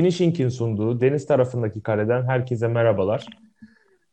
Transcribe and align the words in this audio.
Finishing'in 0.00 0.48
sunduğu 0.48 1.00
deniz 1.00 1.26
tarafındaki 1.26 1.82
kareden 1.82 2.22
herkese 2.22 2.68
merhabalar. 2.68 3.26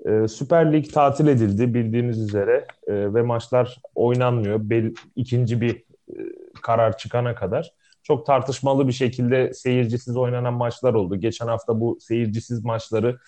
Ee, 0.06 0.28
Süper 0.28 0.74
Lig 0.74 0.94
tatil 0.94 1.28
edildi 1.28 1.74
bildiğiniz 1.74 2.20
üzere 2.20 2.68
ee, 2.88 3.14
ve 3.14 3.22
maçlar 3.22 3.82
oynanmıyor. 3.96 4.60
Bel, 4.70 4.94
ikinci 5.16 5.62
bir 5.62 5.76
e, 5.76 6.16
karar 6.62 6.98
çıkana 6.98 7.36
kadar. 7.36 7.72
Çok 8.04 8.26
tartışmalı 8.26 8.88
bir 8.88 8.94
şekilde 8.94 9.54
seyircisiz 9.54 10.18
oynanan 10.18 10.54
maçlar 10.54 10.94
oldu. 10.94 11.16
Geçen 11.16 11.48
hafta 11.48 11.80
bu 11.80 11.98
seyircisiz 12.02 12.66
maçları 12.66 13.20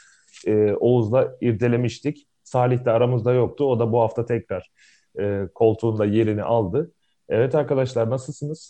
e, 0.48 0.74
Oğuz'la 0.74 1.36
irdelemiştik. 1.42 2.28
Salih 2.44 2.86
de 2.86 2.92
aramızda 2.92 3.34
yoktu. 3.34 3.64
O 3.64 3.80
da 3.80 3.92
bu 3.92 4.00
hafta 4.00 4.26
tekrar 4.26 4.72
e, 5.20 5.48
koltuğunda 5.56 6.06
yerini 6.06 6.44
aldı. 6.44 6.92
Evet 7.30 7.56
arkadaşlar 7.56 8.10
nasılsınız? 8.10 8.70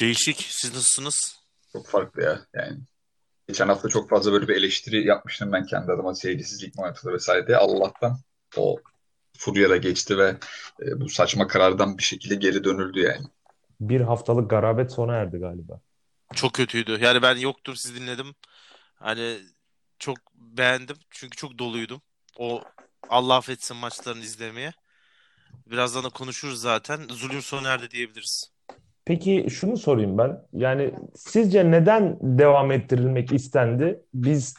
Değişik. 0.00 0.36
Siz 0.36 0.74
nasılsınız? 0.74 1.39
Çok 1.72 1.86
farklı 1.86 2.22
ya. 2.22 2.46
Yani 2.54 2.78
geçen 3.48 3.68
hafta 3.68 3.88
çok 3.88 4.10
fazla 4.10 4.32
böyle 4.32 4.48
bir 4.48 4.56
eleştiri 4.56 5.06
yapmıştım 5.06 5.52
ben 5.52 5.66
kendi 5.66 5.92
adıma 5.92 6.14
seyircisizlik 6.14 6.78
muhabbeti 6.78 7.08
vesaire 7.08 7.46
diye. 7.46 7.56
Allah'tan 7.56 8.18
o 8.56 8.76
furya 9.38 9.70
da 9.70 9.76
geçti 9.76 10.18
ve 10.18 10.36
e, 10.82 11.00
bu 11.00 11.08
saçma 11.08 11.46
karardan 11.46 11.98
bir 11.98 12.02
şekilde 12.02 12.34
geri 12.34 12.64
dönüldü 12.64 13.00
yani. 13.00 13.26
Bir 13.80 14.00
haftalık 14.00 14.50
garabet 14.50 14.92
sona 14.92 15.14
erdi 15.14 15.38
galiba. 15.38 15.80
Çok 16.34 16.52
kötüydü. 16.52 16.98
Yani 17.00 17.22
ben 17.22 17.36
yoktum 17.36 17.76
siz 17.76 17.96
dinledim. 17.96 18.34
Hani 18.94 19.38
çok 19.98 20.18
beğendim. 20.34 20.96
Çünkü 21.10 21.36
çok 21.36 21.58
doluydum. 21.58 22.02
O 22.38 22.62
Allah 23.08 23.36
affetsin 23.36 23.76
maçlarını 23.76 24.22
izlemeye. 24.22 24.72
Birazdan 25.66 26.04
da 26.04 26.08
konuşuruz 26.08 26.60
zaten. 26.60 27.00
Zulüm 27.08 27.42
sona 27.42 27.68
erdi 27.68 27.90
diyebiliriz. 27.90 28.52
Peki 29.10 29.46
şunu 29.50 29.76
sorayım 29.76 30.18
ben. 30.18 30.42
Yani 30.52 30.94
sizce 31.14 31.70
neden 31.70 32.18
devam 32.20 32.72
ettirilmek 32.72 33.32
istendi? 33.32 34.02
Biz 34.14 34.54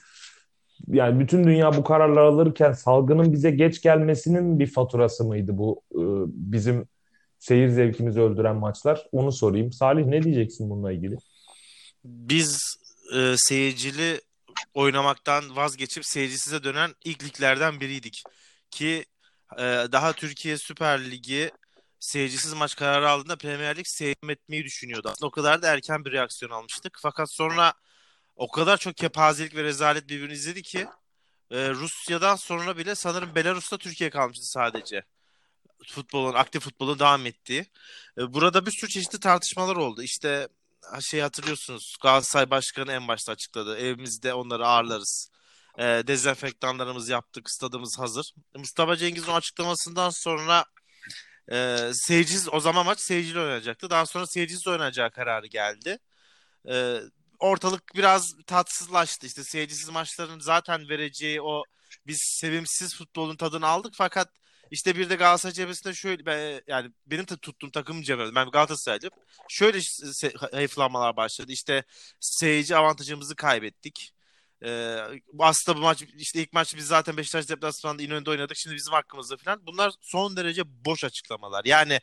yani 0.87 1.19
bütün 1.19 1.43
dünya 1.43 1.77
bu 1.77 1.83
kararlar 1.83 2.21
alırken 2.21 2.73
salgının 2.73 3.33
bize 3.33 3.51
geç 3.51 3.81
gelmesinin 3.81 4.59
bir 4.59 4.67
faturası 4.67 5.23
mıydı 5.23 5.57
bu 5.57 5.81
e, 5.91 6.01
bizim 6.27 6.87
seyir 7.39 7.69
zevkimizi 7.69 8.21
öldüren 8.21 8.55
maçlar? 8.55 9.07
Onu 9.11 9.31
sorayım. 9.31 9.71
Salih 9.71 10.05
ne 10.05 10.23
diyeceksin 10.23 10.69
bununla 10.69 10.91
ilgili? 10.91 11.17
Biz 12.05 12.59
e, 13.15 13.33
seyircili 13.37 14.21
oynamaktan 14.73 15.55
vazgeçip 15.55 16.05
seyircisize 16.05 16.63
dönen 16.63 16.91
ilk 17.05 17.23
liglerden 17.23 17.79
biriydik. 17.79 18.23
Ki 18.71 19.05
e, 19.57 19.63
daha 19.91 20.13
Türkiye 20.13 20.57
Süper 20.57 21.11
Ligi 21.11 21.51
seyircisiz 22.01 22.53
maç 22.53 22.75
kararı 22.75 23.09
aldığında 23.09 23.35
Premier 23.35 23.77
Lig 23.77 23.87
seyretmeyi 23.87 24.63
düşünüyordu. 24.63 25.09
Aslında 25.09 25.27
o 25.27 25.31
kadar 25.31 25.61
da 25.61 25.73
erken 25.73 26.05
bir 26.05 26.11
reaksiyon 26.11 26.51
almıştık. 26.51 26.97
Fakat 27.01 27.31
sonra 27.31 27.73
o 28.35 28.51
kadar 28.51 28.77
çok 28.77 28.97
kepazelik 28.97 29.55
ve 29.55 29.63
rezalet 29.63 30.09
birbirini 30.09 30.33
izledi 30.33 30.61
ki 30.61 30.87
e, 31.51 31.69
Rusya'dan 31.69 32.35
sonra 32.35 32.77
bile 32.77 32.95
sanırım 32.95 33.35
Belarus'ta 33.35 33.77
Türkiye 33.77 34.09
kalmıştı 34.09 34.45
sadece. 34.45 35.03
Futbolun, 35.87 36.33
aktif 36.33 36.63
futbolun 36.63 36.99
devam 36.99 37.25
ettiği. 37.25 37.65
E, 38.17 38.33
burada 38.33 38.65
bir 38.65 38.71
sürü 38.71 38.91
çeşitli 38.91 39.19
tartışmalar 39.19 39.75
oldu. 39.75 40.03
İşte 40.03 40.47
şey 41.01 41.21
hatırlıyorsunuz 41.21 41.97
Galatasaray 42.01 42.49
Başkanı 42.49 42.91
en 42.91 43.07
başta 43.07 43.31
açıkladı. 43.31 43.77
Evimizde 43.77 44.33
onları 44.33 44.67
ağırlarız. 44.67 45.29
E, 45.77 45.83
dezenfektanlarımızı 45.83 47.11
yaptık, 47.11 47.51
stadımız 47.51 47.99
hazır. 47.99 48.33
Mustafa 48.55 48.97
Cengiz'in 48.97 49.31
açıklamasından 49.31 50.09
sonra 50.09 50.65
e, 51.51 51.77
seyircisiz 51.93 52.53
o 52.53 52.59
zaman 52.59 52.85
maç 52.85 52.99
seyircili 52.99 53.39
oynanacaktı. 53.39 53.89
Daha 53.89 54.05
sonra 54.05 54.27
seyircisiz 54.27 54.67
oynanacağı 54.67 55.11
kararı 55.11 55.47
geldi. 55.47 55.97
E, 56.69 56.99
ortalık 57.39 57.95
biraz 57.95 58.35
tatsızlaştı. 58.47 59.27
İşte 59.27 59.43
seyircisiz 59.43 59.89
maçların 59.89 60.39
zaten 60.39 60.89
vereceği 60.89 61.41
o 61.41 61.63
biz 62.07 62.19
sevimsiz 62.21 62.95
futbolun 62.95 63.35
tadını 63.35 63.67
aldık 63.67 63.93
fakat 63.95 64.29
işte 64.71 64.95
bir 64.95 65.09
de 65.09 65.15
Galatasaray 65.15 65.53
cephesinde 65.53 65.93
şöyle 65.93 66.25
ben, 66.25 66.61
yani 66.67 66.91
benim 67.05 67.27
de 67.27 67.37
tuttuğum 67.37 67.71
takım 67.71 68.01
cephesinde 68.01 68.35
ben 68.35 68.49
Galatasaraylıyım. 68.49 69.13
Şöyle 69.49 69.79
hayıflanmalar 70.51 71.15
başladı. 71.15 71.51
İşte 71.51 71.83
seyirci 72.19 72.75
avantajımızı 72.75 73.35
kaybettik. 73.35 74.11
Ee, 74.65 74.99
aslında 75.39 75.77
bu 75.77 75.81
maç 75.81 76.03
işte 76.17 76.41
ilk 76.41 76.53
maç 76.53 76.75
biz 76.75 76.87
zaten 76.87 77.17
Beşiktaş 77.17 77.49
deplasmanında 77.49 78.03
İnönü'nde 78.03 78.29
oynadık. 78.29 78.57
Şimdi 78.57 78.75
bizim 78.75 78.93
hakkımızda 78.93 79.37
falan. 79.37 79.65
Bunlar 79.67 79.93
son 80.01 80.37
derece 80.37 80.63
boş 80.65 81.03
açıklamalar. 81.03 81.65
Yani 81.65 81.99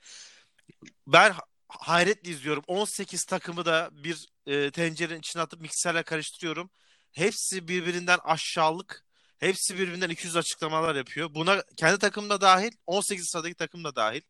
ben 1.06 1.34
hayretle 1.69 2.30
izliyorum. 2.30 2.64
18 2.66 3.24
takımı 3.24 3.64
da 3.64 3.91
bir 3.92 4.26
e, 4.46 4.70
tencerenin 4.70 5.19
içine 5.19 5.42
atıp 5.42 5.60
mikserle 5.60 6.02
karıştırıyorum. 6.02 6.70
Hepsi 7.12 7.69
birbirinden 7.69 8.19
aşağılık. 8.24 9.04
Hepsi 9.38 9.78
birbirinden 9.78 10.10
200 10.10 10.36
açıklamalar 10.36 10.94
yapıyor. 10.94 11.34
Buna 11.34 11.62
kendi 11.76 11.98
takım 11.98 12.30
da 12.30 12.40
dahil, 12.40 12.72
18 12.86 13.30
sıradaki 13.30 13.54
takım 13.54 13.84
da 13.84 13.96
dahil. 13.96 14.20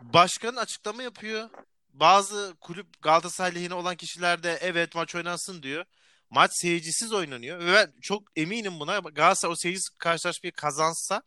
Başkan 0.00 0.56
açıklama 0.56 1.02
yapıyor. 1.02 1.50
Bazı 1.88 2.56
kulüp 2.60 3.02
Galatasaray 3.02 3.54
lehine 3.54 3.74
olan 3.74 3.96
kişiler 3.96 4.42
de 4.42 4.58
evet 4.60 4.94
maç 4.94 5.14
oynansın 5.14 5.62
diyor. 5.62 5.84
Maç 6.30 6.50
seyircisiz 6.54 7.12
oynanıyor 7.12 7.58
ve 7.58 7.72
ben 7.72 7.92
çok 8.02 8.22
eminim 8.36 8.80
buna. 8.80 8.98
Galatasaray 8.98 9.52
o 9.52 9.56
seyircisiz 9.56 9.88
karşılaşmayı 9.98 10.52
kazansa 10.52 11.22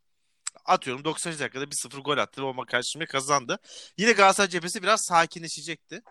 atıyorum 0.66 1.06
90. 1.06 1.40
dakikada 1.40 1.64
1-0 1.64 2.02
gol 2.02 2.18
attı 2.18 2.42
ve 2.42 2.46
o 2.46 2.66
karşılaşmayı 2.66 3.08
kazandı. 3.08 3.60
Yine 3.98 4.12
Galatasaray 4.12 4.50
cephesi 4.50 4.84
biraz 4.84 5.02
sakinleşecekti. 5.06 6.02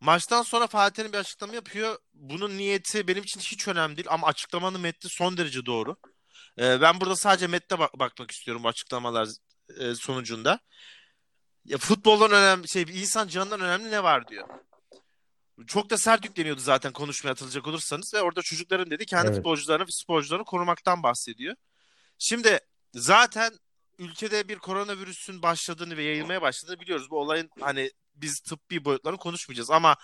Maçtan 0.00 0.42
sonra 0.42 0.66
Fatih'in 0.66 1.12
bir 1.12 1.18
açıklama 1.18 1.54
yapıyor. 1.54 1.98
Bunun 2.14 2.58
niyeti 2.58 3.08
benim 3.08 3.22
için 3.22 3.40
hiç 3.40 3.68
önemli 3.68 3.96
değil 3.96 4.06
ama 4.10 4.26
açıklamanın 4.26 4.80
metni 4.80 5.10
son 5.10 5.36
derece 5.36 5.66
doğru. 5.66 5.96
Ee, 6.58 6.80
ben 6.80 7.00
burada 7.00 7.16
sadece 7.16 7.46
metne 7.46 7.78
bak- 7.78 7.98
bakmak 7.98 8.30
istiyorum 8.30 8.64
bu 8.64 8.68
açıklamalar 8.68 9.28
e, 9.78 9.94
sonucunda. 9.94 10.60
Ya 11.64 11.78
futboldan 11.78 12.30
önemli 12.32 12.68
şey 12.68 12.82
insan 12.82 13.28
canından 13.28 13.60
önemli 13.60 13.90
ne 13.90 14.02
var 14.02 14.28
diyor. 14.28 14.48
Çok 15.66 15.90
da 15.90 15.98
sert 15.98 16.24
yükleniyordu 16.24 16.60
zaten 16.60 16.92
konuşmaya 16.92 17.30
atılacak 17.30 17.66
olursanız 17.66 18.14
ve 18.14 18.22
orada 18.22 18.42
çocukların 18.42 18.90
dedi 18.90 19.06
kendi 19.06 19.26
evet. 19.26 19.36
futbolcularını 19.36 19.92
sporcularını 19.92 20.44
korumaktan 20.44 21.02
bahsediyor. 21.02 21.54
Şimdi 22.18 22.58
zaten 22.94 23.52
ülkede 23.98 24.48
bir 24.48 24.58
koronavirüsün 24.58 25.42
başladığını 25.42 25.96
ve 25.96 26.02
yayılmaya 26.02 26.42
başladığını 26.42 26.80
biliyoruz. 26.80 27.10
Bu 27.10 27.18
olayın 27.18 27.50
hani 27.60 27.90
biz 28.14 28.40
tıbbi 28.40 28.84
boyutlarını 28.84 29.18
konuşmayacağız 29.18 29.70
ama 29.70 29.96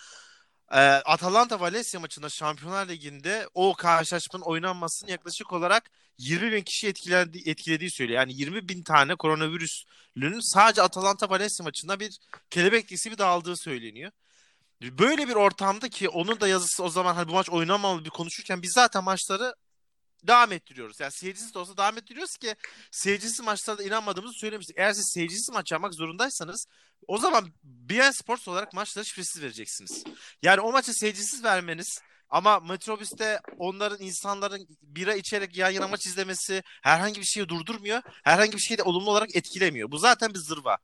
e, 0.72 0.80
Atalanta 0.80 1.60
Valencia 1.60 2.00
maçında 2.00 2.28
Şampiyonlar 2.28 2.88
Ligi'nde 2.88 3.48
o 3.54 3.74
karşılaşmanın 3.74 4.44
oynanmasının 4.44 5.10
yaklaşık 5.10 5.52
olarak 5.52 5.90
20 6.18 6.52
bin 6.52 6.62
kişi 6.62 6.88
etkiledi, 6.88 7.50
etkilediği 7.50 7.90
söylüyor. 7.90 8.20
Yani 8.20 8.32
20 8.34 8.68
bin 8.68 8.82
tane 8.82 9.16
koronavirüslünün 9.16 10.40
sadece 10.40 10.82
Atalanta 10.82 11.30
Valencia 11.30 11.64
maçında 11.64 12.00
bir 12.00 12.18
kelebek 12.50 12.88
dizisi 12.90 13.10
bir 13.10 13.18
dağıldığı 13.18 13.56
söyleniyor. 13.56 14.12
Böyle 14.82 15.28
bir 15.28 15.34
ortamda 15.34 15.88
ki 15.88 16.08
onun 16.08 16.40
da 16.40 16.48
yazısı 16.48 16.82
o 16.82 16.88
zaman 16.88 17.14
hani 17.14 17.28
bu 17.28 17.32
maç 17.32 17.50
oynanmamalı 17.50 18.04
bir 18.04 18.10
konuşurken 18.10 18.62
biz 18.62 18.72
zaten 18.72 19.04
maçları 19.04 19.54
devam 20.22 20.52
ettiriyoruz. 20.52 21.00
Yani 21.00 21.12
seyircisiz 21.12 21.54
de 21.54 21.58
olsa 21.58 21.76
devam 21.76 21.98
ettiriyoruz 21.98 22.36
ki 22.36 22.54
seyircisiz 22.90 23.40
maçlarda 23.40 23.82
inanmadığımızı 23.82 24.34
söylemiştik. 24.40 24.78
Eğer 24.78 24.92
siz 24.92 25.12
seyircisiz 25.14 25.50
maç 25.50 25.72
yapmak 25.72 25.94
zorundaysanız 25.94 26.66
o 27.06 27.18
zaman 27.18 27.52
BN 27.64 28.10
Sports 28.10 28.48
olarak 28.48 28.72
maçları 28.72 29.06
şifresiz 29.06 29.42
vereceksiniz. 29.42 30.04
Yani 30.42 30.60
o 30.60 30.72
maçı 30.72 30.94
seyircisiz 30.94 31.44
vermeniz 31.44 32.00
ama 32.28 32.60
metrobüste 32.60 33.40
onların 33.58 34.00
insanların 34.00 34.66
bira 34.82 35.14
içerek 35.14 35.56
yan 35.56 35.70
yana 35.70 35.88
maç 35.88 36.06
izlemesi 36.06 36.62
herhangi 36.82 37.20
bir 37.20 37.26
şeyi 37.26 37.48
durdurmuyor. 37.48 38.02
Herhangi 38.24 38.52
bir 38.52 38.62
şeyi 38.62 38.78
de 38.78 38.82
olumlu 38.82 39.10
olarak 39.10 39.36
etkilemiyor. 39.36 39.90
Bu 39.90 39.98
zaten 39.98 40.34
bir 40.34 40.38
zırva. 40.38 40.78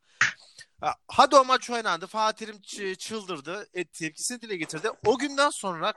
Hadi 1.08 1.37
o 1.37 1.44
maç 1.44 1.70
oynandı. 1.70 2.06
Fatih'im 2.06 2.61
çıldırdı. 2.96 3.69
Et, 3.75 3.93
tepkisini 3.93 4.40
dile 4.40 4.56
getirdi. 4.56 4.90
O 5.06 5.19
günden 5.19 5.50
sonra 5.50 5.94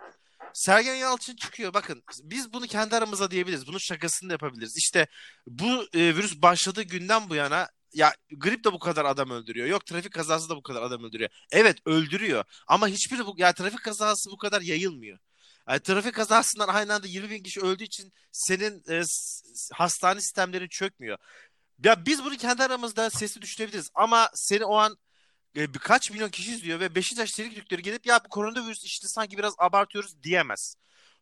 Sergen 0.54 0.96
Yalçın 0.96 1.36
çıkıyor. 1.36 1.74
Bakın 1.74 2.04
biz 2.24 2.54
bunu 2.54 2.68
kendi 2.68 2.96
aramızda 2.96 3.31
diyebiliriz. 3.31 3.68
Bunun 3.68 3.78
şakasını 3.78 4.30
da 4.30 4.34
yapabiliriz. 4.34 4.78
İşte 4.78 5.08
bu 5.48 5.88
e, 5.94 6.00
virüs 6.00 6.42
başladığı 6.42 6.81
günden 6.81 7.30
bu 7.30 7.36
yana 7.36 7.70
ya 7.94 8.14
grip 8.31 8.64
de 8.64 8.74
bu 8.74 8.80
kadar 8.80 9.06
adam 9.06 9.30
öldürüyor. 9.30 9.68
Yok 9.68 9.86
trafik 9.86 10.14
kazası 10.14 10.50
da 10.50 10.56
bu 10.56 10.64
kadar 10.64 10.81
adam 10.81 11.04
öldürüyor. 11.04 11.30
Evet 11.52 11.78
öldürüyor. 11.86 12.44
Ama 12.68 12.88
hiçbiri 12.88 13.26
bu 13.26 13.34
ya 13.38 13.54
trafik 13.54 13.84
kazası 13.84 14.31
bu 14.31 14.38
kadar 14.38 14.62
yayılmıyor. 14.62 15.20
Yani 15.70 15.80
trafik 15.80 16.16
kazasından 16.16 16.68
aynı 16.68 16.94
anda 16.94 17.08
20 17.08 17.30
bin 17.30 17.44
kişi 17.44 17.62
öldüğü 17.62 17.84
için 17.84 18.14
senin 18.31 18.84
e, 18.90 19.02
hastane 19.74 20.22
sistemlerin 20.22 20.68
çökmüyor. 20.68 21.18
Ya 21.84 22.06
biz 22.06 22.24
bunu 22.26 22.38
kendi 22.38 22.64
aramızda 22.64 23.10
sesli 23.10 23.42
düşünebiliriz 23.42 23.90
ama 23.96 24.30
seni 24.34 24.66
o 24.66 24.76
an 24.76 24.98
e, 25.56 25.74
birkaç 25.74 26.12
milyon 26.12 26.30
kişi 26.30 26.52
izliyor 26.52 26.80
ve 26.80 26.96
Beşiktaş 26.96 27.31
teknikleri 27.34 27.81
gelip 27.81 28.06
ya 28.06 28.20
bu 28.26 28.30
koronavirüs 28.30 28.84
işte 28.84 29.08
sanki 29.08 29.38
biraz 29.38 29.54
abartıyoruz 29.58 30.24
diyemez. 30.24 30.76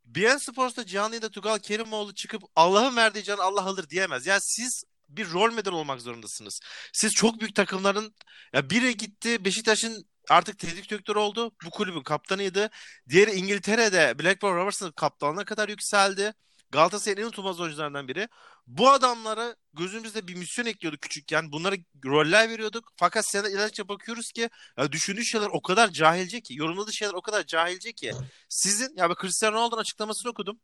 BN 0.06 0.38
Sports'ta 0.38 0.86
canlı 0.86 1.10
yayında 1.16 1.30
Tugal 1.32 1.60
Kerimoğlu 1.60 2.14
çıkıp 2.14 2.44
Allah'ın 2.56 2.96
verdiği 2.96 3.24
canı 3.24 3.42
Allah 3.44 3.62
alır 3.62 3.90
diyemez. 3.90 4.26
Yani 4.28 4.42
siz 4.42 4.84
bir 5.10 5.32
rol 5.32 5.52
model 5.52 5.74
olmak 5.74 6.02
zorundasınız. 6.02 6.60
Siz 6.94 7.14
çok 7.14 7.40
büyük 7.40 7.56
takımların 7.56 8.16
ya 8.54 8.70
biri 8.70 8.98
gitti 8.98 9.46
Beşiktaş'ın 9.46 10.06
artık 10.30 10.60
teknik 10.60 10.90
direktör 10.92 11.16
oldu. 11.16 11.52
Bu 11.66 11.70
kulübün 11.70 12.04
kaptanıydı. 12.04 12.70
Diğeri 13.10 13.32
İngiltere'de 13.32 14.20
Blackburn 14.20 14.56
Rovers'ın 14.56 14.92
kaptanına 14.92 15.46
kadar 15.46 15.70
yükseldi. 15.70 16.34
Galatasaray'ın 16.72 17.22
en 17.22 17.26
unutulmaz 17.26 17.60
oyuncularından 17.60 18.08
biri. 18.08 18.28
Bu 18.68 18.90
adamlara 18.92 19.56
gözümüzde 19.74 20.28
bir 20.28 20.36
misyon 20.36 20.66
ekliyordu 20.66 20.98
küçükken. 20.98 21.52
Bunlara 21.52 21.76
roller 22.06 22.50
veriyorduk. 22.50 22.92
Fakat 22.96 23.28
sene 23.28 23.50
ilerledikçe 23.50 23.88
bakıyoruz 23.88 24.32
ki 24.32 24.50
ya 24.78 24.92
düşündüğü 24.92 25.26
şeyler 25.26 25.50
o 25.52 25.62
kadar 25.62 25.90
cahilce 25.90 26.42
ki, 26.42 26.56
yorumladığı 26.56 26.94
şeyler 26.94 27.14
o 27.14 27.22
kadar 27.22 27.46
cahilce 27.46 27.94
ki. 27.94 28.14
Sizin 28.50 28.98
ya 28.98 29.10
ben 29.10 29.16
Cristiano 29.22 29.56
Ronaldo'nun 29.56 29.82
açıklamasını 29.82 30.32
okudum. 30.32 30.60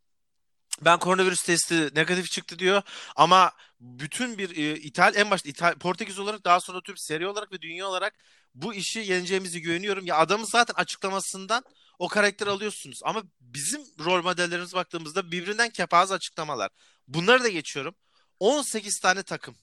Ben 0.81 0.99
koronavirüs 0.99 1.43
testi 1.43 1.89
negatif 1.95 2.31
çıktı 2.31 2.59
diyor 2.59 2.81
ama 3.15 3.51
bütün 3.79 4.37
bir 4.37 4.57
e, 4.57 4.75
İtal 4.75 5.15
en 5.15 5.31
başta 5.31 5.49
İtal 5.49 5.75
Portekiz 5.75 6.19
olarak 6.19 6.45
daha 6.45 6.59
sonra 6.59 6.81
tüm 6.81 6.97
seri 6.97 7.27
olarak 7.27 7.51
ve 7.51 7.61
dünya 7.61 7.87
olarak 7.87 8.13
bu 8.55 8.73
işi 8.73 8.99
yeneceğimizi 8.99 9.61
güveniyorum. 9.61 10.05
Ya 10.05 10.17
adamın 10.17 10.45
zaten 10.45 10.73
açıklamasından 10.73 11.63
o 11.99 12.07
karakter 12.07 12.47
alıyorsunuz. 12.47 12.99
Ama 13.03 13.23
bizim 13.41 13.81
rol 13.99 14.23
modellerimiz 14.23 14.73
baktığımızda 14.73 15.31
birbirinden 15.31 15.69
kepaze 15.69 16.13
açıklamalar. 16.13 16.69
Bunları 17.07 17.43
da 17.43 17.49
geçiyorum. 17.49 17.95
18 18.39 18.99
tane 18.99 19.23
takım. 19.23 19.55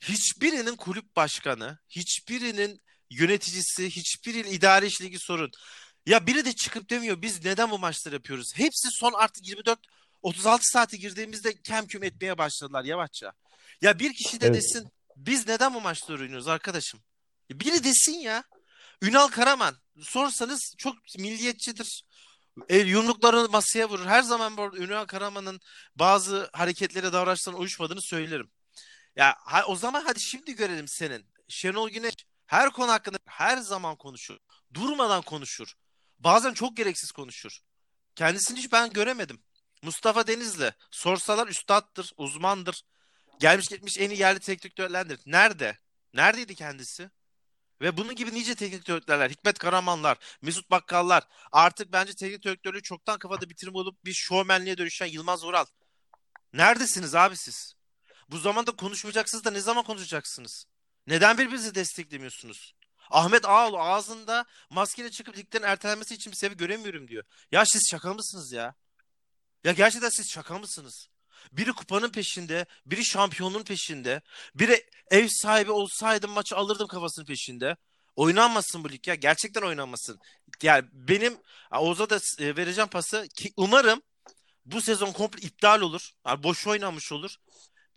Hiçbirinin 0.00 0.76
kulüp 0.76 1.16
başkanı, 1.16 1.78
hiçbirinin 1.88 2.80
yöneticisi, 3.10 3.90
hiçbiriyle 3.90 4.50
idare 4.50 4.86
işligi 4.86 5.18
sorun. 5.18 5.50
Ya 6.06 6.26
biri 6.26 6.44
de 6.44 6.52
çıkıp 6.52 6.90
demiyor 6.90 7.22
biz 7.22 7.44
neden 7.44 7.70
bu 7.70 7.78
maçları 7.78 8.14
yapıyoruz? 8.14 8.52
Hepsi 8.54 8.88
son 8.90 9.12
artık 9.12 9.48
24 9.48 9.78
36 10.22 10.64
saati 10.64 10.98
girdiğimizde 10.98 11.62
kem 11.62 11.86
küm 11.86 12.02
etmeye 12.02 12.38
başladılar 12.38 12.84
yavaşça. 12.84 13.32
Ya 13.82 13.98
bir 13.98 14.14
kişi 14.14 14.40
de 14.40 14.46
evet. 14.46 14.56
desin 14.56 14.88
biz 15.16 15.48
neden 15.48 15.74
bu 15.74 15.80
maçları 15.80 16.22
oynuyoruz 16.22 16.48
arkadaşım? 16.48 17.00
Biri 17.50 17.84
desin 17.84 18.18
ya. 18.18 18.44
Ünal 19.02 19.28
Karaman 19.28 19.76
sorsanız 20.00 20.74
çok 20.78 20.96
milliyetçidir. 21.18 22.04
El 22.68 22.86
yumruklarını 22.86 23.48
masaya 23.48 23.88
vurur. 23.88 24.06
Her 24.06 24.22
zaman 24.22 24.56
bu 24.56 24.76
Ünal 24.76 25.04
Karaman'ın 25.04 25.60
bazı 25.96 26.50
hareketlere 26.52 27.12
davranışlarına 27.12 27.60
uyuşmadığını 27.60 28.02
söylerim. 28.02 28.50
Ya 29.16 29.36
ha, 29.38 29.64
o 29.66 29.76
zaman 29.76 30.04
hadi 30.04 30.20
şimdi 30.20 30.56
görelim 30.56 30.88
senin. 30.88 31.26
Şenol 31.48 31.90
Güneş 31.90 32.14
her 32.46 32.70
konu 32.70 32.92
hakkında 32.92 33.18
her 33.26 33.56
zaman 33.56 33.96
konuşur. 33.96 34.38
Durmadan 34.74 35.22
konuşur. 35.22 35.74
Bazen 36.18 36.54
çok 36.54 36.76
gereksiz 36.76 37.12
konuşur. 37.12 37.58
Kendisini 38.14 38.58
hiç 38.58 38.72
ben 38.72 38.90
göremedim. 38.90 39.42
Mustafa 39.82 40.26
Denizli 40.26 40.72
sorsalar 40.90 41.48
üstattır, 41.48 42.12
uzmandır. 42.16 42.82
Gelmiş 43.40 43.68
gitmiş 43.68 43.98
en 43.98 44.10
iyi 44.10 44.20
yerli 44.20 44.40
teknik 44.40 44.62
direktörlerdir. 44.62 45.20
Nerede? 45.26 45.78
Neredeydi 46.14 46.54
kendisi? 46.54 47.10
Ve 47.80 47.96
bunun 47.96 48.14
gibi 48.14 48.34
nice 48.34 48.54
teknik 48.54 48.86
direktörler, 48.86 49.30
Hikmet 49.30 49.58
Karamanlar, 49.58 50.18
Mesut 50.42 50.70
Bakkallar, 50.70 51.24
artık 51.52 51.92
bence 51.92 52.14
teknik 52.14 52.44
direktörlüğü 52.44 52.82
çoktan 52.82 53.18
kafada 53.18 53.50
bitirim 53.50 53.74
olup 53.74 54.04
bir 54.04 54.12
şovmenliğe 54.12 54.78
dönüşen 54.78 55.06
Yılmaz 55.06 55.44
Vural. 55.44 55.64
Neredesiniz 56.52 57.14
abi 57.14 57.36
siz? 57.36 57.74
Bu 58.28 58.38
zamanda 58.38 58.70
konuşmayacaksınız 58.76 59.44
da 59.44 59.50
ne 59.50 59.60
zaman 59.60 59.84
konuşacaksınız? 59.84 60.64
Neden 61.06 61.38
birbirinizi 61.38 61.74
desteklemiyorsunuz? 61.74 62.74
Ahmet 63.10 63.44
Ağaoğlu 63.44 63.80
ağzında 63.80 64.44
maskeyle 64.70 65.10
çıkıp 65.10 65.38
ligden 65.38 65.62
ertelenmesi 65.62 66.14
için 66.14 66.32
bir 66.32 66.36
sebep 66.36 66.58
göremiyorum 66.58 67.08
diyor. 67.08 67.24
Ya 67.52 67.64
siz 67.66 67.88
şaka 67.90 68.14
mısınız 68.14 68.52
ya? 68.52 68.74
Ya 69.64 69.72
gerçekten 69.72 70.08
siz 70.08 70.30
şaka 70.30 70.58
mısınız? 70.58 71.08
Biri 71.52 71.72
kupanın 71.72 72.10
peşinde, 72.10 72.66
biri 72.86 73.04
şampiyonun 73.04 73.62
peşinde, 73.62 74.22
biri 74.54 74.86
ev 75.10 75.28
sahibi 75.28 75.70
olsaydım 75.70 76.30
maçı 76.30 76.56
alırdım 76.56 76.88
kafasının 76.88 77.26
peşinde. 77.26 77.76
Oynanmasın 78.16 78.84
bu 78.84 78.90
lig 78.90 79.08
ya. 79.08 79.14
Gerçekten 79.14 79.62
oynanmasın. 79.62 80.18
Yani 80.62 80.84
benim 80.92 81.38
Oğuz'a 81.72 82.10
da 82.10 82.20
e, 82.38 82.56
vereceğim 82.56 82.90
pası 82.90 83.28
ki 83.34 83.52
umarım 83.56 84.02
bu 84.64 84.82
sezon 84.82 85.12
komple 85.12 85.40
iptal 85.46 85.80
olur. 85.80 86.10
Yani 86.26 86.42
boş 86.42 86.66
oynanmış 86.66 87.12
olur. 87.12 87.34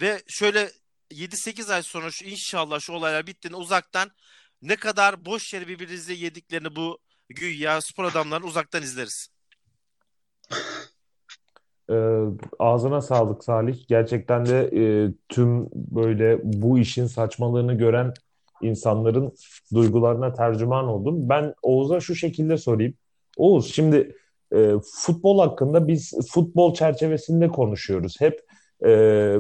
Ve 0.02 0.24
şöyle 0.28 0.72
7-8 1.12 1.74
ay 1.74 1.84
sonra 1.84 2.12
şu 2.12 2.26
inşallah 2.26 2.80
şu 2.80 2.94
olaylar 2.94 3.28
bittiğinde 3.28 3.58
uzaktan 3.58 4.12
ne 4.62 4.76
kadar 4.76 5.26
boş 5.26 5.54
yere 5.54 5.68
birbirinize 5.68 6.14
yediklerini 6.14 6.76
bu 6.76 7.00
güya 7.30 7.82
spor 7.82 8.04
adamlarını 8.04 8.46
uzaktan 8.46 8.84
izleriz. 8.84 9.28
E, 11.92 11.96
ağzına 12.60 13.02
sağlık 13.02 13.44
Salih. 13.44 13.88
Gerçekten 13.88 14.46
de 14.46 14.70
e, 14.76 15.14
tüm 15.30 15.70
böyle 15.74 16.40
bu 16.44 16.80
işin 16.80 17.06
saçmalığını 17.06 17.74
gören 17.74 18.14
insanların 18.62 19.34
duygularına 19.74 20.34
tercüman 20.34 20.88
oldum. 20.88 21.30
Ben 21.30 21.54
Oğuz'a 21.62 22.00
şu 22.00 22.16
şekilde 22.16 22.58
sorayım. 22.58 22.94
Oğuz 23.38 23.74
şimdi 23.74 24.16
e, 24.54 24.74
futbol 24.94 25.40
hakkında 25.40 25.88
biz 25.88 26.14
futbol 26.32 26.74
çerçevesinde 26.74 27.48
konuşuyoruz. 27.48 28.22
Hep 28.22 28.42
e, 28.86 29.36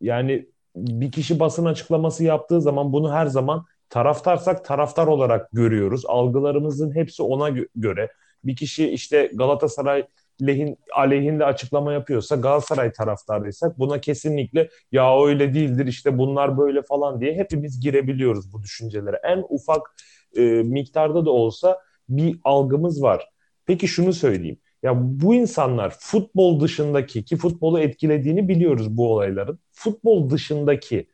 yani 0.00 0.48
bir 0.76 1.12
kişi 1.12 1.40
basın 1.40 1.64
açıklaması 1.64 2.24
yaptığı 2.24 2.60
zaman 2.60 2.92
bunu 2.92 3.12
her 3.12 3.26
zaman 3.26 3.64
taraftarsak 3.88 4.64
taraftar 4.64 5.06
olarak 5.06 5.50
görüyoruz. 5.52 6.02
Algılarımızın 6.06 6.94
hepsi 6.94 7.22
ona 7.22 7.48
gö- 7.48 7.68
göre. 7.76 8.12
Bir 8.44 8.56
kişi 8.56 8.90
işte 8.90 9.30
Galatasaray 9.34 10.06
lehin, 10.42 10.78
aleyhinde 10.96 11.44
açıklama 11.44 11.92
yapıyorsa 11.92 12.36
Galatasaray 12.36 12.92
taraftarıysak 12.92 13.78
buna 13.78 14.00
kesinlikle 14.00 14.68
ya 14.92 15.24
öyle 15.24 15.54
değildir 15.54 15.86
işte 15.86 16.18
bunlar 16.18 16.58
böyle 16.58 16.82
falan 16.82 17.20
diye 17.20 17.34
hepimiz 17.34 17.80
girebiliyoruz 17.80 18.52
bu 18.52 18.62
düşüncelere. 18.62 19.20
En 19.24 19.44
ufak 19.48 19.96
e, 20.36 20.42
miktarda 20.42 21.26
da 21.26 21.30
olsa 21.30 21.78
bir 22.08 22.38
algımız 22.44 23.02
var. 23.02 23.28
Peki 23.66 23.88
şunu 23.88 24.12
söyleyeyim. 24.12 24.58
Ya 24.82 24.92
bu 24.96 25.34
insanlar 25.34 25.96
futbol 25.98 26.60
dışındaki 26.60 27.24
ki 27.24 27.36
futbolu 27.36 27.80
etkilediğini 27.80 28.48
biliyoruz 28.48 28.96
bu 28.96 29.12
olayların. 29.12 29.58
Futbol 29.72 30.30
dışındaki 30.30 31.08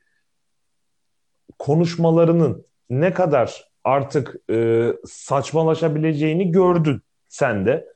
konuşmalarının 1.58 2.66
ne 2.90 3.12
kadar 3.12 3.70
artık 3.84 4.36
e, 4.50 4.88
saçmalaşabileceğini 5.06 6.52
gördün 6.52 7.02
sen 7.28 7.66
de. 7.66 7.86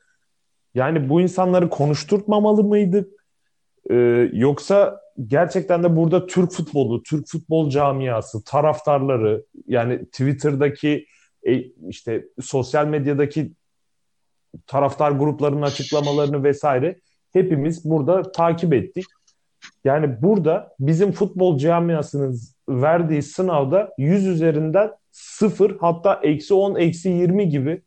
Yani 0.74 1.08
bu 1.08 1.20
insanları 1.20 1.68
konuşturtmamalı 1.70 2.64
mıydık? 2.64 3.24
Ee, 3.90 4.30
yoksa 4.32 5.00
gerçekten 5.26 5.82
de 5.82 5.96
burada 5.96 6.26
Türk 6.26 6.50
futbolu, 6.50 7.02
Türk 7.02 7.28
futbol 7.28 7.70
camiası, 7.70 8.44
taraftarları 8.44 9.44
yani 9.66 10.04
Twitter'daki 10.04 11.06
e, 11.42 11.60
işte 11.88 12.24
sosyal 12.42 12.86
medyadaki 12.86 13.52
taraftar 14.66 15.10
gruplarının 15.10 15.62
açıklamalarını 15.62 16.44
vesaire 16.44 17.00
hepimiz 17.32 17.90
burada 17.90 18.32
takip 18.32 18.74
ettik. 18.74 19.04
Yani 19.84 20.22
burada 20.22 20.74
bizim 20.80 21.12
futbol 21.12 21.58
camiasının 21.58 22.40
verdiği 22.68 23.22
sınavda 23.22 23.94
100 23.98 24.26
üzerinden 24.26 24.90
0 25.10 25.76
hatta 25.80 26.20
eksi 26.22 26.54
10, 26.54 26.74
eksi 26.74 27.08
20 27.08 27.48
gibi 27.48 27.82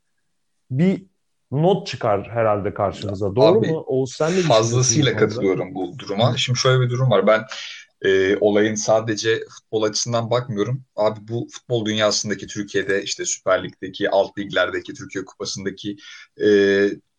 bir 0.71 1.05
not 1.51 1.87
çıkar 1.87 2.29
herhalde 2.29 2.73
karşımıza. 2.73 3.35
Doğru 3.35 3.59
Abi, 3.59 3.67
mu? 3.67 3.83
Oğuz 3.87 4.11
sen 4.11 4.37
de 4.37 4.41
Fazlasıyla 4.41 5.17
katılıyorum 5.17 5.75
bu 5.75 5.99
duruma. 5.99 6.37
Şimdi 6.37 6.59
şöyle 6.59 6.81
bir 6.81 6.89
durum 6.89 7.11
var. 7.11 7.27
Ben 7.27 7.45
e, 8.01 8.37
olayın 8.37 8.75
sadece 8.75 9.39
futbol 9.49 9.83
açısından 9.83 10.31
bakmıyorum. 10.31 10.83
Abi 10.95 11.19
bu 11.27 11.47
futbol 11.51 11.85
dünyasındaki 11.85 12.47
Türkiye'de 12.47 13.03
işte 13.03 13.25
Süper 13.25 13.63
Lig'deki, 13.63 14.09
alt 14.09 14.37
liglerdeki, 14.37 14.93
Türkiye 14.93 15.25
Kupası'ndaki 15.25 15.95
e, 16.43 16.47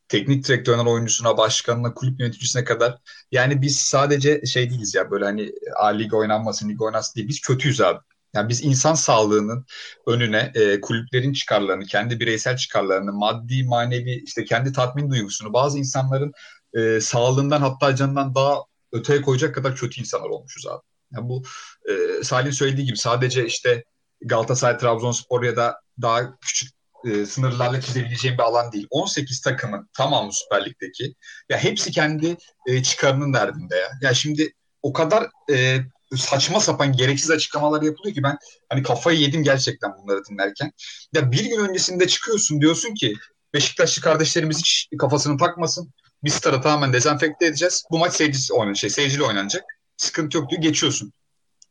teknik 0.08 0.48
direktöründen 0.48 0.86
oyuncusuna, 0.86 1.38
başkanına, 1.38 1.94
kulüp 1.94 2.20
yöneticisine 2.20 2.64
kadar 2.64 2.98
yani 3.32 3.62
biz 3.62 3.78
sadece 3.78 4.46
şey 4.46 4.70
değiliz 4.70 4.94
ya 4.94 5.10
böyle 5.10 5.24
hani 5.24 5.52
A 5.76 5.86
lig 5.86 6.14
oynanmasın, 6.14 6.68
lig 6.68 6.82
oynasın 6.82 7.14
değil. 7.16 7.28
Biz 7.28 7.40
kötüyüz 7.40 7.80
abi. 7.80 7.98
Yani 8.34 8.48
biz 8.48 8.64
insan 8.64 8.94
sağlığının 8.94 9.66
önüne 10.06 10.52
e, 10.54 10.80
kulüplerin 10.80 11.32
çıkarlarını, 11.32 11.84
kendi 11.84 12.20
bireysel 12.20 12.56
çıkarlarını, 12.56 13.12
maddi, 13.12 13.64
manevi, 13.64 14.22
işte 14.26 14.44
kendi 14.44 14.72
tatmin 14.72 15.10
duygusunu, 15.10 15.52
bazı 15.52 15.78
insanların 15.78 16.32
e, 16.74 17.00
sağlığından 17.00 17.60
hatta 17.60 17.96
canından 17.96 18.34
daha 18.34 18.58
öteye 18.92 19.22
koyacak 19.22 19.54
kadar 19.54 19.76
kötü 19.76 20.00
insanlar 20.00 20.28
olmuşuz 20.28 20.66
abi. 20.66 20.82
Yani 21.12 21.28
bu 21.28 21.42
e, 21.90 22.24
Salih'in 22.24 22.52
söylediği 22.52 22.86
gibi 22.86 22.98
sadece 22.98 23.46
işte 23.46 23.84
Galatasaray, 24.20 24.78
Trabzonspor 24.78 25.42
ya 25.42 25.56
da 25.56 25.80
daha 26.02 26.38
küçük 26.40 26.72
e, 27.04 27.26
sınırlarla 27.26 27.80
çizebileceğim 27.80 28.38
bir 28.38 28.42
alan 28.42 28.72
değil. 28.72 28.86
18 28.90 29.40
takımın 29.40 29.88
tamamı 29.96 30.32
Süper 30.32 30.64
Lig'deki 30.64 31.14
ya 31.48 31.58
hepsi 31.58 31.90
kendi 31.90 32.36
e, 32.66 32.82
çıkarının 32.82 33.32
derdinde 33.32 33.76
ya. 33.76 33.88
Ya 34.02 34.14
şimdi 34.14 34.52
o 34.82 34.92
kadar 34.92 35.28
e, 35.52 35.78
saçma 36.16 36.60
sapan 36.60 36.92
gereksiz 36.92 37.30
açıklamalar 37.30 37.82
yapılıyor 37.82 38.14
ki 38.14 38.22
ben 38.22 38.38
hani 38.68 38.82
kafayı 38.82 39.18
yedim 39.18 39.42
gerçekten 39.42 39.92
bunları 40.02 40.24
dinlerken. 40.24 40.72
Ya 41.14 41.32
bir 41.32 41.44
gün 41.44 41.58
öncesinde 41.58 42.08
çıkıyorsun 42.08 42.60
diyorsun 42.60 42.94
ki 42.94 43.14
Beşiktaşlı 43.54 44.02
kardeşlerimiz 44.02 44.58
hiç 44.58 44.88
kafasını 44.98 45.38
takmasın. 45.38 45.92
Biz 46.24 46.34
starı 46.34 46.62
tamamen 46.62 46.92
dezenfekte 46.92 47.46
edeceğiz. 47.46 47.84
Bu 47.90 47.98
maç 47.98 48.12
seyircisi 48.12 48.52
oynanacak, 48.54 48.76
şey, 48.76 48.90
seyircili 48.90 49.22
oynanacak. 49.22 49.64
Sıkıntı 49.96 50.36
yok 50.36 50.50
diyor 50.50 50.62
geçiyorsun. 50.62 51.12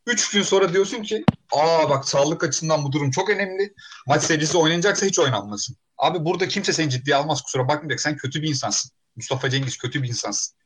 Üç 0.06 0.30
gün 0.30 0.42
sonra 0.42 0.72
diyorsun 0.72 1.02
ki 1.02 1.24
aa 1.52 1.90
bak 1.90 2.08
sağlık 2.08 2.44
açısından 2.44 2.84
bu 2.84 2.92
durum 2.92 3.10
çok 3.10 3.30
önemli. 3.30 3.74
Maç 4.06 4.22
serisi 4.22 4.58
oynanacaksa 4.58 5.06
hiç 5.06 5.18
oynanmasın. 5.18 5.76
Abi 5.98 6.24
burada 6.24 6.48
kimse 6.48 6.72
seni 6.72 6.90
ciddiye 6.90 7.16
almaz 7.16 7.42
kusura 7.42 7.68
bakmayacak. 7.68 8.00
Sen 8.00 8.16
kötü 8.16 8.42
bir 8.42 8.48
insansın. 8.48 8.90
Mustafa 9.16 9.50
Cengiz 9.50 9.78
kötü 9.78 10.02
bir 10.02 10.08
insansın. 10.08 10.57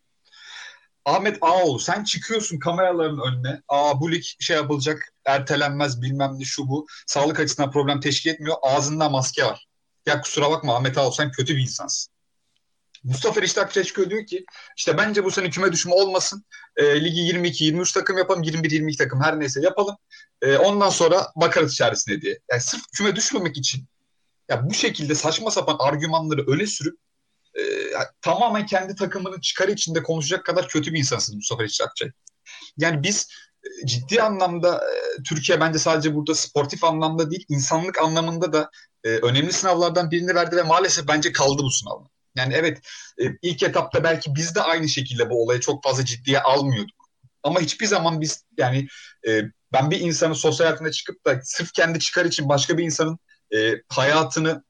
Ahmet 1.04 1.38
Ağoğlu 1.40 1.78
sen 1.78 2.04
çıkıyorsun 2.04 2.58
kameraların 2.58 3.18
önüne. 3.18 3.62
Aa 3.68 4.00
bu 4.00 4.12
lig 4.12 4.24
şey 4.40 4.56
yapılacak 4.56 5.12
ertelenmez 5.24 6.02
bilmem 6.02 6.38
ne 6.38 6.44
şu 6.44 6.68
bu. 6.68 6.86
Sağlık 7.06 7.40
açısından 7.40 7.70
problem 7.70 8.00
teşkil 8.00 8.30
etmiyor. 8.30 8.56
Ağzında 8.62 9.08
maske 9.08 9.44
var. 9.44 9.66
Ya 10.06 10.20
kusura 10.20 10.50
bakma 10.50 10.76
Ahmet 10.76 10.98
Ağoğlu 10.98 11.12
sen 11.12 11.30
kötü 11.30 11.56
bir 11.56 11.62
insansın. 11.62 12.12
Mustafa 13.04 13.60
Akçay 13.60 13.84
çıkıyor 13.84 14.10
diyor 14.10 14.26
ki 14.26 14.44
işte 14.76 14.98
bence 14.98 15.24
bu 15.24 15.30
sene 15.30 15.50
küme 15.50 15.72
düşme 15.72 15.92
olmasın. 15.92 16.44
E, 16.76 17.04
ligi 17.04 17.20
22-23 17.20 17.94
takım 17.94 18.18
yapalım 18.18 18.42
21-22 18.42 18.96
takım 18.96 19.22
her 19.22 19.40
neyse 19.40 19.60
yapalım. 19.62 19.96
E, 20.42 20.56
ondan 20.56 20.90
sonra 20.90 21.32
bakarız 21.36 21.72
içerisine 21.72 22.20
diye. 22.20 22.38
Yani 22.50 22.60
sırf 22.60 22.82
küme 22.96 23.16
düşmemek 23.16 23.56
için 23.56 23.86
ya 24.48 24.68
bu 24.68 24.74
şekilde 24.74 25.14
saçma 25.14 25.50
sapan 25.50 25.76
argümanları 25.78 26.46
öne 26.46 26.66
sürüp 26.66 26.98
e, 27.58 27.62
tamamen 28.20 28.66
kendi 28.66 28.94
takımının 28.94 29.40
çıkarı 29.40 29.72
içinde 29.72 30.02
konuşacak 30.02 30.44
kadar 30.46 30.68
kötü 30.68 30.92
bir 30.92 30.98
insansınız 30.98 31.36
Mustafa 31.36 31.62
Reşit 31.62 31.80
Akçay. 31.80 32.10
Yani 32.76 33.02
biz 33.02 33.28
e, 33.64 33.86
ciddi 33.86 34.22
anlamda 34.22 34.76
e, 34.76 35.22
Türkiye 35.22 35.60
bence 35.60 35.78
sadece 35.78 36.14
burada 36.14 36.34
sportif 36.34 36.84
anlamda 36.84 37.30
değil 37.30 37.44
insanlık 37.48 37.98
anlamında 37.98 38.52
da 38.52 38.70
e, 39.04 39.08
önemli 39.08 39.52
sınavlardan 39.52 40.10
birini 40.10 40.34
verdi 40.34 40.56
ve 40.56 40.62
maalesef 40.62 41.08
bence 41.08 41.32
kaldı 41.32 41.62
bu 41.62 41.70
sınavda. 41.70 42.08
Yani 42.36 42.54
evet 42.54 42.78
ilk 43.42 43.62
etapta 43.62 44.04
belki 44.04 44.34
biz 44.34 44.54
de 44.54 44.62
aynı 44.62 44.88
şekilde 44.88 45.30
bu 45.30 45.42
olayı 45.42 45.60
çok 45.60 45.84
fazla 45.84 46.04
ciddiye 46.04 46.40
almıyorduk. 46.40 46.96
Ama 47.42 47.60
hiçbir 47.60 47.86
zaman 47.86 48.20
biz 48.20 48.44
yani 48.58 48.88
ben 49.72 49.90
bir 49.90 50.00
insanın 50.00 50.32
sosyal 50.32 50.66
hayatına 50.66 50.90
çıkıp 50.90 51.26
da 51.26 51.40
sırf 51.42 51.72
kendi 51.72 51.98
çıkar 51.98 52.24
için 52.24 52.48
başka 52.48 52.78
bir 52.78 52.84
insanın 52.84 53.18
hayatını 53.88 54.64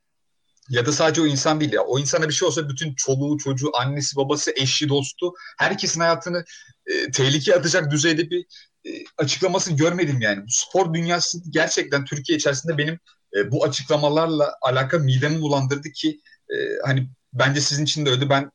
ya 0.69 0.87
da 0.87 0.93
sadece 0.93 1.23
o 1.23 1.27
insan 1.27 1.61
değil 1.61 1.73
ya 1.73 1.83
o 1.83 1.99
insana 1.99 2.29
bir 2.29 2.35
şey 2.35 2.49
olsa 2.49 2.69
bütün 2.69 2.95
çoluğu 2.95 3.39
çocuğu 3.39 3.71
annesi 3.75 4.17
babası 4.17 4.53
eşi 4.57 4.89
dostu 4.89 5.33
herkesin 5.59 6.01
hayatını 6.01 6.45
e, 6.87 7.11
tehlikeye 7.11 7.57
atacak 7.57 7.91
düzeyde 7.91 8.31
bir 8.31 8.47
e, 8.85 8.91
açıklamasını 9.19 9.77
görmedim 9.77 10.21
yani. 10.21 10.45
Spor 10.49 10.95
dünyası 10.95 11.39
gerçekten 11.51 12.05
Türkiye 12.05 12.39
içerisinde 12.39 12.79
benim 12.79 12.99
e, 13.37 13.51
bu 13.51 13.65
açıklamalarla 13.65 14.55
alakalı 14.63 15.01
midemi 15.01 15.41
bulandırdı 15.41 15.91
ki 15.91 16.21
e, 16.51 16.57
hani 16.85 17.09
bence 17.33 17.61
sizin 17.61 17.85
için 17.85 18.07
de 18.07 18.11
öyle. 18.11 18.31
Ben 18.31 18.51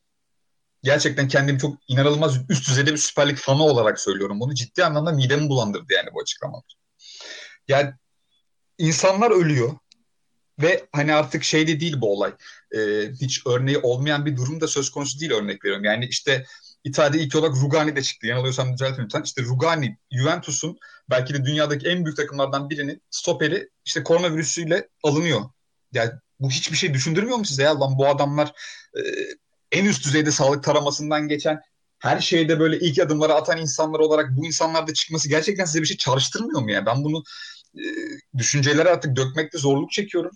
gerçekten 0.82 1.28
kendimi 1.28 1.58
çok 1.58 1.78
inanılmaz 1.88 2.36
üst 2.48 2.68
düzeyde 2.68 2.92
bir 2.92 2.98
Süper 2.98 3.28
Lig 3.28 3.36
fanı 3.36 3.62
olarak 3.62 4.00
söylüyorum. 4.00 4.40
Bunu 4.40 4.54
ciddi 4.54 4.84
anlamda 4.84 5.12
midemi 5.12 5.48
bulandırdı 5.48 5.92
yani 5.92 6.08
bu 6.14 6.20
açıklamalar. 6.20 6.74
Yani 7.68 7.92
insanlar 8.78 9.30
ölüyor 9.30 9.76
ve 10.62 10.86
hani 10.92 11.14
artık 11.14 11.44
şey 11.44 11.66
de 11.66 11.80
değil 11.80 12.00
bu 12.00 12.12
olay. 12.12 12.32
Ee, 12.76 13.10
hiç 13.20 13.46
örneği 13.46 13.78
olmayan 13.78 14.26
bir 14.26 14.36
durum 14.36 14.60
da 14.60 14.68
söz 14.68 14.90
konusu 14.90 15.20
değil 15.20 15.32
örnek 15.32 15.64
veriyorum. 15.64 15.84
Yani 15.84 16.06
işte 16.06 16.46
İtalya'da 16.84 17.16
ilk 17.16 17.36
olarak 17.36 17.56
Rugani 17.56 17.96
de 17.96 18.02
çıktı. 18.02 18.26
Yanılıyorsam 18.26 18.72
düzeltin 18.72 19.02
lütfen. 19.04 19.22
İşte 19.22 19.42
Rugani, 19.42 19.98
Juventus'un 20.12 20.78
belki 21.10 21.34
de 21.34 21.44
dünyadaki 21.44 21.88
en 21.88 22.04
büyük 22.04 22.16
takımlardan 22.16 22.70
birinin 22.70 23.02
stoperi 23.10 23.68
işte 23.84 24.02
koronavirüsüyle 24.02 24.88
alınıyor. 25.02 25.40
Yani 25.92 26.10
bu 26.40 26.50
hiçbir 26.50 26.76
şey 26.76 26.94
düşündürmüyor 26.94 27.38
mu 27.38 27.44
size 27.44 27.62
ya? 27.62 27.80
Lan 27.80 27.98
bu 27.98 28.06
adamlar 28.08 28.52
e, 28.96 29.00
en 29.72 29.84
üst 29.84 30.04
düzeyde 30.04 30.30
sağlık 30.30 30.64
taramasından 30.64 31.28
geçen 31.28 31.60
her 31.98 32.20
şeyde 32.20 32.60
böyle 32.60 32.78
ilk 32.78 32.98
adımları 32.98 33.34
atan 33.34 33.58
insanlar 33.58 33.98
olarak 33.98 34.30
bu 34.36 34.46
insanlarda 34.46 34.94
çıkması 34.94 35.28
gerçekten 35.28 35.64
size 35.64 35.82
bir 35.82 35.86
şey 35.86 35.96
çağrıştırmıyor 35.96 36.60
mu 36.60 36.70
yani? 36.70 36.86
Ben 36.86 37.04
bunu 37.04 37.22
e, 37.74 37.82
düşüncelere 38.38 38.88
artık 38.88 39.16
dökmekte 39.16 39.58
zorluk 39.58 39.92
çekiyorum. 39.92 40.30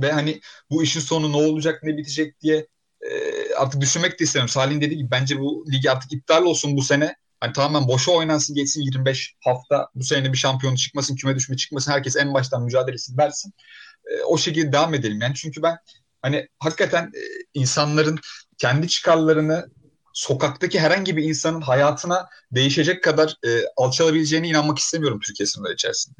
Ve 0.00 0.12
hani 0.12 0.40
bu 0.70 0.82
işin 0.82 1.00
sonu 1.00 1.32
ne 1.32 1.36
olacak 1.36 1.82
ne 1.82 1.96
bitecek 1.96 2.40
diye 2.40 2.66
e, 3.00 3.10
artık 3.54 3.80
düşünmek 3.80 4.20
de 4.20 4.24
istemiyorum. 4.24 4.52
Salih'in 4.52 4.80
dediği 4.80 4.96
gibi 4.96 5.10
bence 5.10 5.40
bu 5.40 5.64
ligi 5.72 5.90
artık 5.90 6.12
iptal 6.12 6.44
olsun 6.44 6.76
bu 6.76 6.82
sene. 6.82 7.16
Hani 7.40 7.52
tamamen 7.52 7.88
boşa 7.88 8.12
oynansın 8.12 8.56
geçsin 8.56 8.82
25 8.82 9.34
hafta 9.44 9.88
bu 9.94 10.04
sene 10.04 10.32
bir 10.32 10.38
şampiyon 10.38 10.74
çıkmasın 10.74 11.16
küme 11.16 11.36
düşme 11.36 11.56
çıkmasın 11.56 11.92
herkes 11.92 12.16
en 12.16 12.34
baştan 12.34 12.62
mücadelesini 12.62 13.18
versin. 13.18 13.52
E, 14.06 14.22
o 14.22 14.38
şekilde 14.38 14.72
devam 14.72 14.94
edelim. 14.94 15.20
Yani 15.20 15.34
çünkü 15.34 15.62
ben 15.62 15.78
hani 16.22 16.48
hakikaten 16.58 17.04
e, 17.04 17.20
insanların 17.54 18.18
kendi 18.58 18.88
çıkarlarını 18.88 19.70
sokaktaki 20.12 20.80
herhangi 20.80 21.16
bir 21.16 21.22
insanın 21.22 21.60
hayatına 21.60 22.28
değişecek 22.52 23.04
kadar 23.04 23.34
e, 23.46 23.62
alçalabileceğine 23.76 24.48
inanmak 24.48 24.78
istemiyorum 24.78 25.20
Türkiye 25.20 25.46
sınırları 25.46 25.74
içerisinde. 25.74 26.18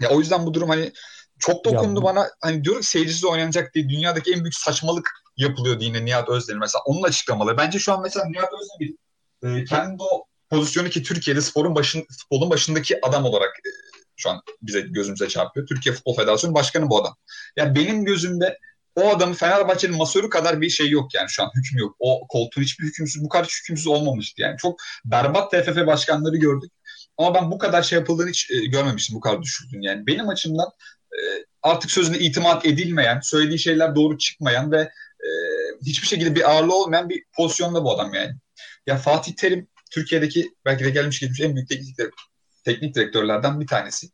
Ya 0.00 0.08
o 0.08 0.18
yüzden 0.18 0.46
bu 0.46 0.54
durum 0.54 0.68
hani 0.68 0.92
çok 1.40 1.64
dokundu 1.64 2.00
ya, 2.00 2.04
bana. 2.04 2.30
Hani 2.40 2.64
diyorum 2.64 2.82
seyircisiz 2.82 3.24
oynanacak 3.24 3.74
diye 3.74 3.88
dünyadaki 3.88 4.32
en 4.32 4.40
büyük 4.40 4.54
saçmalık 4.54 5.10
yapılıyor 5.36 5.80
diye 5.80 6.04
Nihat 6.04 6.28
Özdemir 6.28 6.60
mesela 6.60 6.82
onun 6.86 7.02
açıklamaları. 7.02 7.56
Bence 7.56 7.78
şu 7.78 7.92
an 7.92 8.02
mesela 8.02 8.26
Nihat 8.26 8.50
Özdemir 8.62 8.96
e, 9.42 9.64
kendi 9.64 10.02
o 10.02 10.24
pozisyonu 10.50 10.88
ki 10.88 11.02
Türkiye'de 11.02 11.40
sporun 11.40 11.74
başın 11.74 12.06
futbolun 12.20 12.50
başındaki 12.50 13.06
adam 13.06 13.24
olarak 13.24 13.50
e, 13.58 13.70
şu 14.16 14.30
an 14.30 14.42
bize 14.62 14.80
gözümüze 14.80 15.28
çarpıyor. 15.28 15.66
Türkiye 15.66 15.94
Futbol 15.94 16.16
Federasyonu 16.16 16.54
Başkanı 16.54 16.90
bu 16.90 17.00
adam. 17.00 17.16
Yani 17.56 17.74
benim 17.74 18.04
gözümde 18.04 18.58
o 18.96 19.08
adamın 19.08 19.34
Fenerbahçe'nin 19.34 19.96
masörü 19.96 20.28
kadar 20.28 20.60
bir 20.60 20.70
şey 20.70 20.90
yok 20.90 21.14
yani 21.14 21.28
şu 21.28 21.42
an 21.42 21.50
hükmü 21.56 21.80
yok. 21.80 21.96
O 21.98 22.26
koltuğun 22.28 22.62
hiçbir 22.62 22.84
hükümsüz 22.84 23.24
bu 23.24 23.28
kadar 23.28 23.58
hükümsüz 23.62 23.86
olmamıştı 23.86 24.42
yani. 24.42 24.56
Çok 24.58 24.80
berbat 25.04 25.50
TFF 25.50 25.86
başkanları 25.86 26.36
gördük. 26.36 26.72
Ama 27.18 27.34
ben 27.34 27.50
bu 27.50 27.58
kadar 27.58 27.82
şey 27.82 27.98
yapıldığını 27.98 28.28
hiç 28.28 28.50
e, 28.50 28.66
görmemiştim 28.66 29.16
bu 29.16 29.20
kadar 29.20 29.42
düşürdüğünü 29.42 29.86
yani. 29.86 30.06
Benim 30.06 30.28
açımdan 30.28 30.68
artık 31.62 31.90
sözüne 31.90 32.18
itimat 32.18 32.66
edilmeyen, 32.66 33.20
söylediği 33.20 33.58
şeyler 33.58 33.94
doğru 33.94 34.18
çıkmayan 34.18 34.72
ve 34.72 34.80
e, 35.20 35.28
hiçbir 35.86 36.06
şekilde 36.06 36.34
bir 36.34 36.50
ağırlığı 36.50 36.74
olmayan 36.74 37.08
bir 37.08 37.24
pozisyonda 37.36 37.84
bu 37.84 37.94
adam 37.94 38.14
yani. 38.14 38.34
Ya 38.86 38.96
Fatih 38.96 39.32
Terim 39.32 39.68
Türkiye'deki 39.90 40.54
belki 40.64 40.84
de 40.84 40.90
gelmiş 40.90 41.20
geçmiş 41.20 41.40
en 41.40 41.54
büyük 41.54 41.68
teknik 41.68 41.96
teknik 42.64 42.94
direktörlerden 42.94 43.60
bir 43.60 43.66
tanesi. 43.66 44.06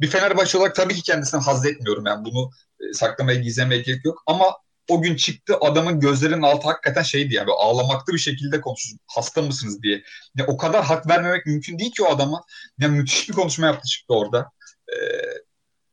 Bir 0.00 0.06
Fenerbahçe 0.06 0.58
olarak 0.58 0.74
tabii 0.74 0.94
ki 0.94 1.02
kendisinden 1.02 1.42
haz 1.42 1.66
etmiyorum. 1.66 2.06
Yani 2.06 2.24
bunu 2.24 2.50
e, 2.80 2.92
saklamaya, 2.92 3.40
gizlemeye 3.40 3.82
gerek 3.82 4.04
yok. 4.04 4.22
Ama 4.26 4.56
o 4.88 5.02
gün 5.02 5.16
çıktı 5.16 5.56
adamın 5.60 6.00
gözlerinin 6.00 6.42
altı 6.42 6.68
hakikaten 6.68 7.02
şeydi 7.02 7.34
yani 7.34 7.50
ağlamaklı 7.58 8.12
bir 8.12 8.18
şekilde 8.18 8.60
konuşuyor. 8.60 8.98
Hasta 9.06 9.42
mısınız 9.42 9.82
diye. 9.82 10.02
Yani 10.36 10.50
o 10.50 10.56
kadar 10.56 10.84
hak 10.84 11.08
vermemek 11.08 11.46
mümkün 11.46 11.78
değil 11.78 11.92
ki 11.92 12.02
o 12.02 12.14
adama. 12.14 12.44
Yani 12.78 12.96
müthiş 12.96 13.28
bir 13.28 13.34
konuşma 13.34 13.66
yaptı 13.66 13.88
çıktı 13.88 14.14
orada. 14.14 14.50
Ee, 14.88 15.23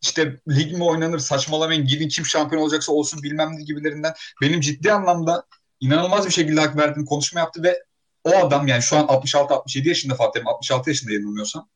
işte 0.02 0.40
lig 0.50 0.74
mi 0.74 0.84
oynanır 0.84 1.20
saçmalamayın 1.20 1.86
gidin 1.86 2.08
kim 2.08 2.26
şampiyon 2.26 2.62
olacaksa 2.62 2.92
olsun 2.92 3.24
bilmem 3.24 3.50
ne 3.58 3.64
gibilerinden 3.64 4.14
benim 4.42 4.62
ciddi 4.62 4.94
anlamda 4.94 5.46
inanılmaz 5.80 6.26
bir 6.26 6.32
şekilde 6.32 6.62
hak 6.62 6.78
verdiğim 6.78 7.06
konuşma 7.06 7.40
yaptı 7.40 7.64
ve 7.64 7.84
o 8.24 8.36
adam 8.36 8.68
yani 8.68 8.82
şu 8.82 8.98
an 8.98 9.06
66-67 9.06 9.88
yaşında 9.88 10.16
Fatih 10.16 10.42
66 10.46 10.90
yaşında 10.90 11.14
yanılmıyorsam 11.14 11.70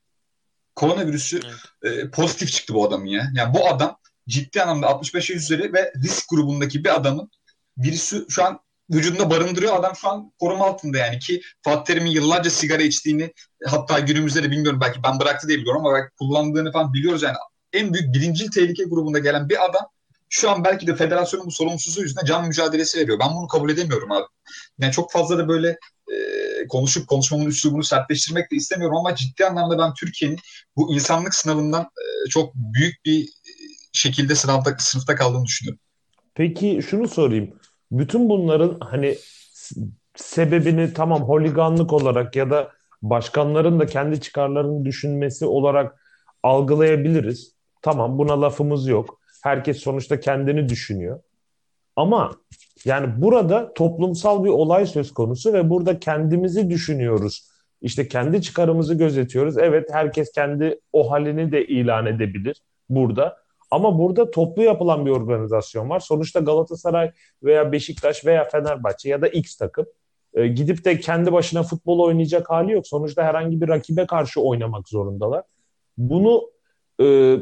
koronavirüsü 0.74 1.40
evet. 1.82 1.98
e, 2.04 2.10
pozitif 2.10 2.52
çıktı 2.52 2.74
bu 2.74 2.86
adamın 2.86 3.06
ya. 3.06 3.30
Yani 3.34 3.54
bu 3.54 3.68
adam 3.68 3.98
ciddi 4.28 4.62
anlamda 4.62 4.86
65 4.86 5.30
yaş 5.30 5.42
üzeri 5.42 5.72
ve 5.72 5.92
risk 6.04 6.28
grubundaki 6.30 6.84
bir 6.84 6.94
adamın 6.94 7.30
virüsü 7.78 8.26
şu 8.28 8.44
an 8.44 8.60
vücudunda 8.90 9.30
barındırıyor. 9.30 9.76
Adam 9.76 9.96
şu 9.96 10.08
an 10.08 10.32
koruma 10.40 10.66
altında 10.66 10.98
yani 10.98 11.18
ki 11.18 11.42
Fatih 11.62 11.84
Terim'in 11.84 12.10
yıllarca 12.10 12.50
sigara 12.50 12.82
içtiğini 12.82 13.32
hatta 13.66 13.98
günümüzde 14.00 14.42
de 14.42 14.50
bilmiyorum 14.50 14.80
belki 14.82 15.02
ben 15.02 15.20
bıraktı 15.20 15.48
diye 15.48 15.58
biliyorum 15.58 15.86
ama 15.86 15.96
belki 15.96 16.14
kullandığını 16.18 16.72
falan 16.72 16.92
biliyoruz 16.92 17.22
yani. 17.22 17.36
En 17.76 17.94
büyük 17.94 18.14
birincil 18.14 18.50
tehlike 18.50 18.84
grubunda 18.84 19.18
gelen 19.18 19.48
bir 19.48 19.64
adam 19.64 19.86
şu 20.28 20.50
an 20.50 20.64
belki 20.64 20.86
de 20.86 20.96
federasyonun 20.96 21.46
bu 21.46 21.50
sorumsuzluğu 21.50 22.02
yüzünden 22.02 22.24
can 22.24 22.46
mücadelesi 22.46 22.98
veriyor. 22.98 23.18
Ben 23.20 23.28
bunu 23.36 23.48
kabul 23.48 23.70
edemiyorum 23.70 24.12
abi. 24.12 24.26
Yani 24.78 24.92
çok 24.92 25.12
fazla 25.12 25.38
da 25.38 25.48
böyle 25.48 25.68
e, 26.12 26.16
konuşup 26.68 27.08
konuşmamın 27.08 27.46
üslubunu 27.46 27.84
sertleştirmek 27.84 28.50
de 28.50 28.56
istemiyorum 28.56 28.96
ama 28.96 29.14
ciddi 29.14 29.46
anlamda 29.46 29.78
ben 29.78 29.94
Türkiye'nin 29.94 30.38
bu 30.76 30.94
insanlık 30.94 31.34
sınavından 31.34 31.82
e, 31.82 32.28
çok 32.28 32.54
büyük 32.54 33.04
bir 33.04 33.28
şekilde 33.92 34.34
sınavda 34.34 34.76
sınıfta 34.78 35.14
kaldığını 35.14 35.44
düşünüyorum. 35.44 35.80
Peki 36.34 36.80
şunu 36.90 37.08
sorayım. 37.08 37.54
Bütün 37.90 38.28
bunların 38.28 38.78
hani 38.80 39.18
sebebini 40.16 40.92
tamam 40.94 41.22
holiganlık 41.22 41.92
olarak 41.92 42.36
ya 42.36 42.50
da 42.50 42.72
başkanların 43.02 43.80
da 43.80 43.86
kendi 43.86 44.20
çıkarlarını 44.20 44.84
düşünmesi 44.84 45.46
olarak 45.46 46.00
algılayabiliriz. 46.42 47.55
Tamam 47.86 48.18
buna 48.18 48.40
lafımız 48.40 48.86
yok. 48.86 49.20
Herkes 49.42 49.78
sonuçta 49.78 50.20
kendini 50.20 50.68
düşünüyor. 50.68 51.20
Ama 51.96 52.30
yani 52.84 53.22
burada 53.22 53.74
toplumsal 53.74 54.44
bir 54.44 54.48
olay 54.48 54.86
söz 54.86 55.14
konusu 55.14 55.52
ve 55.52 55.70
burada 55.70 55.98
kendimizi 55.98 56.70
düşünüyoruz. 56.70 57.48
İşte 57.82 58.08
kendi 58.08 58.42
çıkarımızı 58.42 58.94
gözetiyoruz. 58.94 59.58
Evet 59.58 59.88
herkes 59.92 60.32
kendi 60.32 60.80
o 60.92 61.10
halini 61.10 61.52
de 61.52 61.66
ilan 61.66 62.06
edebilir 62.06 62.62
burada. 62.88 63.36
Ama 63.70 63.98
burada 63.98 64.30
toplu 64.30 64.62
yapılan 64.62 65.06
bir 65.06 65.10
organizasyon 65.10 65.90
var. 65.90 66.00
Sonuçta 66.00 66.40
Galatasaray 66.40 67.12
veya 67.42 67.72
Beşiktaş 67.72 68.26
veya 68.26 68.48
Fenerbahçe 68.48 69.08
ya 69.08 69.22
da 69.22 69.28
X 69.28 69.56
takım 69.56 69.86
E, 70.34 70.46
gidip 70.46 70.84
de 70.84 71.00
kendi 71.00 71.32
başına 71.32 71.62
futbol 71.62 71.98
oynayacak 71.98 72.50
hali 72.50 72.72
yok. 72.72 72.86
Sonuçta 72.86 73.24
herhangi 73.24 73.60
bir 73.60 73.68
rakibe 73.68 74.06
karşı 74.06 74.40
oynamak 74.40 74.88
zorundalar. 74.88 75.42
Bunu 75.98 76.50
e, 77.02 77.36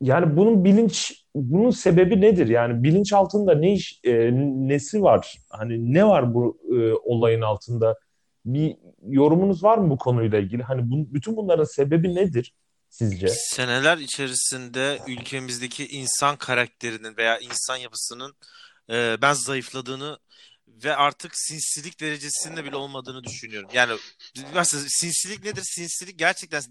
yani 0.00 0.36
bunun 0.36 0.64
bilinç 0.64 1.24
bunun 1.34 1.70
sebebi 1.70 2.20
nedir? 2.20 2.46
Yani 2.46 2.82
bilinç 2.82 3.12
altında 3.12 3.54
ne 3.54 3.72
iş 3.72 4.00
e, 4.04 4.30
nesi 4.68 5.02
var? 5.02 5.38
Hani 5.50 5.94
ne 5.94 6.06
var 6.06 6.34
bu 6.34 6.58
e, 6.70 6.92
olayın 6.92 7.40
altında? 7.40 7.98
Bir 8.44 8.76
yorumunuz 9.06 9.64
var 9.64 9.78
mı 9.78 9.90
bu 9.90 9.98
konuyla 9.98 10.38
ilgili? 10.38 10.62
Hani 10.62 10.90
bu, 10.90 11.14
bütün 11.14 11.36
bunların 11.36 11.64
sebebi 11.64 12.14
nedir 12.14 12.54
sizce? 12.90 13.28
Seneler 13.28 13.98
içerisinde 13.98 14.98
ülkemizdeki 15.08 15.86
insan 15.86 16.36
karakterinin 16.36 17.16
veya 17.16 17.38
insan 17.38 17.76
yapısının 17.76 18.34
e, 18.90 19.16
ben 19.22 19.32
zayıfladığını 19.32 20.18
ve 20.74 20.96
artık 20.96 21.36
sinsilik 21.36 22.00
derecesinde 22.00 22.64
bile 22.64 22.76
olmadığını 22.76 23.24
düşünüyorum. 23.24 23.70
Yani 23.72 23.98
mesela 24.54 24.84
sinsilik 24.88 25.44
nedir? 25.44 25.62
Sinsilik 25.64 26.18
gerçekten 26.18 26.62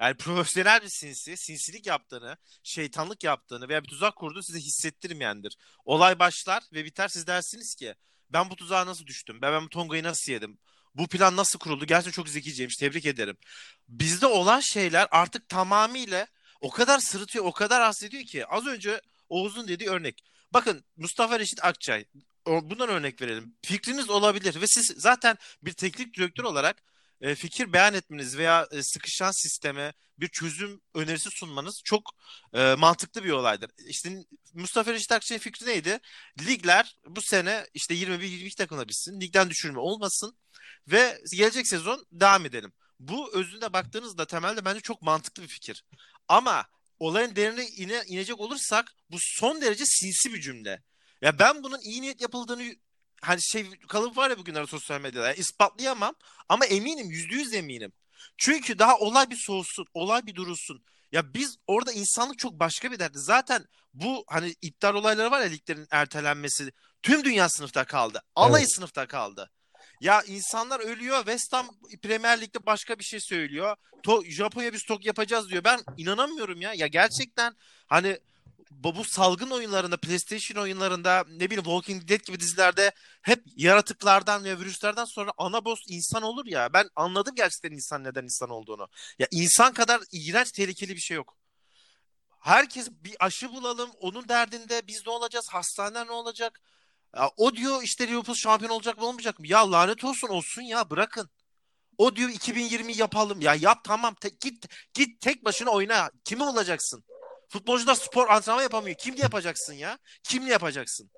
yani 0.00 0.16
profesyonel 0.16 0.82
bir 0.82 0.88
sinsi, 0.88 1.36
sinsilik 1.36 1.86
yaptığını, 1.86 2.36
şeytanlık 2.62 3.24
yaptığını 3.24 3.68
veya 3.68 3.82
bir 3.82 3.88
tuzak 3.88 4.16
kurduğunu 4.16 4.42
size 4.42 4.58
hissettirmeyendir. 4.58 5.56
Olay 5.84 6.18
başlar 6.18 6.62
ve 6.72 6.84
biter 6.84 7.08
siz 7.08 7.26
dersiniz 7.26 7.74
ki 7.74 7.94
ben 8.30 8.50
bu 8.50 8.56
tuzağa 8.56 8.86
nasıl 8.86 9.06
düştüm? 9.06 9.38
Ben, 9.42 9.52
ben 9.52 9.64
bu 9.64 9.68
tongayı 9.68 10.02
nasıl 10.02 10.32
yedim? 10.32 10.58
Bu 10.94 11.06
plan 11.06 11.36
nasıl 11.36 11.58
kuruldu? 11.58 11.86
Gerçekten 11.86 12.22
çok 12.22 12.28
zekiceymiş. 12.28 12.76
Tebrik 12.76 13.06
ederim. 13.06 13.36
Bizde 13.88 14.26
olan 14.26 14.60
şeyler 14.60 15.08
artık 15.10 15.48
tamamıyla 15.48 16.26
o 16.60 16.70
kadar 16.70 16.98
sırıtıyor, 16.98 17.44
o 17.44 17.52
kadar 17.52 17.80
rahatsız 17.80 18.08
ki. 18.08 18.46
Az 18.46 18.66
önce 18.66 19.00
Oğuz'un 19.28 19.68
dediği 19.68 19.88
örnek. 19.88 20.24
Bakın 20.52 20.84
Mustafa 20.96 21.38
Reşit 21.38 21.64
Akçay. 21.64 22.04
Bundan 22.46 22.88
örnek 22.88 23.22
verelim. 23.22 23.56
Fikriniz 23.62 24.10
olabilir 24.10 24.60
ve 24.60 24.66
siz 24.66 24.94
zaten 24.96 25.38
bir 25.62 25.72
teknik 25.72 26.16
direktör 26.16 26.44
olarak 26.44 26.82
e, 27.20 27.34
fikir 27.34 27.72
beyan 27.72 27.94
etmeniz 27.94 28.38
veya 28.38 28.68
e, 28.72 28.82
sıkışan 28.82 29.30
sisteme 29.30 29.92
bir 30.18 30.28
çözüm 30.28 30.80
önerisi 30.94 31.30
sunmanız 31.30 31.80
çok 31.84 32.10
e, 32.54 32.74
mantıklı 32.74 33.24
bir 33.24 33.30
olaydır. 33.30 33.70
İşte 33.86 34.24
Mustafa 34.54 34.92
Reşit 34.92 35.12
Akçay'ın 35.12 35.40
fikri 35.40 35.66
neydi? 35.66 35.98
Ligler 36.46 36.96
bu 37.06 37.22
sene 37.22 37.66
işte 37.74 37.94
21-22 37.94 38.54
takımla 38.56 38.88
bitsin. 38.88 39.20
Ligden 39.20 39.50
düşürme 39.50 39.78
olmasın 39.78 40.36
ve 40.88 41.18
gelecek 41.32 41.66
sezon 41.68 42.06
devam 42.12 42.46
edelim. 42.46 42.72
Bu 43.00 43.34
özünde 43.34 43.72
baktığınızda 43.72 44.26
temelde 44.26 44.64
bence 44.64 44.80
çok 44.80 45.02
mantıklı 45.02 45.42
bir 45.42 45.48
fikir. 45.48 45.84
Ama 46.28 46.66
olayın 46.98 47.36
derine 47.36 47.66
ine, 47.66 48.02
inecek 48.06 48.40
olursak 48.40 48.92
bu 49.10 49.16
son 49.20 49.60
derece 49.60 49.84
sinsi 49.86 50.34
bir 50.34 50.40
cümle. 50.40 50.82
Ya 51.22 51.38
ben 51.38 51.62
bunun 51.62 51.80
iyi 51.80 52.02
niyet 52.02 52.20
yapıldığını 52.20 52.74
hani 53.22 53.42
şey 53.42 53.70
kalıp 53.88 54.16
var 54.16 54.30
ya 54.30 54.38
bugünlerde 54.38 54.66
sosyal 54.66 55.00
medyada 55.00 55.26
yani 55.26 55.38
ispatlayamam 55.38 56.14
ama 56.48 56.66
eminim 56.66 57.10
yüzde 57.10 57.34
yüz 57.34 57.54
eminim. 57.54 57.92
Çünkü 58.38 58.78
daha 58.78 58.98
olay 58.98 59.30
bir 59.30 59.36
soğusun, 59.36 59.86
olay 59.94 60.26
bir 60.26 60.34
durulsun. 60.34 60.84
Ya 61.12 61.34
biz 61.34 61.56
orada 61.66 61.92
insanlık 61.92 62.38
çok 62.38 62.52
başka 62.52 62.92
bir 62.92 62.98
derdi. 62.98 63.18
Zaten 63.18 63.64
bu 63.94 64.24
hani 64.28 64.54
iptal 64.62 64.94
olayları 64.94 65.30
var 65.30 65.40
ya 65.40 65.46
liglerin 65.46 65.86
ertelenmesi 65.90 66.72
tüm 67.02 67.24
dünya 67.24 67.48
sınıfta 67.48 67.84
kaldı. 67.84 68.22
Alayı 68.34 68.64
evet. 68.64 68.74
sınıfta 68.74 69.06
kaldı. 69.06 69.50
Ya 70.00 70.22
insanlar 70.22 70.80
ölüyor. 70.80 71.18
West 71.18 71.52
Ham 71.52 71.66
Premier 72.02 72.40
Lig'de 72.40 72.66
başka 72.66 72.98
bir 72.98 73.04
şey 73.04 73.20
söylüyor. 73.20 73.76
To 74.02 74.24
Japonya 74.24 74.72
bir 74.72 74.78
stok 74.78 75.06
yapacağız 75.06 75.50
diyor. 75.50 75.64
Ben 75.64 75.80
inanamıyorum 75.96 76.60
ya. 76.60 76.74
Ya 76.74 76.86
gerçekten 76.86 77.56
hani 77.86 78.18
bu 78.70 79.04
salgın 79.04 79.50
oyunlarında, 79.50 79.96
PlayStation 79.96 80.62
oyunlarında, 80.62 81.24
ne 81.28 81.46
bileyim 81.46 81.64
Walking 81.64 82.08
Dead 82.08 82.26
gibi 82.26 82.40
dizilerde 82.40 82.92
hep 83.22 83.42
yaratıklardan 83.56 84.44
ve 84.44 84.58
virüslerden 84.58 85.04
sonra 85.04 85.30
ana 85.38 85.64
boss 85.64 85.80
insan 85.88 86.22
olur 86.22 86.46
ya. 86.46 86.72
Ben 86.72 86.88
anladım 86.96 87.34
gerçekten 87.34 87.70
insan 87.70 88.04
neden 88.04 88.24
insan 88.24 88.50
olduğunu. 88.50 88.88
Ya 89.18 89.26
insan 89.30 89.72
kadar 89.72 90.00
iğrenç, 90.12 90.52
tehlikeli 90.52 90.94
bir 90.94 91.00
şey 91.00 91.16
yok. 91.16 91.36
Herkes 92.40 92.90
bir 92.90 93.16
aşı 93.20 93.52
bulalım, 93.52 93.90
onun 94.00 94.28
derdinde 94.28 94.82
biz 94.86 95.06
ne 95.06 95.12
olacağız, 95.12 95.48
hastaneler 95.50 96.06
ne 96.06 96.12
olacak? 96.12 96.60
Ya, 97.16 97.30
o 97.36 97.56
diyor 97.56 97.82
işte 97.82 98.08
Liverpool 98.08 98.36
şampiyon 98.36 98.72
olacak 98.72 98.98
mı 98.98 99.06
olmayacak 99.06 99.38
mı? 99.38 99.46
Ya 99.48 99.72
lanet 99.72 100.04
olsun 100.04 100.28
olsun 100.28 100.62
ya 100.62 100.90
bırakın. 100.90 101.30
O 101.98 102.16
diyor 102.16 102.28
2020 102.30 102.96
yapalım. 102.96 103.40
Ya 103.40 103.54
yap 103.54 103.78
tamam 103.84 104.14
te- 104.14 104.28
git 104.40 104.66
git 104.94 105.20
tek 105.20 105.44
başına 105.44 105.70
oyna. 105.70 106.10
Kimi 106.24 106.44
olacaksın? 106.44 107.04
Futbolcular 107.48 107.94
spor 107.94 108.28
antrenman 108.28 108.62
yapamıyor. 108.62 108.96
Kimle 108.96 109.20
yapacaksın 109.20 109.74
ya? 109.74 109.98
Kimle 110.22 110.52
yapacaksın? 110.52 111.10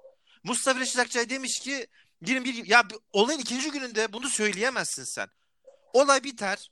Mustafa 0.43 0.81
Reşit 0.81 0.99
Akçay 0.99 1.31
demiş 1.31 1.61
ki 1.61 1.87
21 2.27 2.67
ya 2.67 2.85
olayın 3.13 3.41
ikinci 3.41 3.71
gününde 3.71 4.13
bunu 4.13 4.29
söyleyemezsin 4.29 5.05
sen. 5.05 5.29
Olay 5.93 6.25
biter. 6.25 6.71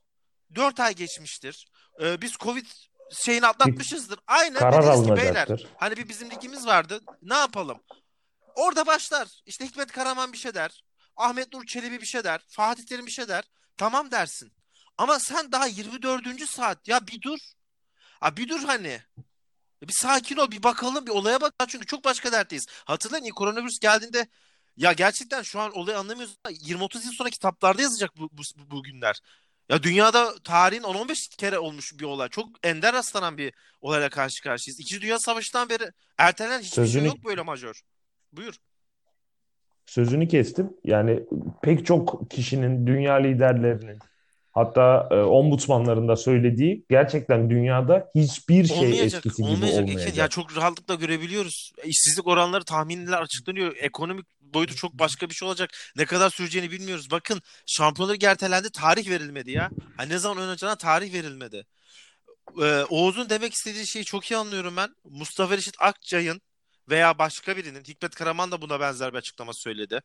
4 0.54 0.80
ay 0.80 0.94
geçmiştir. 0.94 1.66
Ee, 2.02 2.20
biz 2.20 2.32
Covid 2.32 2.66
şeyini 3.12 3.46
atlatmışızdır. 3.46 4.18
Aynen 4.26 4.58
Karar 4.58 5.04
ki 5.04 5.16
beyler. 5.16 5.66
Hani 5.76 5.96
bir 5.96 6.08
bizim 6.08 6.30
ligimiz 6.30 6.66
vardı. 6.66 7.00
Ne 7.22 7.34
yapalım? 7.34 7.82
Orada 8.54 8.86
başlar. 8.86 9.28
İşte 9.46 9.66
Hikmet 9.66 9.92
Karaman 9.92 10.32
bir 10.32 10.38
şey 10.38 10.54
der. 10.54 10.84
Ahmet 11.16 11.52
Nur 11.52 11.66
Çelebi 11.66 12.00
bir 12.00 12.06
şey 12.06 12.24
der. 12.24 12.40
Fatih 12.48 12.86
Terim 12.86 13.06
bir 13.06 13.10
şey 13.10 13.28
der. 13.28 13.44
Tamam 13.76 14.10
dersin. 14.10 14.52
Ama 14.98 15.18
sen 15.18 15.52
daha 15.52 15.66
24. 15.66 16.48
saat 16.48 16.88
ya 16.88 17.06
bir 17.06 17.22
dur. 17.22 17.38
Ha 18.20 18.36
bir 18.36 18.48
dur 18.48 18.62
hani. 18.62 19.02
Bir 19.82 19.92
sakin 19.92 20.36
ol 20.36 20.50
bir 20.50 20.62
bakalım 20.62 21.06
bir 21.06 21.10
olaya 21.10 21.40
bak. 21.40 21.52
Çünkü 21.68 21.86
çok 21.86 22.04
başka 22.04 22.32
dertteyiz. 22.32 22.66
Hatırlayın 22.84 23.24
ilk 23.24 23.36
koronavirüs 23.36 23.78
geldiğinde 23.78 24.26
ya 24.76 24.92
gerçekten 24.92 25.42
şu 25.42 25.60
an 25.60 25.72
olayı 25.76 25.98
anlamıyoruz. 25.98 26.36
20-30 26.44 27.04
yıl 27.04 27.12
sonra 27.12 27.30
kitaplarda 27.30 27.82
yazacak 27.82 28.10
bu, 28.16 28.30
bu, 28.32 28.42
bu 28.70 28.82
günler. 28.82 29.20
Ya 29.68 29.82
dünyada 29.82 30.34
tarihin 30.44 30.82
10-15 30.82 31.36
kere 31.36 31.58
olmuş 31.58 31.98
bir 31.98 32.04
olay. 32.04 32.28
Çok 32.28 32.48
ender 32.62 32.92
rastlanan 32.92 33.38
bir 33.38 33.52
olayla 33.80 34.08
karşı 34.08 34.42
karşıyayız. 34.42 34.80
İkinci 34.80 35.02
Dünya 35.02 35.18
Savaşı'ndan 35.18 35.68
beri 35.68 35.92
ertelenen 36.18 36.58
hiçbir 36.58 36.74
şey 36.74 36.84
Sözünü... 36.84 37.02
şey 37.02 37.08
yok 37.08 37.24
böyle 37.24 37.42
majör. 37.42 37.82
Buyur. 38.32 38.54
Sözünü 39.86 40.28
kestim. 40.28 40.76
Yani 40.84 41.22
pek 41.62 41.86
çok 41.86 42.30
kişinin, 42.30 42.86
dünya 42.86 43.14
liderlerinin, 43.14 43.98
hatta 44.56 45.08
e, 45.10 45.14
ombudsmanların 45.14 46.08
da 46.08 46.16
söylediği 46.16 46.84
gerçekten 46.90 47.50
dünyada 47.50 48.10
hiçbir 48.14 48.66
şey 48.66 48.76
olmayacak, 48.76 49.04
eskisi 49.04 49.42
gibi 49.42 49.52
olmayacak. 49.52 49.82
olmayacak. 49.82 50.16
Ya 50.16 50.28
çok 50.28 50.56
rahatlıkla 50.56 50.94
görebiliyoruz. 50.94 51.72
İşsizlik 51.84 52.26
oranları 52.26 52.64
tahminler 52.64 53.22
açıklanıyor. 53.22 53.76
Ekonomik 53.76 54.26
boyutu 54.40 54.76
çok 54.76 54.92
başka 54.92 55.28
bir 55.28 55.34
şey 55.34 55.48
olacak. 55.48 55.70
Ne 55.96 56.04
kadar 56.04 56.30
süreceğini 56.30 56.70
bilmiyoruz. 56.70 57.10
Bakın 57.10 57.40
şampiyonları 57.66 58.26
ertelendi. 58.26 58.70
Tarih 58.70 59.10
verilmedi 59.10 59.50
ya. 59.50 59.70
Hani 59.96 60.12
ne 60.12 60.18
zaman 60.18 60.38
oynayacağına 60.38 60.76
tarih 60.76 61.12
verilmedi. 61.12 61.66
Ee, 62.62 62.84
Oğuz'un 62.90 63.30
demek 63.30 63.52
istediği 63.54 63.86
şeyi 63.86 64.04
çok 64.04 64.30
iyi 64.30 64.36
anlıyorum 64.36 64.76
ben. 64.76 64.88
Mustafa 65.04 65.56
Reşit 65.56 65.74
Akçay'ın 65.78 66.40
veya 66.88 67.18
başka 67.18 67.56
birinin 67.56 67.84
Hikmet 67.84 68.14
Karaman 68.14 68.50
da 68.50 68.62
buna 68.62 68.80
benzer 68.80 69.12
bir 69.12 69.18
açıklama 69.18 69.52
söyledi. 69.52 70.00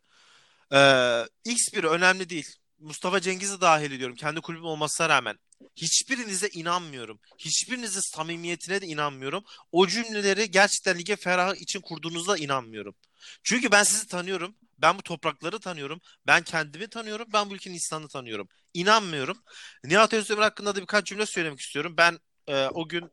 Ee, 0.74 1.24
X 1.46 1.74
biri 1.74 1.88
önemli 1.88 2.30
değil. 2.30 2.61
Mustafa 2.82 3.22
Cengiz'i 3.22 3.62
dahil 3.62 3.92
ediyorum. 3.92 4.16
Kendi 4.16 4.42
kulübüm 4.42 4.66
olmasına 4.66 5.10
rağmen. 5.10 5.40
Hiçbirinize 5.76 6.48
inanmıyorum. 6.48 7.20
Hiçbirinizin 7.38 8.02
samimiyetine 8.02 8.82
de 8.82 8.88
inanmıyorum. 8.88 9.44
O 9.72 9.88
cümleleri 9.88 10.52
gerçekten 10.52 11.00
lige 11.00 11.16
ferah 11.16 11.56
için 11.56 11.82
kurduğunuzda 11.82 12.38
inanmıyorum. 12.38 12.96
Çünkü 13.44 13.72
ben 13.72 13.84
sizi 13.84 14.08
tanıyorum. 14.08 14.56
Ben 14.78 14.98
bu 14.98 15.02
toprakları 15.02 15.60
tanıyorum. 15.60 16.02
Ben 16.28 16.44
kendimi 16.44 16.88
tanıyorum. 16.88 17.28
Ben 17.34 17.50
bu 17.50 17.56
ülkenin 17.56 17.76
insanını 17.76 18.08
tanıyorum. 18.08 18.48
İnanmıyorum. 18.74 19.38
Nihat 19.84 20.14
Özdemir 20.14 20.42
hakkında 20.42 20.76
da 20.76 20.82
birkaç 20.82 21.06
cümle 21.06 21.26
söylemek 21.26 21.60
istiyorum. 21.60 21.94
Ben 21.98 22.20
e, 22.48 22.68
o 22.68 22.88
gün 22.88 23.12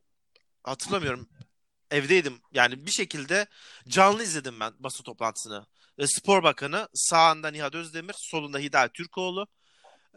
hatırlamıyorum 0.63 1.29
evdeydim. 1.91 2.41
Yani 2.53 2.87
bir 2.87 2.91
şekilde 2.91 3.47
canlı 3.89 4.23
izledim 4.23 4.61
ben 4.61 4.73
basın 4.79 5.05
toplantısını. 5.05 5.67
E, 5.99 6.07
Spor 6.07 6.43
Bakanı 6.43 6.89
sağında 6.95 7.51
Nihat 7.51 7.75
Özdemir, 7.75 8.15
solunda 8.19 8.59
Hidayet 8.59 8.95
Türkoğlu. 8.95 9.47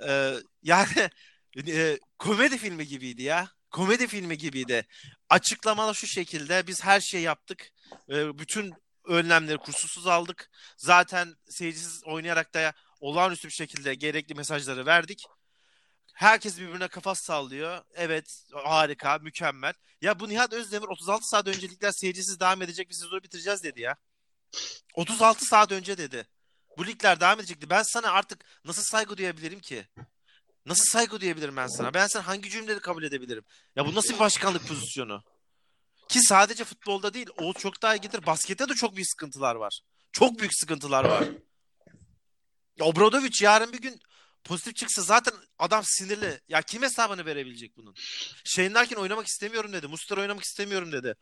E, 0.07 0.33
yani 0.63 1.09
e, 1.67 1.99
komedi 2.19 2.57
filmi 2.57 2.87
gibiydi 2.87 3.23
ya. 3.23 3.49
Komedi 3.71 4.07
filmi 4.07 4.37
gibiydi. 4.37 4.87
Açıklamalar 5.29 5.93
şu 5.93 6.07
şekilde 6.07 6.67
biz 6.67 6.83
her 6.83 6.99
şeyi 6.99 7.23
yaptık. 7.23 7.69
E, 8.09 8.39
bütün 8.39 8.73
önlemleri 9.05 9.57
kusursuz 9.57 10.07
aldık. 10.07 10.49
Zaten 10.77 11.35
seyircisiz 11.49 12.03
oynayarak 12.05 12.53
da 12.53 12.73
olağanüstü 12.99 13.47
bir 13.47 13.53
şekilde 13.53 13.95
gerekli 13.95 14.35
mesajları 14.35 14.85
verdik. 14.85 15.25
Herkes 16.13 16.59
birbirine 16.59 16.87
kafa 16.87 17.15
sallıyor. 17.15 17.83
Evet 17.93 18.43
harika, 18.53 19.17
mükemmel. 19.17 19.73
Ya 20.01 20.19
bu 20.19 20.29
Nihat 20.29 20.53
Özdemir 20.53 20.87
36 20.87 21.27
saat 21.27 21.47
öncelikler 21.47 21.91
seyircisiz 21.91 22.39
devam 22.39 22.61
edecek 22.61 22.89
bir 22.89 22.93
sezonu 22.93 23.23
bitireceğiz 23.23 23.63
dedi 23.63 23.81
ya. 23.81 23.95
36 24.93 25.45
saat 25.45 25.71
önce 25.71 25.97
dedi. 25.97 26.27
Bu 26.77 26.87
ligler 26.87 27.19
devam 27.19 27.39
edecekti. 27.39 27.69
Ben 27.69 27.83
sana 27.83 28.11
artık 28.11 28.45
nasıl 28.65 28.83
saygı 28.83 29.17
duyabilirim 29.17 29.59
ki? 29.59 29.87
Nasıl 30.65 30.83
saygı 30.85 31.21
duyabilirim 31.21 31.57
ben 31.57 31.67
sana? 31.67 31.93
Ben 31.93 32.07
sen 32.07 32.21
hangi 32.21 32.49
cümleleri 32.49 32.79
kabul 32.79 33.03
edebilirim? 33.03 33.43
Ya 33.75 33.85
bu 33.85 33.95
nasıl 33.95 34.13
bir 34.13 34.19
başkanlık 34.19 34.67
pozisyonu? 34.67 35.23
Ki 36.09 36.19
sadece 36.21 36.63
futbolda 36.63 37.13
değil, 37.13 37.27
o 37.37 37.53
çok 37.53 37.81
daha 37.81 37.95
iyidir. 37.95 38.25
Baskette 38.25 38.69
de 38.69 38.73
çok 38.73 38.95
büyük 38.95 39.09
sıkıntılar 39.09 39.55
var. 39.55 39.79
Çok 40.11 40.39
büyük 40.39 40.51
sıkıntılar 40.55 41.03
var. 41.03 41.23
Obradovic 42.79 43.45
yarın 43.45 43.73
bir 43.73 43.81
gün 43.81 43.99
pozitif 44.43 44.75
çıksa 44.75 45.01
zaten 45.01 45.33
adam 45.59 45.83
sinirli. 45.85 46.41
Ya 46.49 46.61
kim 46.61 46.81
hesabını 46.81 47.25
verebilecek 47.25 47.77
bunun? 47.77 47.95
Shane 48.45 48.73
Larkin 48.73 48.95
oynamak 48.95 49.27
istemiyorum 49.27 49.73
dedi. 49.73 49.87
Muster 49.87 50.17
oynamak 50.17 50.43
istemiyorum 50.43 50.91
dedi. 50.91 51.15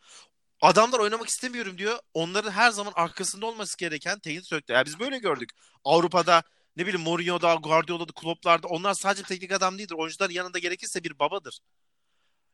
Adamlar 0.60 0.98
oynamak 0.98 1.28
istemiyorum 1.28 1.78
diyor. 1.78 1.98
Onların 2.14 2.50
her 2.50 2.70
zaman 2.70 2.92
arkasında 2.96 3.46
olması 3.46 3.78
gereken 3.78 4.18
teknik 4.18 4.50
direktör. 4.50 4.74
Ya 4.74 4.86
biz 4.86 5.00
böyle 5.00 5.18
gördük. 5.18 5.50
Avrupa'da 5.84 6.42
ne 6.76 6.86
bileyim 6.86 7.00
Mourinho'da, 7.00 7.54
Guardiola'da, 7.54 8.12
Klopp'larda 8.12 8.68
onlar 8.68 8.94
sadece 8.94 9.22
teknik 9.22 9.52
adam 9.52 9.78
değildir. 9.78 9.94
Oyuncuların 9.98 10.32
yanında 10.32 10.58
gerekirse 10.58 11.04
bir 11.04 11.18
babadır. 11.18 11.58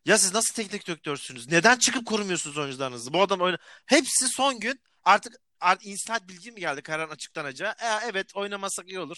Ya 0.04 0.18
siz 0.18 0.34
nasıl 0.34 0.54
teknik 0.54 0.86
direktörsünüz? 0.86 1.48
Neden 1.48 1.76
çıkıp 1.76 2.06
korumuyorsunuz 2.06 2.58
oyuncularınızı? 2.58 3.12
Bu 3.12 3.22
adam 3.22 3.40
oyna... 3.40 3.58
Hepsi 3.86 4.28
son 4.28 4.60
gün 4.60 4.80
artık, 5.04 5.36
artık 5.60 5.86
instant 5.86 6.28
bilgi 6.28 6.52
mi 6.52 6.60
geldi 6.60 6.82
kararın 6.82 7.10
açıklanacağı? 7.10 7.70
E, 7.70 7.86
evet 8.10 8.36
oynamasak 8.36 8.88
iyi 8.88 9.00
olur. 9.00 9.16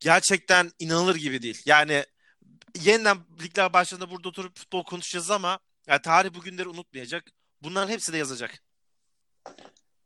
Gerçekten 0.00 0.72
inanılır 0.78 1.14
gibi 1.14 1.42
değil. 1.42 1.62
Yani 1.66 2.04
yeniden 2.80 3.18
ligler 3.42 3.72
başladığında 3.72 4.10
burada 4.10 4.28
oturup 4.28 4.58
futbol 4.58 4.84
konuşacağız 4.84 5.30
ama 5.30 5.58
yani 5.86 6.02
tarih 6.02 6.34
bugünleri 6.34 6.68
unutmayacak. 6.68 7.24
Bunların 7.62 7.88
hepsi 7.88 8.12
de 8.12 8.16
yazacak. 8.16 8.50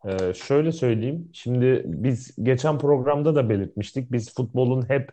Ee, 0.04 0.34
şöyle 0.34 0.72
söyleyeyim. 0.72 1.30
Şimdi 1.32 1.82
biz 1.84 2.36
geçen 2.42 2.78
programda 2.78 3.34
da 3.34 3.48
belirtmiştik. 3.48 4.12
Biz 4.12 4.34
futbolun 4.34 4.88
hep 4.88 5.10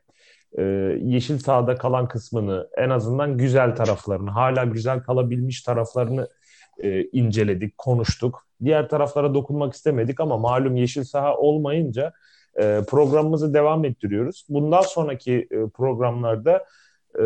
e, 0.58 0.64
yeşil 1.02 1.38
sahada 1.38 1.76
kalan 1.76 2.08
kısmını, 2.08 2.70
en 2.78 2.90
azından 2.90 3.38
güzel 3.38 3.76
taraflarını, 3.76 4.30
hala 4.30 4.64
güzel 4.64 5.04
kalabilmiş 5.04 5.62
taraflarını 5.64 6.28
e, 6.84 7.04
inceledik, 7.04 7.78
konuştuk. 7.78 8.48
Diğer 8.64 8.90
taraflara 8.90 9.34
dokunmak 9.34 9.74
istemedik 9.74 10.20
ama 10.20 10.38
malum 10.38 10.76
yeşil 10.76 11.04
saha 11.04 11.38
olmayınca 11.38 12.14
e, 12.56 12.82
programımızı 12.88 13.54
devam 13.54 13.86
ettiriyoruz. 13.86 14.46
Bundan 14.50 14.82
sonraki 14.82 15.48
e, 15.52 15.70
programlarda 15.70 16.66
e, 17.20 17.24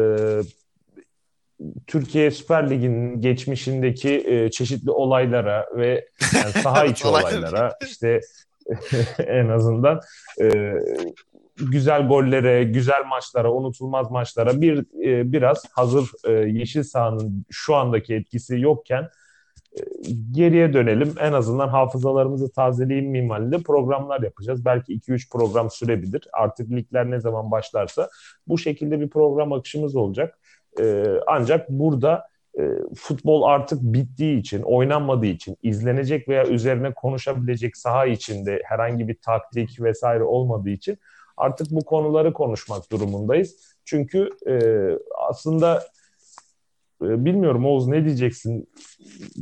Türkiye 1.88 2.32
Süper 2.32 2.70
Ligi'nin 2.70 3.22
geçmişindeki 3.22 4.24
e, 4.28 4.52
çeşitli 4.52 4.92
olaylara 4.92 5.66
ve 5.76 6.08
yani 6.36 6.52
saha 6.52 6.86
içi 6.92 7.08
olaylara 7.08 7.78
işte 7.86 8.20
en 9.28 9.48
azından 9.48 10.00
e, 10.42 10.74
güzel 11.58 12.08
gollere, 12.08 12.64
güzel 12.64 13.06
maçlara, 13.06 13.54
unutulmaz 13.54 14.12
maçlara 14.12 14.62
bir 14.62 14.80
e, 15.06 15.32
biraz 15.32 15.66
hazır 15.72 16.10
e, 16.28 16.32
yeşil 16.32 16.84
sahanın 16.84 17.46
şu 17.50 17.76
andaki 17.76 18.16
etkisi 18.16 18.60
yokken 18.60 19.10
e, 19.74 19.82
geriye 20.32 20.74
dönelim. 20.74 21.14
En 21.20 21.34
azından 21.34 21.68
hafızalarımızı 21.68 22.52
tazeleyeyim 22.52 23.12
minvalinde 23.12 23.58
programlar 23.58 24.22
yapacağız. 24.22 24.66
Belki 24.66 24.94
2-3 24.94 25.30
program 25.32 25.70
sürebilir. 25.72 26.28
Artık 26.34 26.72
ligler 26.72 27.12
ne 27.12 27.20
zaman 27.20 27.52
başlarsa 27.52 28.10
bu 28.48 28.58
şekilde 28.58 29.00
bir 29.00 29.10
program 29.10 29.54
akışımız 29.54 29.96
olacak. 29.96 30.40
E, 30.82 31.06
ancak 31.28 31.70
burada 31.70 32.28
e, 32.60 32.62
futbol 32.96 33.44
artık 33.44 33.82
bittiği 33.82 34.40
için, 34.40 34.62
oynanmadığı 34.62 35.26
için, 35.26 35.58
izlenecek 35.64 36.30
veya 36.30 36.48
üzerine 36.48 36.94
konuşabilecek 36.94 37.78
saha 37.78 38.06
içinde 38.06 38.62
herhangi 38.66 39.08
bir 39.08 39.18
taktik 39.22 39.82
vesaire 39.82 40.24
olmadığı 40.24 40.70
için 40.70 40.98
artık 41.38 41.72
bu 41.72 41.86
konuları 41.86 42.34
konuşmak 42.34 42.92
durumundayız. 42.92 43.56
Çünkü 43.86 44.30
e, 44.48 44.56
aslında 45.30 45.84
e, 47.02 47.26
bilmiyorum 47.26 47.66
Oğuz 47.66 47.88
ne 47.88 48.06
diyeceksin? 48.06 48.70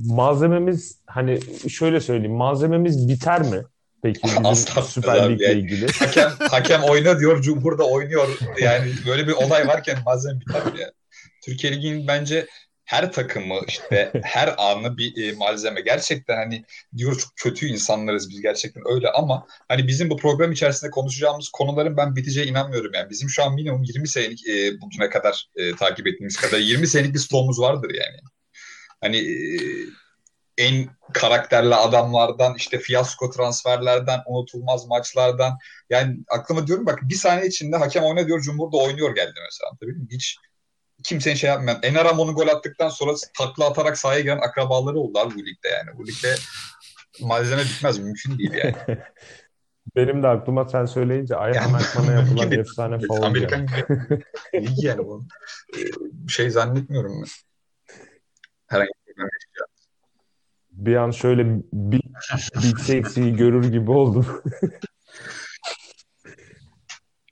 Malzememiz 0.06 1.02
hani 1.06 1.40
şöyle 1.70 2.00
söyleyeyim 2.00 2.36
malzememiz 2.36 3.08
biter 3.10 3.42
mi? 3.42 3.64
Peki 4.04 4.20
bizim 4.24 4.56
Süper 4.84 5.30
Lig'le 5.30 5.42
yani. 5.42 5.60
ilgili. 5.60 5.88
Hakem, 6.00 6.32
hakem 6.50 6.82
oyna 6.84 7.20
diyor, 7.20 7.42
Cumhur 7.42 7.78
da 7.78 7.84
oynuyor. 7.84 8.28
Yani 8.62 8.92
böyle 9.08 9.28
bir 9.28 9.34
olay 9.34 9.68
varken 9.68 9.98
malzeme 10.06 10.40
biter 10.40 10.66
mi 10.66 10.80
yani? 10.80 10.92
Türkiye 11.42 11.74
Ligi'nin 11.74 12.08
bence 12.08 12.48
her 12.92 13.12
takımı 13.12 13.60
işte 13.68 14.12
her 14.24 14.56
anı 14.58 14.98
bir 14.98 15.24
e, 15.24 15.36
malzeme. 15.36 15.82
Gerçekten 15.82 16.36
hani 16.36 16.64
diyoruz 16.98 17.20
çok 17.20 17.32
kötü 17.36 17.68
insanlarız 17.68 18.30
biz 18.30 18.42
gerçekten 18.42 18.84
öyle 18.86 19.10
ama 19.10 19.48
hani 19.68 19.88
bizim 19.88 20.10
bu 20.10 20.18
program 20.18 20.52
içerisinde 20.52 20.92
konuşacağımız 20.92 21.50
konuların 21.50 21.98
ben 21.98 22.16
biteceğe 22.16 22.48
inanmıyorum 22.48 22.92
yani. 22.94 23.10
Bizim 23.10 23.30
şu 23.30 23.44
an 23.44 23.54
minimum 23.56 23.84
20 23.84 24.08
senelik 24.08 24.48
e, 24.48 24.82
bugüne 24.82 25.10
kadar 25.10 25.48
e, 25.56 25.76
takip 25.76 26.08
ettiğimiz 26.08 26.38
kadar 26.38 26.58
20 26.58 26.88
senelik 26.88 27.14
bir 27.14 27.20
stoğumuz 27.20 27.60
vardır 27.60 27.90
yani. 27.90 28.18
Hani 29.02 29.18
e, 29.18 29.36
en 30.58 30.90
karakterli 31.14 31.76
adamlardan 31.76 32.56
işte 32.58 32.80
fiyasko 32.80 33.30
transferlerden 33.30 34.20
unutulmaz 34.28 34.88
maçlardan 34.88 35.58
yani 35.90 36.18
aklıma 36.30 36.68
diyorum 36.68 36.86
bak 36.86 37.00
bir 37.04 37.16
saniye 37.16 37.48
içinde 37.48 37.78
hakem 37.78 38.04
oyna 38.04 38.28
diyor 38.28 38.42
Cumhur 38.42 38.72
da 38.72 38.78
oynuyor 38.78 39.16
geldi 39.16 39.40
mesela. 39.46 39.72
Tabii 39.80 39.94
mi? 39.94 40.08
Hiç 40.12 40.38
kimsenin 41.04 41.36
şey 41.36 41.50
yapmayan. 41.50 41.80
Ener 41.84 42.06
Amon'un 42.06 42.34
gol 42.34 42.48
attıktan 42.48 42.90
sonra 42.90 43.12
takla 43.38 43.66
atarak 43.66 43.98
sahaya 43.98 44.20
giren 44.20 44.38
akrabaları 44.38 44.98
oldu 44.98 45.20
abi 45.20 45.36
bu 45.36 45.40
ligde 45.40 45.68
yani. 45.68 45.98
Bu 45.98 46.08
ligde 46.08 46.36
malzeme 47.22 47.62
bitmez. 47.62 48.00
Mümkün 48.00 48.38
değil 48.38 48.54
yani. 48.54 48.76
Benim 49.96 50.24
de 50.24 50.28
aklıma 50.28 50.70
sen 50.70 50.86
söyleyince 50.86 51.36
Ayhan 51.36 51.74
Akman'a 51.74 52.12
yapılan 52.12 52.52
efsane 52.52 53.08
faul. 53.08 53.22
Amerikan 53.22 53.68
ligi 54.56 54.88
yani 54.88 55.06
bu. 55.06 55.26
Şey 56.28 56.50
zannetmiyorum 56.50 57.22
ben. 57.22 57.28
Herhangi 58.68 58.92
bir 59.08 59.16
bir 60.72 60.96
an 60.96 61.12
şöyle 61.12 61.46
Big, 61.74 62.02
Big 62.64 62.80
Sexy'yi 62.80 63.36
görür 63.36 63.72
gibi 63.72 63.92
oldum. 63.92 64.26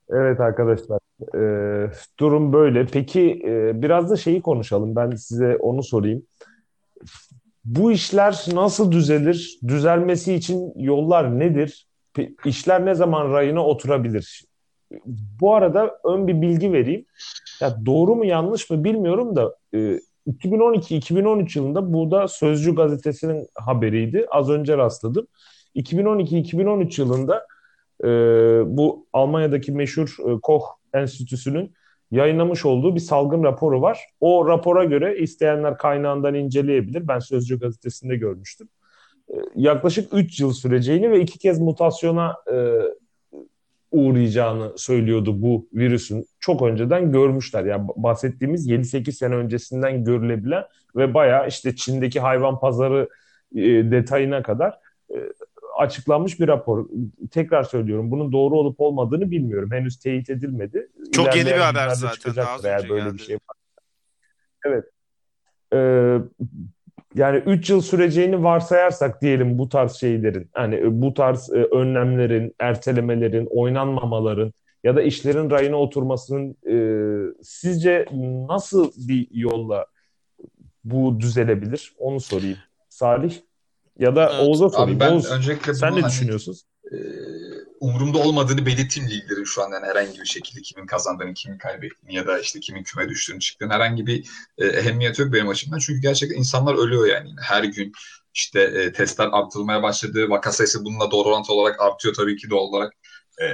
evet 0.09 0.39
arkadaşlar. 0.39 0.99
E, 1.35 1.91
durum 2.19 2.53
böyle. 2.53 2.85
Peki 2.85 3.41
e, 3.45 3.81
biraz 3.81 4.09
da 4.09 4.15
şeyi 4.15 4.41
konuşalım. 4.41 4.95
Ben 4.95 5.09
size 5.09 5.57
onu 5.57 5.83
sorayım. 5.83 6.23
Bu 7.65 7.91
işler 7.91 8.45
nasıl 8.53 8.91
düzelir? 8.91 9.59
Düzelmesi 9.67 10.33
için 10.33 10.73
yollar 10.75 11.39
nedir? 11.39 11.87
İşler 12.45 12.85
ne 12.85 12.95
zaman 12.95 13.33
rayına 13.33 13.65
oturabilir? 13.65 14.45
Bu 15.41 15.55
arada 15.55 15.99
ön 16.03 16.27
bir 16.27 16.41
bilgi 16.41 16.73
vereyim. 16.73 17.05
Ya 17.61 17.85
doğru 17.85 18.15
mu 18.15 18.25
yanlış 18.25 18.69
mı 18.69 18.83
bilmiyorum 18.83 19.35
da 19.35 19.55
e, 19.73 19.99
2012-2013 20.27 21.59
yılında 21.59 21.93
bu 21.93 22.11
da 22.11 22.27
Sözcü 22.27 22.75
gazetesinin 22.75 23.47
haberiydi. 23.55 24.25
Az 24.31 24.49
önce 24.49 24.77
rastladım. 24.77 25.27
2012-2013 25.75 27.01
yılında 27.01 27.47
e, 28.03 28.07
bu 28.77 29.07
Almanya'daki 29.13 29.71
meşhur 29.71 30.15
e, 30.19 30.39
Koch 30.39 30.63
Enstitüsü'nün 30.93 31.73
yayınlamış 32.11 32.65
olduğu 32.65 32.95
bir 32.95 32.99
salgın 32.99 33.43
raporu 33.43 33.81
var. 33.81 33.99
O 34.19 34.47
rapora 34.47 34.83
göre 34.83 35.17
isteyenler 35.17 35.77
kaynağından 35.77 36.33
inceleyebilir. 36.33 37.07
Ben 37.07 37.19
Sözcü 37.19 37.59
gazetesinde 37.59 38.15
görmüştüm. 38.15 38.67
E, 39.29 39.35
yaklaşık 39.55 40.13
3 40.13 40.39
yıl 40.39 40.53
süreceğini 40.53 41.11
ve 41.11 41.21
iki 41.21 41.39
kez 41.39 41.59
mutasyona 41.59 42.35
e, 42.53 42.75
uğrayacağını 43.91 44.77
söylüyordu 44.77 45.41
bu 45.41 45.67
virüsün. 45.73 46.25
Çok 46.39 46.61
önceden 46.61 47.11
görmüşler. 47.11 47.65
Yani 47.65 47.87
bahsettiğimiz 47.95 48.67
7-8 48.67 49.11
sene 49.11 49.35
öncesinden 49.35 50.03
görülebilen 50.03 50.63
ve 50.95 51.13
bayağı 51.13 51.47
işte 51.47 51.75
Çin'deki 51.75 52.19
hayvan 52.19 52.59
pazarı 52.59 53.09
e, 53.55 53.61
detayına 53.91 54.43
kadar 54.43 54.79
e, 55.13 55.15
açıklanmış 55.79 56.39
bir 56.39 56.47
rapor. 56.47 56.89
Tekrar 57.31 57.63
söylüyorum 57.63 58.11
bunun 58.11 58.31
doğru 58.31 58.59
olup 58.59 58.79
olmadığını 58.79 59.31
bilmiyorum. 59.31 59.71
Henüz 59.71 59.99
teyit 59.99 60.29
edilmedi. 60.29 60.89
Çok 61.11 61.25
İlerleyen 61.25 61.45
yeni 61.45 61.55
bir 61.55 61.61
haber 61.61 61.89
zaten. 61.89 62.35
Daha 62.35 62.57
eğer 62.63 62.89
böyle 62.89 63.03
geldi. 63.03 63.13
bir 63.13 63.23
şey 63.23 63.35
var. 63.35 63.57
Evet. 64.65 64.85
Ee, 65.73 66.17
yani 67.15 67.37
3 67.37 67.69
yıl 67.69 67.81
süreceğini 67.81 68.43
varsayarsak 68.43 69.21
diyelim 69.21 69.57
bu 69.57 69.69
tarz 69.69 69.93
şeylerin 69.93 70.49
hani 70.53 71.01
bu 71.01 71.13
tarz 71.13 71.49
e, 71.49 71.63
önlemlerin, 71.63 72.55
ertelemelerin, 72.59 73.45
oynanmamaların 73.45 74.53
ya 74.83 74.95
da 74.95 75.01
işlerin 75.01 75.49
rayına 75.49 75.75
oturmasının 75.75 76.55
e, 76.67 76.75
sizce 77.43 78.05
nasıl 78.49 78.91
bir 79.07 79.27
yolla 79.31 79.85
bu 80.83 81.19
düzelebilir? 81.19 81.93
Onu 81.97 82.19
sorayım. 82.19 82.57
Salih 82.89 83.35
ya 83.99 84.15
da 84.15 84.29
evet. 84.33 84.47
Oğuz'a 84.47 84.69
sorayım. 84.69 84.89
Abi 84.89 84.99
ben 84.99 85.13
Oğuz, 85.13 85.31
öncelikle 85.31 85.73
sen 85.73 85.95
ne 85.95 86.01
hani, 86.01 86.11
düşünüyorsun? 86.11 86.55
E, 86.91 86.97
umurumda 87.79 88.17
olmadığını 88.17 88.65
belirteyim 88.65 89.09
liglerin 89.09 89.43
şu 89.43 89.63
an 89.63 89.71
yani 89.71 89.85
herhangi 89.85 90.19
bir 90.19 90.25
şekilde 90.25 90.61
kimin 90.61 90.85
kazandığını, 90.85 91.33
kimin 91.33 91.57
kaybettiğini 91.57 92.15
ya 92.15 92.27
da 92.27 92.39
işte 92.39 92.59
kimin 92.59 92.83
küme 92.83 93.09
düştüğünü 93.09 93.39
çıktığını 93.39 93.73
herhangi 93.73 94.07
bir 94.07 94.27
e, 94.57 94.65
ehemmiyeti 94.65 95.21
yok 95.21 95.33
benim 95.33 95.49
açımdan. 95.49 95.79
Çünkü 95.79 96.01
gerçekten 96.01 96.37
insanlar 96.37 96.75
ölüyor 96.75 97.07
yani. 97.07 97.29
Her 97.41 97.63
gün 97.63 97.91
işte 98.33 98.61
e, 98.61 98.93
testler 98.93 99.29
artırılmaya 99.31 99.83
başladı. 99.83 100.29
Vaka 100.29 100.51
sayısı 100.51 100.85
bununla 100.85 101.11
doğru 101.11 101.29
orantılı 101.29 101.55
olarak 101.55 101.81
artıyor 101.81 102.13
tabii 102.13 102.37
ki 102.37 102.49
doğal 102.49 102.63
olarak. 102.63 102.93
E, 103.41 103.45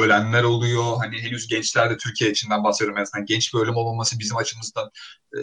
ölenler 0.00 0.42
oluyor. 0.42 0.96
Hani 0.98 1.22
henüz 1.22 1.48
gençlerde 1.48 1.96
Türkiye 1.96 2.30
içinden 2.30 2.64
bahsediyorum. 2.64 2.98
En 2.98 3.02
azından 3.02 3.26
genç 3.26 3.54
bir 3.54 3.58
ölüm 3.58 3.76
olmaması 3.76 4.18
bizim 4.18 4.36
açımızdan 4.36 4.90
e, 5.36 5.38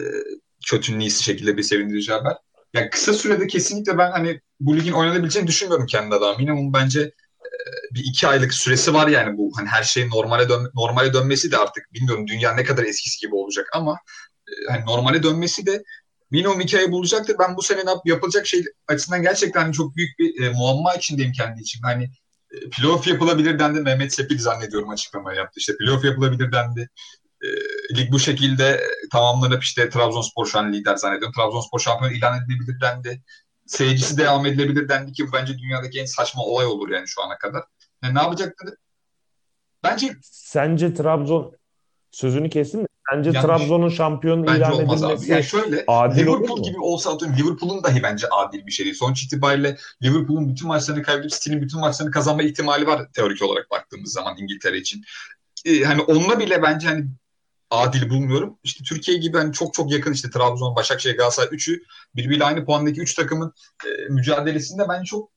kötünün 0.66 1.00
iyisi 1.00 1.24
şekilde 1.24 1.56
bir 1.56 1.62
sevindirici 1.62 2.12
haber. 2.12 2.36
Yani 2.78 2.90
kısa 2.90 3.12
sürede 3.12 3.46
kesinlikle 3.46 3.98
ben 3.98 4.10
hani 4.10 4.40
bu 4.60 4.76
ligin 4.76 4.92
oynanabileceğini 4.92 5.48
düşünmüyorum 5.48 5.86
kendi 5.86 6.14
adıma. 6.14 6.36
Minimum 6.36 6.72
bence 6.72 7.12
bir 7.94 8.04
iki 8.04 8.28
aylık 8.28 8.54
süresi 8.54 8.94
var 8.94 9.08
yani 9.08 9.38
bu 9.38 9.50
hani 9.56 9.68
her 9.68 9.82
şeyin 9.82 10.10
normale 10.10 10.48
dön 10.48 10.70
normale 10.74 11.12
dönmesi 11.12 11.52
de 11.52 11.56
artık 11.56 11.92
bilmiyorum 11.92 12.26
dünya 12.26 12.54
ne 12.54 12.64
kadar 12.64 12.84
eskisi 12.84 13.26
gibi 13.26 13.34
olacak 13.34 13.66
ama 13.72 13.96
hani 14.68 14.86
normale 14.86 15.22
dönmesi 15.22 15.66
de 15.66 15.82
minimum 16.30 16.60
iki 16.60 16.78
ay 16.78 16.92
bulacaktır. 16.92 17.36
Ben 17.38 17.56
bu 17.56 17.62
sene 17.62 17.80
yapılacak 18.04 18.46
şey 18.46 18.64
açısından 18.88 19.22
gerçekten 19.22 19.60
hani 19.60 19.72
çok 19.72 19.96
büyük 19.96 20.18
bir 20.18 20.42
e, 20.42 20.50
muamma 20.50 20.94
içindeyim 20.94 21.32
kendi 21.32 21.60
için. 21.60 21.80
Hani 21.82 22.10
playoff 22.70 23.06
yapılabilir 23.06 23.58
dendi. 23.58 23.80
Mehmet 23.80 24.14
Sepil 24.14 24.38
zannediyorum 24.38 24.88
açıklamayı 24.88 25.38
yaptı. 25.38 25.60
İşte 25.60 25.72
playoff 25.76 26.04
yapılabilir 26.04 26.52
dendi. 26.52 26.88
E, 27.42 27.48
lig 27.96 28.12
bu 28.12 28.18
şekilde 28.18 28.80
tamamlanıp 29.12 29.62
işte 29.62 29.90
Trabzonspor 29.90 30.46
şu 30.46 30.58
an 30.58 30.72
lider 30.72 30.96
zannediyorum. 30.96 31.32
Trabzonspor 31.32 31.78
şampiyon 31.78 32.12
ilan 32.12 32.42
edilebilir 32.42 32.80
dendi. 32.80 33.22
Seyircisi 33.66 34.18
devam 34.18 34.46
edilebilir 34.46 34.88
dendi 34.88 35.12
ki 35.12 35.28
bu 35.28 35.32
bence 35.32 35.58
dünyadaki 35.58 36.00
en 36.00 36.04
saçma 36.04 36.42
olay 36.42 36.66
olur 36.66 36.88
yani 36.88 37.08
şu 37.08 37.22
ana 37.22 37.38
kadar. 37.38 37.62
Yani 38.02 38.14
ne 38.14 38.22
yapacakları? 38.22 38.76
Bence 39.82 40.16
Sence 40.22 40.94
Trabzon 40.94 41.54
sözünü 42.10 42.50
kesin 42.50 42.80
mi? 42.80 42.88
Bence 43.12 43.32
Trabzon'un 43.32 43.88
şampiyon 43.88 44.46
bence 44.46 44.58
ilan 44.58 44.72
olmaz 44.72 45.02
edilmesi 45.02 45.24
abi. 45.24 45.32
Yani 45.32 45.44
şöyle 45.44 45.84
adil 45.86 46.22
Liverpool 46.22 46.62
gibi 46.62 46.80
olsa 46.80 47.14
atıyorum 47.14 47.38
Liverpool'un 47.38 47.84
dahi 47.84 48.02
bence 48.02 48.28
adil 48.28 48.66
bir 48.66 48.72
şey 48.72 48.84
değil. 48.84 48.96
Sonuç 48.96 49.22
itibariyle 49.22 49.76
Liverpool'un 50.02 50.48
bütün 50.48 50.68
maçlarını 50.68 51.02
kaybedip 51.02 51.30
City'nin 51.30 51.62
bütün 51.62 51.80
maçlarını 51.80 52.12
kazanma 52.12 52.42
ihtimali 52.42 52.86
var 52.86 53.12
teorik 53.12 53.42
olarak 53.42 53.70
baktığımız 53.70 54.12
zaman 54.12 54.36
İngiltere 54.38 54.78
için. 54.78 55.04
Ee, 55.64 55.80
hani 55.80 56.02
onunla 56.02 56.38
bile 56.38 56.62
bence 56.62 56.88
hani 56.88 57.06
adil 57.70 58.10
bulmuyorum. 58.10 58.58
İşte 58.62 58.84
Türkiye 58.84 59.18
gibi 59.18 59.36
hani 59.36 59.52
çok 59.52 59.74
çok 59.74 59.92
yakın 59.92 60.12
işte 60.12 60.30
Trabzon, 60.30 60.76
Başakşehir, 60.76 61.16
Galatasaray 61.16 61.48
üçü 61.52 61.82
birbiriyle 62.16 62.44
aynı 62.44 62.64
puandaki 62.64 63.00
üç 63.00 63.14
takımın 63.14 63.52
e, 63.86 63.88
mücadelesinde 64.12 64.88
bence 64.88 65.04
çok 65.04 65.30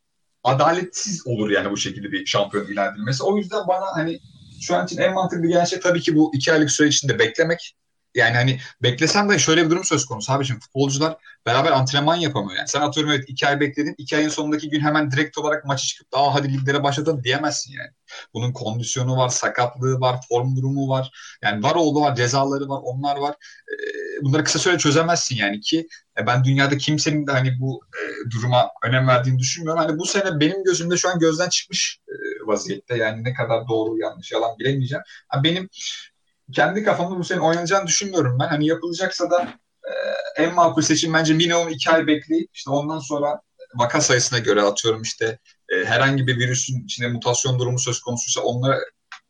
adaletsiz 0.44 1.28
olur 1.28 1.50
yani 1.50 1.72
bu 1.72 1.78
şekilde 1.78 2.12
bir 2.12 2.26
şampiyon 2.26 2.68
ilan 2.68 2.94
edilmesi. 2.94 3.24
O 3.24 3.38
yüzden 3.38 3.68
bana 3.68 3.86
hani 3.94 4.20
şu 4.62 4.76
an 4.76 4.86
için 4.86 4.98
en 4.98 5.14
mantıklı 5.14 5.48
gelen 5.48 5.66
şey 5.66 5.80
tabii 5.80 6.02
ki 6.02 6.16
bu 6.16 6.32
iki 6.36 6.54
aylık 6.54 6.72
süre 6.72 6.88
içinde 6.88 7.20
beklemek. 7.20 7.76
Yani 8.16 8.36
hani 8.36 8.60
beklesem 8.84 9.30
de 9.30 9.40
şöyle 9.40 9.66
bir 9.66 9.70
durum 9.70 9.84
söz 9.84 10.06
konusu. 10.06 10.34
Abi 10.34 10.46
şimdi 10.46 10.60
futbolcular 10.60 11.18
beraber 11.46 11.72
antrenman 11.72 12.16
yapamıyor. 12.16 12.58
Yani 12.58 12.68
sen 12.68 12.82
atıyorum 12.82 13.12
evet 13.12 13.26
iki 13.28 13.48
ay 13.48 13.60
bekledin. 13.60 13.96
iki 13.98 14.18
ayın 14.18 14.30
sonundaki 14.30 14.70
gün 14.70 14.80
hemen 14.82 15.12
direkt 15.12 15.38
olarak 15.38 15.66
maçı 15.66 15.88
çıkıp 15.88 16.12
daha 16.14 16.34
hadi 16.34 16.54
liglere 16.54 16.84
başladın 16.84 17.24
diyemezsin 17.24 17.74
yani. 17.74 17.90
Bunun 18.34 18.54
kondisyonu 18.54 19.18
var, 19.18 19.30
sakatlığı 19.30 20.00
var, 20.00 20.20
form 20.30 20.56
durumu 20.56 20.90
var. 20.90 21.12
Yani 21.44 21.64
var 21.64 21.76
oldu 21.76 22.02
var, 22.02 22.16
cezaları 22.16 22.70
var, 22.70 22.80
onlar 22.84 23.18
var. 23.18 23.36
Ee, 23.72 24.24
bunları 24.24 24.44
kısa 24.44 24.60
süre 24.60 24.78
çözemezsin 24.78 25.36
yani 25.36 25.60
ki 25.62 25.88
e, 26.20 26.28
ben 26.28 26.44
dünyada 26.44 26.78
kimsenin 26.78 27.28
de 27.28 27.32
hani 27.32 27.60
bu 27.60 27.82
e, 27.96 28.32
duruma 28.32 28.70
önem 28.84 29.08
verdiğini 29.08 29.40
düşünmüyorum. 29.40 29.84
Hani 29.84 30.00
bu 30.00 30.06
sene 30.06 30.40
benim 30.40 30.64
gözümde 30.64 30.98
şu 30.98 31.10
an 31.10 31.20
gözden 31.20 31.50
çıkmış 31.50 32.00
e, 32.08 32.14
vaziyette. 32.48 32.98
Yani 32.98 33.24
ne 33.24 33.34
kadar 33.34 33.68
doğru 33.68 33.98
yanlış 33.98 34.32
yalan 34.32 34.60
bilemeyeceğim. 34.60 35.04
Benim 35.44 35.70
kendi 36.52 36.84
kafamda 36.84 37.20
bu 37.20 37.24
sene 37.24 37.40
oynanacağını 37.40 37.88
düşünmüyorum 37.88 38.40
ben. 38.40 38.48
Hani 38.48 38.68
yapılacaksa 38.68 39.32
da 39.32 39.54
e, 39.84 39.92
en 40.44 40.56
makul 40.56 40.82
seçim 40.82 41.14
bence 41.14 41.34
minimum 41.34 41.70
iki 41.70 41.90
ay 41.90 42.08
bekleyip 42.08 42.50
işte 42.54 42.70
ondan 42.70 43.00
sonra 43.00 43.42
vaka 43.76 44.02
sayısına 44.02 44.40
göre 44.40 44.62
atıyorum 44.62 45.02
işte 45.02 45.40
e, 45.70 45.86
herhangi 45.86 46.28
bir 46.28 46.38
virüsün 46.38 46.84
içinde 46.84 47.08
mutasyon 47.08 47.60
durumu 47.60 47.80
söz 47.80 48.02
konusuysa 48.02 48.42
onlara 48.42 48.80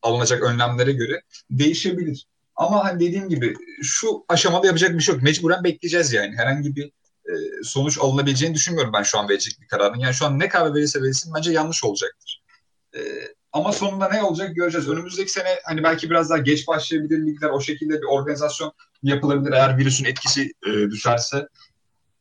alınacak 0.01 0.43
önlemlere 0.43 0.91
göre 0.91 1.21
değişebilir. 1.49 2.27
Ama 2.55 2.85
hani 2.85 2.99
dediğim 2.99 3.29
gibi 3.29 3.55
şu 3.81 4.25
aşamada 4.29 4.67
yapacak 4.67 4.93
bir 4.93 4.99
şey 4.99 5.15
yok. 5.15 5.23
Mecburen 5.23 5.63
bekleyeceğiz 5.63 6.13
yani. 6.13 6.35
Herhangi 6.37 6.75
bir 6.75 6.85
e, 7.25 7.33
sonuç 7.63 7.97
alınabileceğini 7.99 8.55
düşünmüyorum 8.55 8.93
ben 8.93 9.03
şu 9.03 9.19
an 9.19 9.29
verecek 9.29 9.61
bir 9.61 9.67
kararın. 9.67 9.99
Yani 9.99 10.13
şu 10.13 10.25
an 10.25 10.39
ne 10.39 10.49
karar 10.49 10.73
verirse 10.75 11.01
verilsin 11.01 11.33
bence 11.35 11.51
yanlış 11.51 11.83
olacaktır. 11.83 12.43
E, 12.95 12.99
ama 13.53 13.71
sonunda 13.71 14.09
ne 14.09 14.23
olacak 14.23 14.55
göreceğiz. 14.55 14.89
Önümüzdeki 14.89 15.31
sene 15.31 15.59
hani 15.63 15.83
belki 15.83 16.09
biraz 16.09 16.29
daha 16.29 16.37
geç 16.37 16.67
başlayabilir 16.67 17.25
ligler. 17.25 17.49
O 17.49 17.61
şekilde 17.61 17.93
bir 17.93 18.07
organizasyon 18.07 18.73
yapılabilir 19.03 19.53
eğer 19.53 19.77
virüsün 19.77 20.05
etkisi 20.05 20.53
e, 20.67 20.71
düşerse. 20.71 21.47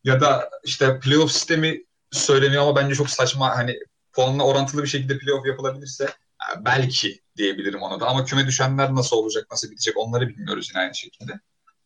Ya 0.03 0.21
da 0.21 0.49
işte 0.63 0.99
playoff 0.99 1.31
sistemi 1.31 1.83
söyleniyor 2.11 2.63
ama 2.63 2.75
bence 2.75 2.95
çok 2.95 3.09
saçma. 3.09 3.57
Hani 3.57 3.79
puanla 4.13 4.43
orantılı 4.43 4.83
bir 4.83 4.87
şekilde 4.87 5.17
playoff 5.17 5.45
yapılabilirse 5.45 6.03
e, 6.03 6.65
belki 6.65 7.21
diyebilirim 7.37 7.81
ona 7.81 7.99
da. 7.99 8.07
Ama 8.07 8.25
küme 8.25 8.47
düşenler 8.47 8.95
nasıl 8.95 9.17
olacak, 9.17 9.47
nasıl 9.51 9.71
bitecek 9.71 9.97
onları 9.97 10.27
bilmiyoruz 10.27 10.69
yine 10.69 10.83
aynı 10.83 10.95
şekilde. 10.95 11.39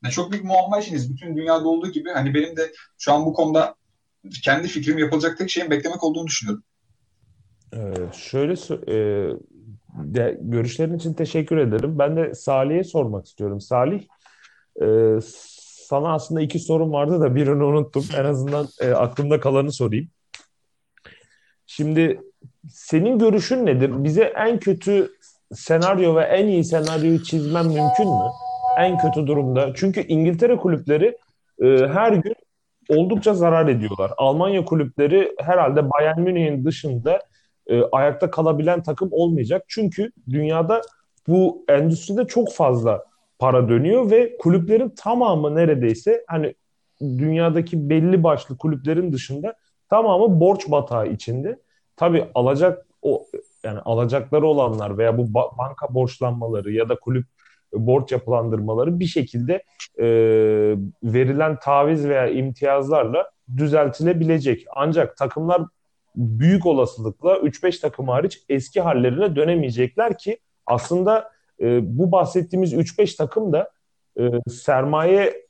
Yani 0.03 0.13
çok 0.13 0.31
büyük 0.31 0.45
muamma 0.45 0.79
işiniz. 0.79 1.13
Bütün 1.13 1.37
dünyada 1.37 1.67
olduğu 1.67 1.91
gibi 1.91 2.09
hani 2.09 2.33
benim 2.33 2.57
de 2.57 2.73
şu 2.97 3.13
an 3.13 3.25
bu 3.25 3.33
konuda 3.33 3.75
kendi 4.43 4.67
fikrim 4.67 4.97
yapılacak 4.97 5.37
tek 5.37 5.49
şeyin 5.49 5.69
beklemek 5.69 6.03
olduğunu 6.03 6.27
düşünüyorum. 6.27 6.63
Ee, 7.73 7.79
şöyle 8.13 8.53
e, 8.87 8.95
de, 9.95 10.37
görüşlerin 10.41 10.97
için 10.97 11.13
teşekkür 11.13 11.57
ederim. 11.57 11.99
Ben 11.99 12.17
de 12.17 12.33
Salih'e 12.33 12.83
sormak 12.83 13.25
istiyorum. 13.25 13.61
Salih, 13.61 14.03
e, 14.81 15.19
sana 15.87 16.13
aslında 16.13 16.41
iki 16.41 16.59
sorum 16.59 16.93
vardı 16.93 17.21
da 17.21 17.35
birini 17.35 17.63
unuttum. 17.63 18.05
En 18.17 18.25
azından 18.25 18.67
e, 18.81 18.91
aklımda 18.91 19.39
kalanı 19.39 19.71
sorayım. 19.71 20.07
Şimdi 21.65 22.21
senin 22.69 23.19
görüşün 23.19 23.65
nedir? 23.65 24.03
Bize 24.03 24.23
en 24.23 24.59
kötü 24.59 25.11
senaryo 25.53 26.15
ve 26.15 26.21
en 26.21 26.47
iyi 26.47 26.63
senaryoyu 26.63 27.23
çizmen 27.23 27.65
mümkün 27.65 28.07
mü? 28.07 28.29
En 28.79 28.97
kötü 28.97 29.27
durumda. 29.27 29.73
Çünkü 29.75 30.01
İngiltere 30.01 30.57
kulüpleri 30.57 31.17
e, 31.61 31.67
her 31.67 32.11
gün 32.11 32.35
oldukça 32.89 33.33
zarar 33.33 33.67
ediyorlar. 33.67 34.11
Almanya 34.17 34.65
kulüpleri 34.65 35.35
herhalde 35.39 35.89
Bayern 35.89 36.21
Münih'in 36.21 36.65
dışında 36.65 37.19
e, 37.67 37.81
ayakta 37.91 38.31
kalabilen 38.31 38.83
takım 38.83 39.09
olmayacak. 39.11 39.63
Çünkü 39.67 40.11
dünyada 40.29 40.81
bu 41.27 41.65
endüstride 41.69 42.27
çok 42.27 42.53
fazla 42.53 43.05
para 43.39 43.69
dönüyor 43.69 44.11
ve 44.11 44.37
kulüplerin 44.37 44.89
tamamı 44.89 45.55
neredeyse 45.55 46.23
hani 46.27 46.55
dünyadaki 47.01 47.89
belli 47.89 48.23
başlı 48.23 48.57
kulüplerin 48.57 49.13
dışında 49.13 49.55
tamamı 49.89 50.39
borç 50.39 50.71
batağı 50.71 51.07
içinde. 51.07 51.59
Tabii 51.95 52.25
alacak 52.35 52.85
o 53.01 53.25
yani 53.63 53.79
alacakları 53.79 54.47
olanlar 54.47 54.97
veya 54.97 55.17
bu 55.17 55.33
banka 55.33 55.93
borçlanmaları 55.93 56.71
ya 56.71 56.89
da 56.89 56.95
kulüp 56.95 57.25
borç 57.73 58.11
yapılandırmaları 58.11 58.99
bir 58.99 59.05
şekilde 59.05 59.63
e, 59.99 60.05
verilen 61.03 61.59
taviz 61.59 62.07
veya 62.07 62.27
imtiyazlarla 62.27 63.29
düzeltilebilecek. 63.57 64.65
Ancak 64.75 65.17
takımlar 65.17 65.61
büyük 66.17 66.65
olasılıkla 66.65 67.37
3-5 67.37 67.81
takım 67.81 68.07
hariç 68.07 68.41
eski 68.49 68.81
hallerine 68.81 69.35
dönemeyecekler 69.35 70.17
ki 70.17 70.39
aslında 70.65 71.31
e, 71.61 71.97
bu 71.97 72.11
bahsettiğimiz 72.11 72.73
3-5 72.73 73.17
takım 73.17 73.53
da 73.53 73.71
e, 74.19 74.31
sermaye 74.49 75.45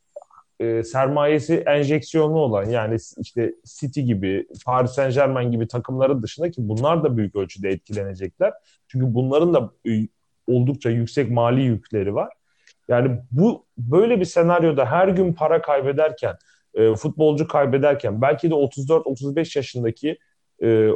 e, 0.60 0.84
sermayesi 0.84 1.56
enjeksiyonlu 1.56 2.40
olan 2.40 2.66
yani 2.66 2.98
işte 3.18 3.54
City 3.66 4.02
gibi, 4.02 4.48
Paris 4.66 4.92
Saint 4.92 5.14
Germain 5.14 5.52
gibi 5.52 5.68
takımların 5.68 6.24
dışında 6.24 6.52
ki 6.52 6.70
bunlar 6.70 7.04
da 7.04 7.18
büyük 7.18 7.36
ölçüde 7.36 7.70
etkilenecekler. 7.70 8.54
Çünkü 8.88 9.14
bunların 9.14 9.54
da 9.54 9.72
e, 9.90 10.08
oldukça 10.48 10.90
yüksek 10.90 11.32
mali 11.32 11.62
yükleri 11.62 12.16
var. 12.16 12.34
Yani 12.88 13.20
bu 13.32 13.66
böyle 13.78 14.20
bir 14.20 14.26
senaryoda 14.26 14.86
her 14.86 15.08
gün 15.08 15.34
para 15.34 15.62
kaybederken, 15.62 16.38
e, 16.74 16.96
futbolcu 16.96 17.48
kaybederken 17.48 18.22
belki 18.22 18.50
de 18.50 18.54
34-35 18.54 19.58
yaşındaki 19.58 20.18
e, 20.64 20.90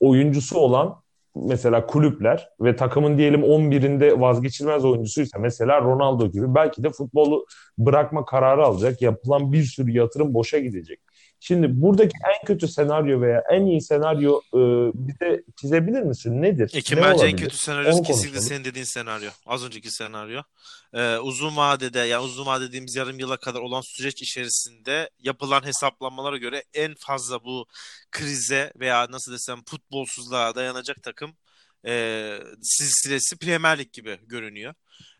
oyuncusu 0.00 0.58
olan 0.58 1.02
mesela 1.34 1.86
kulüpler 1.86 2.48
ve 2.60 2.76
takımın 2.76 3.18
diyelim 3.18 3.40
11'inde 3.42 4.20
vazgeçilmez 4.20 4.84
oyuncusuysa 4.84 5.38
mesela 5.38 5.80
Ronaldo 5.80 6.26
gibi 6.30 6.54
belki 6.54 6.84
de 6.84 6.90
futbolu 6.90 7.46
bırakma 7.78 8.24
kararı 8.24 8.64
alacak. 8.64 9.02
Yapılan 9.02 9.52
bir 9.52 9.62
sürü 9.62 9.90
yatırım 9.90 10.34
boşa 10.34 10.58
gidecek. 10.58 11.00
Şimdi 11.40 11.82
buradaki 11.82 12.12
en 12.24 12.46
kötü 12.46 12.68
senaryo 12.68 13.20
veya 13.20 13.42
en 13.52 13.66
iyi 13.66 13.80
senaryo 13.80 14.40
e, 14.54 14.60
bize 14.94 15.42
çizebilir 15.60 16.02
misin? 16.02 16.42
Nedir? 16.42 16.70
Ekim 16.74 16.98
ne 16.98 17.02
bence 17.02 17.14
olabilir? 17.14 17.32
en 17.32 17.36
kötü 17.36 17.56
senaryo 17.56 18.02
kesinlikle 18.02 18.40
senin 18.40 18.64
dediğin 18.64 18.84
senaryo. 18.84 19.30
Az 19.46 19.64
önceki 19.64 19.90
senaryo. 19.90 20.40
Ee, 20.94 21.16
uzun 21.18 21.56
vadede 21.56 21.98
yani 21.98 22.24
uzun 22.24 22.46
vade 22.46 22.68
dediğimiz 22.68 22.96
yarım 22.96 23.18
yıla 23.18 23.36
kadar 23.36 23.60
olan 23.60 23.80
süreç 23.80 24.22
içerisinde 24.22 25.10
yapılan 25.18 25.66
hesaplanmalara 25.66 26.36
göre 26.36 26.64
en 26.74 26.94
fazla 26.98 27.44
bu 27.44 27.66
krize 28.10 28.72
veya 28.80 29.06
nasıl 29.10 29.32
desem 29.32 29.58
futbolsuzluğa 29.64 30.54
dayanacak 30.54 31.02
takım 31.02 31.36
e, 31.86 32.38
silsilesi 32.62 33.38
Premier 33.38 33.78
Lig 33.78 33.92
gibi 33.92 34.18
görünüyor. 34.26 34.74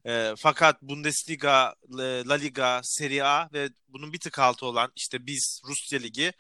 E, 0.07 0.35
fakat 0.39 0.83
Bundesliga, 0.83 1.75
La 1.99 2.35
Liga, 2.35 2.81
Serie 2.85 3.23
A 3.23 3.49
ve 3.53 3.71
bunun 3.89 4.13
bir 4.13 4.21
tık 4.21 4.39
altı 4.39 4.67
olan 4.67 4.93
işte 4.97 5.27
biz 5.27 5.61
Rusya 5.69 5.99
Ligi 5.99 6.33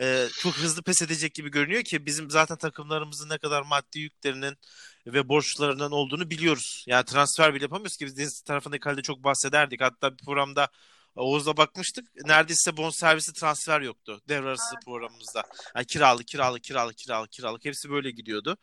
e, 0.00 0.28
çok 0.38 0.54
hızlı 0.54 0.82
pes 0.82 1.02
edecek 1.02 1.34
gibi 1.34 1.50
görünüyor 1.50 1.82
ki 1.82 2.06
bizim 2.06 2.30
zaten 2.30 2.56
takımlarımızın 2.56 3.28
ne 3.28 3.38
kadar 3.38 3.62
maddi 3.62 3.98
yüklerinin 4.00 4.56
ve 5.06 5.28
borçlarının 5.28 5.90
olduğunu 5.90 6.30
biliyoruz. 6.30 6.84
Yani 6.86 7.04
transfer 7.04 7.54
bile 7.54 7.64
yapamıyoruz 7.64 7.96
ki 7.96 8.06
biz 8.06 8.16
deniz 8.16 8.40
tarafındaki 8.40 8.84
halde 8.84 9.02
çok 9.02 9.24
bahsederdik. 9.24 9.80
Hatta 9.80 10.12
bir 10.18 10.24
programda 10.24 10.68
Oğuz'la 11.16 11.56
bakmıştık. 11.56 12.08
Neredeyse 12.26 12.76
bon 12.76 12.90
servisi 12.90 13.32
transfer 13.32 13.80
yoktu 13.80 14.20
devre 14.28 14.48
arası 14.48 14.74
programımızda. 14.84 15.44
Yani 15.76 15.86
kiralık, 15.86 16.28
kiralık, 16.28 16.64
kiralık, 16.64 16.98
kiralık, 16.98 17.32
kiralık 17.32 17.64
hepsi 17.64 17.90
böyle 17.90 18.10
gidiyordu. 18.10 18.56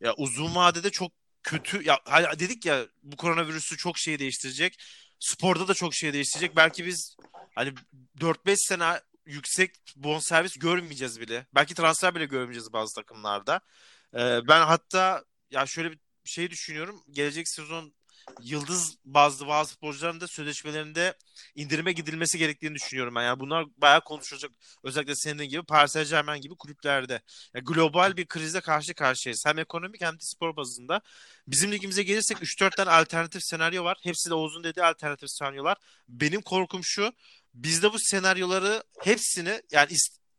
Ya 0.00 0.14
uzun 0.16 0.54
vadede 0.54 0.90
çok 0.90 1.12
kötü 1.42 1.82
ya 1.82 2.00
hani 2.04 2.38
dedik 2.38 2.66
ya 2.66 2.86
bu 3.02 3.16
koronavirüsü 3.16 3.76
çok 3.76 3.98
şey 3.98 4.18
değiştirecek. 4.18 4.82
Sporda 5.18 5.68
da 5.68 5.74
çok 5.74 5.94
şey 5.94 6.12
değiştirecek. 6.12 6.56
Belki 6.56 6.86
biz 6.86 7.16
hani 7.54 7.72
4-5 8.20 8.56
sene 8.56 9.00
yüksek 9.26 9.70
bonservis 9.96 10.58
görmeyeceğiz 10.58 11.20
bile. 11.20 11.46
Belki 11.54 11.74
transfer 11.74 12.14
bile 12.14 12.24
görmeyeceğiz 12.24 12.72
bazı 12.72 12.94
takımlarda. 12.94 13.60
Ee, 14.14 14.40
ben 14.48 14.66
hatta 14.66 15.24
ya 15.50 15.66
şöyle 15.66 15.92
bir 15.92 15.98
şey 16.24 16.50
düşünüyorum. 16.50 17.02
Gelecek 17.10 17.48
sezon 17.48 17.94
yıldız 18.42 18.96
bazı 19.04 19.46
bazı 19.46 19.72
sporcuların 19.72 20.20
da 20.20 20.26
sözleşmelerinde 20.26 21.14
indirime 21.54 21.92
gidilmesi 21.92 22.38
gerektiğini 22.38 22.74
düşünüyorum 22.74 23.14
ben. 23.14 23.22
Yani 23.22 23.40
bunlar 23.40 23.66
bayağı 23.76 24.00
konuşulacak. 24.04 24.50
Özellikle 24.84 25.14
senin 25.14 25.44
gibi 25.44 25.62
Paris 25.62 25.92
Saint 25.92 26.10
Germain 26.10 26.40
gibi 26.40 26.54
kulüplerde. 26.54 27.20
Yani 27.54 27.64
global 27.64 28.16
bir 28.16 28.26
krize 28.26 28.60
karşı 28.60 28.94
karşıyayız. 28.94 29.46
Hem 29.46 29.58
ekonomik 29.58 30.00
hem 30.00 30.14
de 30.14 30.20
spor 30.20 30.56
bazında. 30.56 31.00
Bizim 31.48 31.72
ligimize 31.72 32.02
gelirsek 32.02 32.38
3-4 32.42 32.76
tane 32.76 32.90
alternatif 32.90 33.42
senaryo 33.44 33.84
var. 33.84 33.98
Hepsi 34.02 34.30
de 34.30 34.34
Oğuz'un 34.34 34.64
dediği 34.64 34.82
alternatif 34.82 35.30
senaryolar. 35.30 35.76
Benim 36.08 36.42
korkum 36.42 36.84
şu. 36.84 37.12
Bizde 37.54 37.92
bu 37.92 37.98
senaryoları 37.98 38.82
hepsini 39.00 39.62
yani 39.72 39.88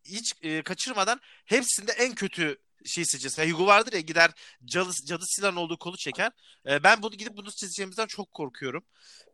hiç 0.05 0.33
e, 0.41 0.61
kaçırmadan 0.61 1.19
hepsinde 1.45 1.91
en 1.91 2.15
kötü 2.15 2.57
şey 2.85 3.05
seçeceğiz. 3.05 3.37
Yani 3.37 3.51
Hugo 3.51 3.65
vardır 3.65 3.93
ya 3.93 3.99
gider 3.99 4.31
cadı, 4.65 4.91
cadı 5.05 5.23
silahın 5.27 5.55
olduğu 5.55 5.77
kolu 5.77 5.97
çeker. 5.97 6.31
E, 6.67 6.83
ben 6.83 7.01
bunu 7.01 7.15
gidip 7.15 7.37
bunu 7.37 7.51
seçeceğimizden 7.51 8.07
çok 8.07 8.33
korkuyorum. 8.33 8.83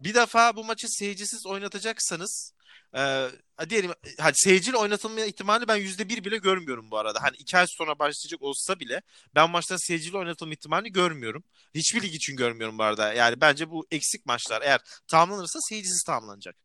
Bir 0.02 0.14
defa 0.14 0.56
bu 0.56 0.64
maçı 0.64 0.88
seyircisiz 0.90 1.46
oynatacaksanız 1.46 2.54
e, 2.98 3.28
diyelim 3.70 3.92
hadi 4.20 4.38
seyirciyle 4.38 4.78
oynatılma 4.78 5.22
ihtimali 5.22 5.68
ben 5.68 5.76
yüzde 5.76 6.10
bir 6.10 6.24
bile 6.24 6.38
görmüyorum 6.38 6.92
bu 6.92 6.98
arada. 6.98 7.24
Hani 7.24 7.36
iki 7.38 7.58
ay 7.58 7.68
sonra 7.68 8.00
başlayacak 8.00 8.42
olsa 8.42 8.80
bile 8.80 9.02
ben 9.36 9.50
maçtan 9.50 9.78
seyirciyle 9.78 10.18
oynatılma 10.18 10.54
ihtimalini 10.54 10.92
görmüyorum. 10.92 11.44
Hiçbir 11.76 12.02
lig 12.02 12.16
için 12.16 12.36
görmüyorum 12.36 12.78
bu 12.78 12.84
arada. 12.84 13.14
Yani 13.14 13.42
bence 13.42 13.70
bu 13.70 13.88
eksik 13.92 14.26
maçlar 14.26 14.62
eğer 14.62 14.82
tamamlanırsa 15.08 15.60
seyircisiz 15.62 16.04
tamamlanacak. 16.04 16.56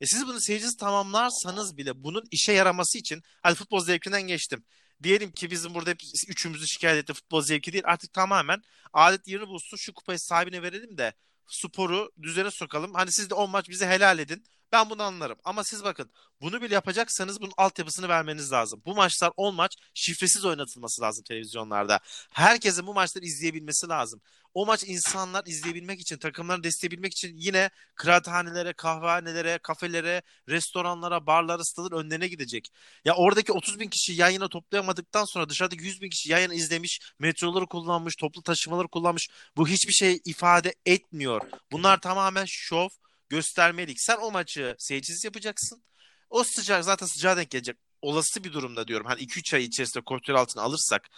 E 0.00 0.06
siz 0.06 0.26
bunu 0.26 0.40
seyircisiz 0.40 0.76
tamamlarsanız 0.76 1.76
bile 1.76 2.04
bunun 2.04 2.24
işe 2.30 2.52
yaraması 2.52 2.98
için 2.98 3.22
hadi 3.42 3.54
futbol 3.54 3.80
zevkinden 3.80 4.22
geçtim 4.22 4.64
diyelim 5.02 5.30
ki 5.32 5.50
bizim 5.50 5.74
burada 5.74 5.90
hep 5.90 6.02
üçümüzü 6.28 6.68
şikayet 6.68 7.02
etti 7.02 7.14
futbol 7.14 7.42
zevki 7.42 7.72
değil 7.72 7.84
artık 7.86 8.12
tamamen 8.12 8.62
adet 8.92 9.28
yerini 9.28 9.48
bulsun 9.48 9.76
şu 9.76 9.94
kupayı 9.94 10.18
sahibine 10.18 10.62
verelim 10.62 10.98
de 10.98 11.14
sporu 11.46 12.10
düzene 12.22 12.50
sokalım. 12.50 12.94
Hani 12.94 13.12
siz 13.12 13.30
de 13.30 13.34
10 13.34 13.50
maç 13.50 13.68
bize 13.68 13.86
helal 13.86 14.18
edin. 14.18 14.44
Ben 14.72 14.90
bunu 14.90 15.02
anlarım. 15.02 15.38
Ama 15.44 15.64
siz 15.64 15.84
bakın 15.84 16.10
bunu 16.40 16.62
bile 16.62 16.74
yapacaksanız 16.74 17.40
bunun 17.40 17.52
altyapısını 17.56 18.08
vermeniz 18.08 18.52
lazım. 18.52 18.82
Bu 18.86 18.94
maçlar 18.94 19.32
10 19.36 19.54
maç 19.54 19.76
şifresiz 19.94 20.44
oynatılması 20.44 21.02
lazım 21.02 21.24
televizyonlarda. 21.24 22.00
Herkesin 22.32 22.86
bu 22.86 22.94
maçları 22.94 23.24
izleyebilmesi 23.24 23.88
lazım. 23.88 24.20
O 24.54 24.66
maç 24.66 24.84
insanlar 24.86 25.44
izleyebilmek 25.46 26.00
için, 26.00 26.18
takımları 26.18 26.64
destekleyebilmek 26.64 27.12
için 27.12 27.36
yine 27.36 27.70
kıraathanelere, 27.94 28.72
kahvehanelere, 28.72 29.58
kafelere, 29.58 30.22
restoranlara, 30.48 31.26
barlara, 31.26 31.64
stadın 31.64 31.96
önlerine 31.96 32.28
gidecek. 32.28 32.68
Ya 33.04 33.14
oradaki 33.14 33.52
30 33.52 33.80
bin 33.80 33.88
kişi 33.88 34.12
yayına 34.12 34.48
toplayamadıktan 34.48 35.24
sonra 35.24 35.48
dışarıdaki 35.48 35.84
100 35.84 36.02
bin 36.02 36.10
kişi 36.10 36.32
yayını 36.32 36.54
izlemiş, 36.54 37.00
metroları 37.18 37.66
kullanmış, 37.66 38.16
toplu 38.16 38.42
taşımaları 38.42 38.88
kullanmış. 38.88 39.28
Bu 39.56 39.68
hiçbir 39.68 39.92
şey 39.92 40.20
ifade 40.24 40.74
etmiyor. 40.86 41.40
Bunlar 41.72 42.00
tamamen 42.00 42.44
şov, 42.44 42.88
göstermelik. 43.28 44.00
Sen 44.00 44.16
o 44.16 44.30
maçı 44.30 44.76
seyircisiz 44.78 45.24
yapacaksın. 45.24 45.82
O 46.30 46.44
sıcak 46.44 46.84
zaten 46.84 47.06
sıcağa 47.06 47.36
denk 47.36 47.50
gelecek. 47.50 47.76
Olası 48.02 48.44
bir 48.44 48.52
durumda 48.52 48.88
diyorum. 48.88 49.06
Hani 49.06 49.20
2-3 49.20 49.56
ay 49.56 49.64
içerisinde 49.64 50.04
kontrol 50.04 50.34
altına 50.34 50.62
alırsak 50.62 51.08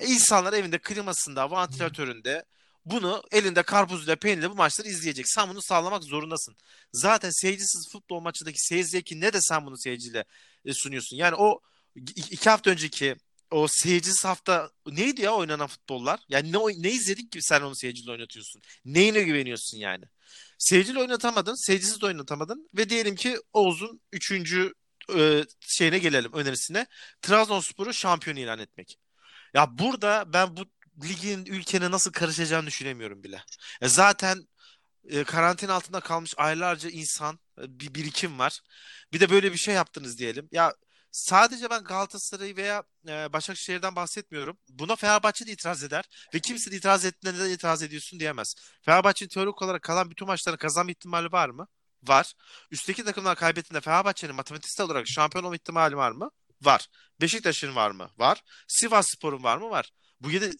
insanlar 0.00 0.52
evinde 0.52 0.78
klimasında, 0.78 1.50
vantilatöründe 1.50 2.44
bunu 2.84 3.22
elinde 3.32 3.62
karpuzla 3.62 4.16
peynirle 4.16 4.50
bu 4.50 4.54
maçları 4.54 4.88
izleyecek. 4.88 5.28
Sen 5.28 5.48
bunu 5.48 5.62
sağlamak 5.62 6.04
zorundasın. 6.04 6.56
Zaten 6.92 7.30
seyircisiz 7.30 7.88
futbol 7.92 8.20
maçındaki 8.20 8.58
seyir 8.58 8.84
zevki 8.84 9.20
ne 9.20 9.32
de 9.32 9.40
sen 9.40 9.66
bunu 9.66 9.78
seyirciyle 9.78 10.24
e, 10.64 10.74
sunuyorsun. 10.74 11.16
Yani 11.16 11.34
o 11.34 11.60
iki 12.30 12.50
hafta 12.50 12.70
önceki 12.70 13.16
o 13.50 13.68
seyircisiz 13.68 14.24
hafta 14.24 14.70
neydi 14.86 15.22
ya 15.22 15.34
oynanan 15.34 15.66
futbollar? 15.66 16.20
Yani 16.28 16.52
ne, 16.52 16.58
ne 16.82 16.90
izledik 16.90 17.32
ki 17.32 17.42
sen 17.42 17.60
onu 17.60 17.74
seyirciyle 17.74 18.10
oynatıyorsun? 18.10 18.62
Neyine 18.84 19.22
güveniyorsun 19.22 19.78
yani? 19.78 20.04
Seyirciyle 20.58 20.98
oynatamadın, 20.98 21.66
seyircisiz 21.66 22.00
de 22.00 22.06
oynatamadın 22.06 22.70
ve 22.76 22.88
diyelim 22.88 23.14
ki 23.14 23.36
Oğuz'un 23.52 24.00
üçüncü 24.12 24.72
e, 25.16 25.44
şeyine 25.60 25.98
gelelim 25.98 26.32
önerisine. 26.32 26.86
Trabzonspor'u 27.22 27.94
şampiyon 27.94 28.36
ilan 28.36 28.58
etmek. 28.58 28.98
Ya 29.54 29.78
burada 29.78 30.32
ben 30.32 30.56
bu 30.56 30.64
ligin 31.04 31.46
ülkenin 31.46 31.90
nasıl 31.90 32.12
karışacağını 32.12 32.66
düşünemiyorum 32.66 33.22
bile. 33.24 33.42
E 33.80 33.88
zaten 33.88 34.48
e, 35.04 35.24
karantina 35.24 35.74
altında 35.74 36.00
kalmış 36.00 36.34
aylarca 36.36 36.90
insan 36.90 37.38
e, 37.58 37.80
bir 37.80 37.94
birikim 37.94 38.38
var. 38.38 38.60
Bir 39.12 39.20
de 39.20 39.30
böyle 39.30 39.52
bir 39.52 39.58
şey 39.58 39.74
yaptınız 39.74 40.18
diyelim. 40.18 40.48
Ya 40.52 40.74
sadece 41.12 41.70
ben 41.70 41.84
Galatasaray 41.84 42.56
veya 42.56 42.82
e, 43.08 43.32
Başakşehir'den 43.32 43.96
bahsetmiyorum. 43.96 44.58
Buna 44.68 44.96
Fenerbahçe 44.96 45.46
de 45.46 45.52
itiraz 45.52 45.84
eder 45.84 46.04
ve 46.34 46.40
kimse 46.40 46.70
de 46.70 46.76
itiraz 46.76 47.04
ettiğinde 47.04 47.38
neden 47.38 47.50
itiraz 47.50 47.82
ediyorsun 47.82 48.20
diyemez. 48.20 48.54
Fenerbahçe'nin 48.82 49.28
teorik 49.28 49.62
olarak 49.62 49.82
kalan 49.82 50.10
bütün 50.10 50.26
maçları 50.26 50.56
kazanma 50.56 50.90
ihtimali 50.90 51.32
var 51.32 51.48
mı? 51.48 51.66
Var. 52.02 52.32
Üstteki 52.70 53.04
takımlar 53.04 53.36
kaybettiğinde 53.36 53.80
Fenerbahçe'nin 53.80 54.34
matematiksel 54.34 54.86
olarak 54.86 55.08
şampiyon 55.08 55.44
olma 55.44 55.54
ihtimali 55.56 55.96
var 55.96 56.10
mı? 56.10 56.30
Var. 56.62 56.86
Beşiktaş'ın 57.20 57.76
var 57.76 57.90
mı? 57.90 58.10
Var. 58.18 58.42
Sivas 58.68 59.06
Spor'un 59.08 59.42
var 59.42 59.56
mı? 59.56 59.70
Var. 59.70 59.90
Bu 60.20 60.30
yedi 60.30 60.50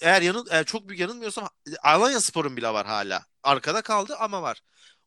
eğer 0.00 0.22
yanıl 0.22 0.46
eğer 0.50 0.64
çok 0.64 0.88
büyük 0.88 1.00
yanılmıyorsam 1.00 1.48
Alanya 1.82 2.20
Spor'un 2.20 2.56
bile 2.56 2.68
var 2.68 2.86
hala. 2.86 3.26
Arkada 3.42 3.82
kaldı 3.82 4.16
ama 4.16 4.42
var. 4.42 4.60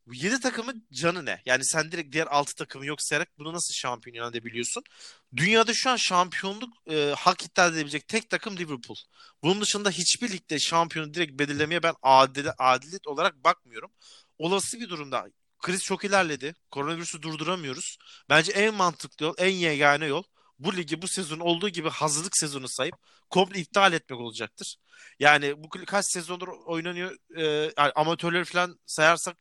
Bu 0.09 0.13
7 0.15 0.39
takımın 0.39 0.87
canı 0.93 1.25
ne? 1.25 1.41
Yani 1.45 1.65
sen 1.65 1.91
direkt 1.91 2.13
diğer 2.13 2.27
6 2.27 2.55
takımı 2.55 2.85
yok 2.85 3.01
sayarak 3.01 3.29
bunu 3.39 3.53
nasıl 3.53 3.73
şampiyon 3.73 4.31
edebiliyorsun? 4.31 4.83
Dünyada 5.35 5.73
şu 5.73 5.89
an 5.89 5.95
şampiyonluk 5.95 6.73
e, 6.91 7.13
hak 7.17 7.45
iddia 7.45 7.67
edebilecek 7.67 8.07
tek 8.07 8.29
takım 8.29 8.57
Liverpool. 8.57 8.97
Bunun 9.43 9.61
dışında 9.61 9.89
hiçbir 9.89 10.31
ligde 10.31 10.59
şampiyonu 10.59 11.13
direkt 11.13 11.39
belirlemeye 11.39 11.83
ben 11.83 11.93
adil, 12.03 12.47
adilet 12.57 13.07
olarak 13.07 13.43
bakmıyorum. 13.43 13.91
Olası 14.37 14.79
bir 14.79 14.89
durumda 14.89 15.27
kriz 15.59 15.83
çok 15.83 16.05
ilerledi. 16.05 16.55
Koronavirüsü 16.71 17.21
durduramıyoruz. 17.21 17.97
Bence 18.29 18.51
en 18.51 18.73
mantıklı 18.73 19.25
yol, 19.25 19.33
en 19.37 19.53
yegane 19.53 20.05
yol 20.05 20.23
bu 20.59 20.75
ligi 20.77 21.01
bu 21.01 21.07
sezon 21.07 21.39
olduğu 21.39 21.69
gibi 21.69 21.89
hazırlık 21.89 22.37
sezonu 22.37 22.67
sayıp 22.67 22.95
komple 23.29 23.59
iptal 23.59 23.93
etmek 23.93 24.19
olacaktır. 24.19 24.75
Yani 25.19 25.63
bu 25.63 25.69
kaç 25.69 26.05
sezondur 26.13 26.47
oynanıyor 26.47 27.15
e, 27.35 27.43
yani 27.77 27.91
amatörleri 27.95 28.45
falan 28.45 28.79
sayarsak 28.85 29.37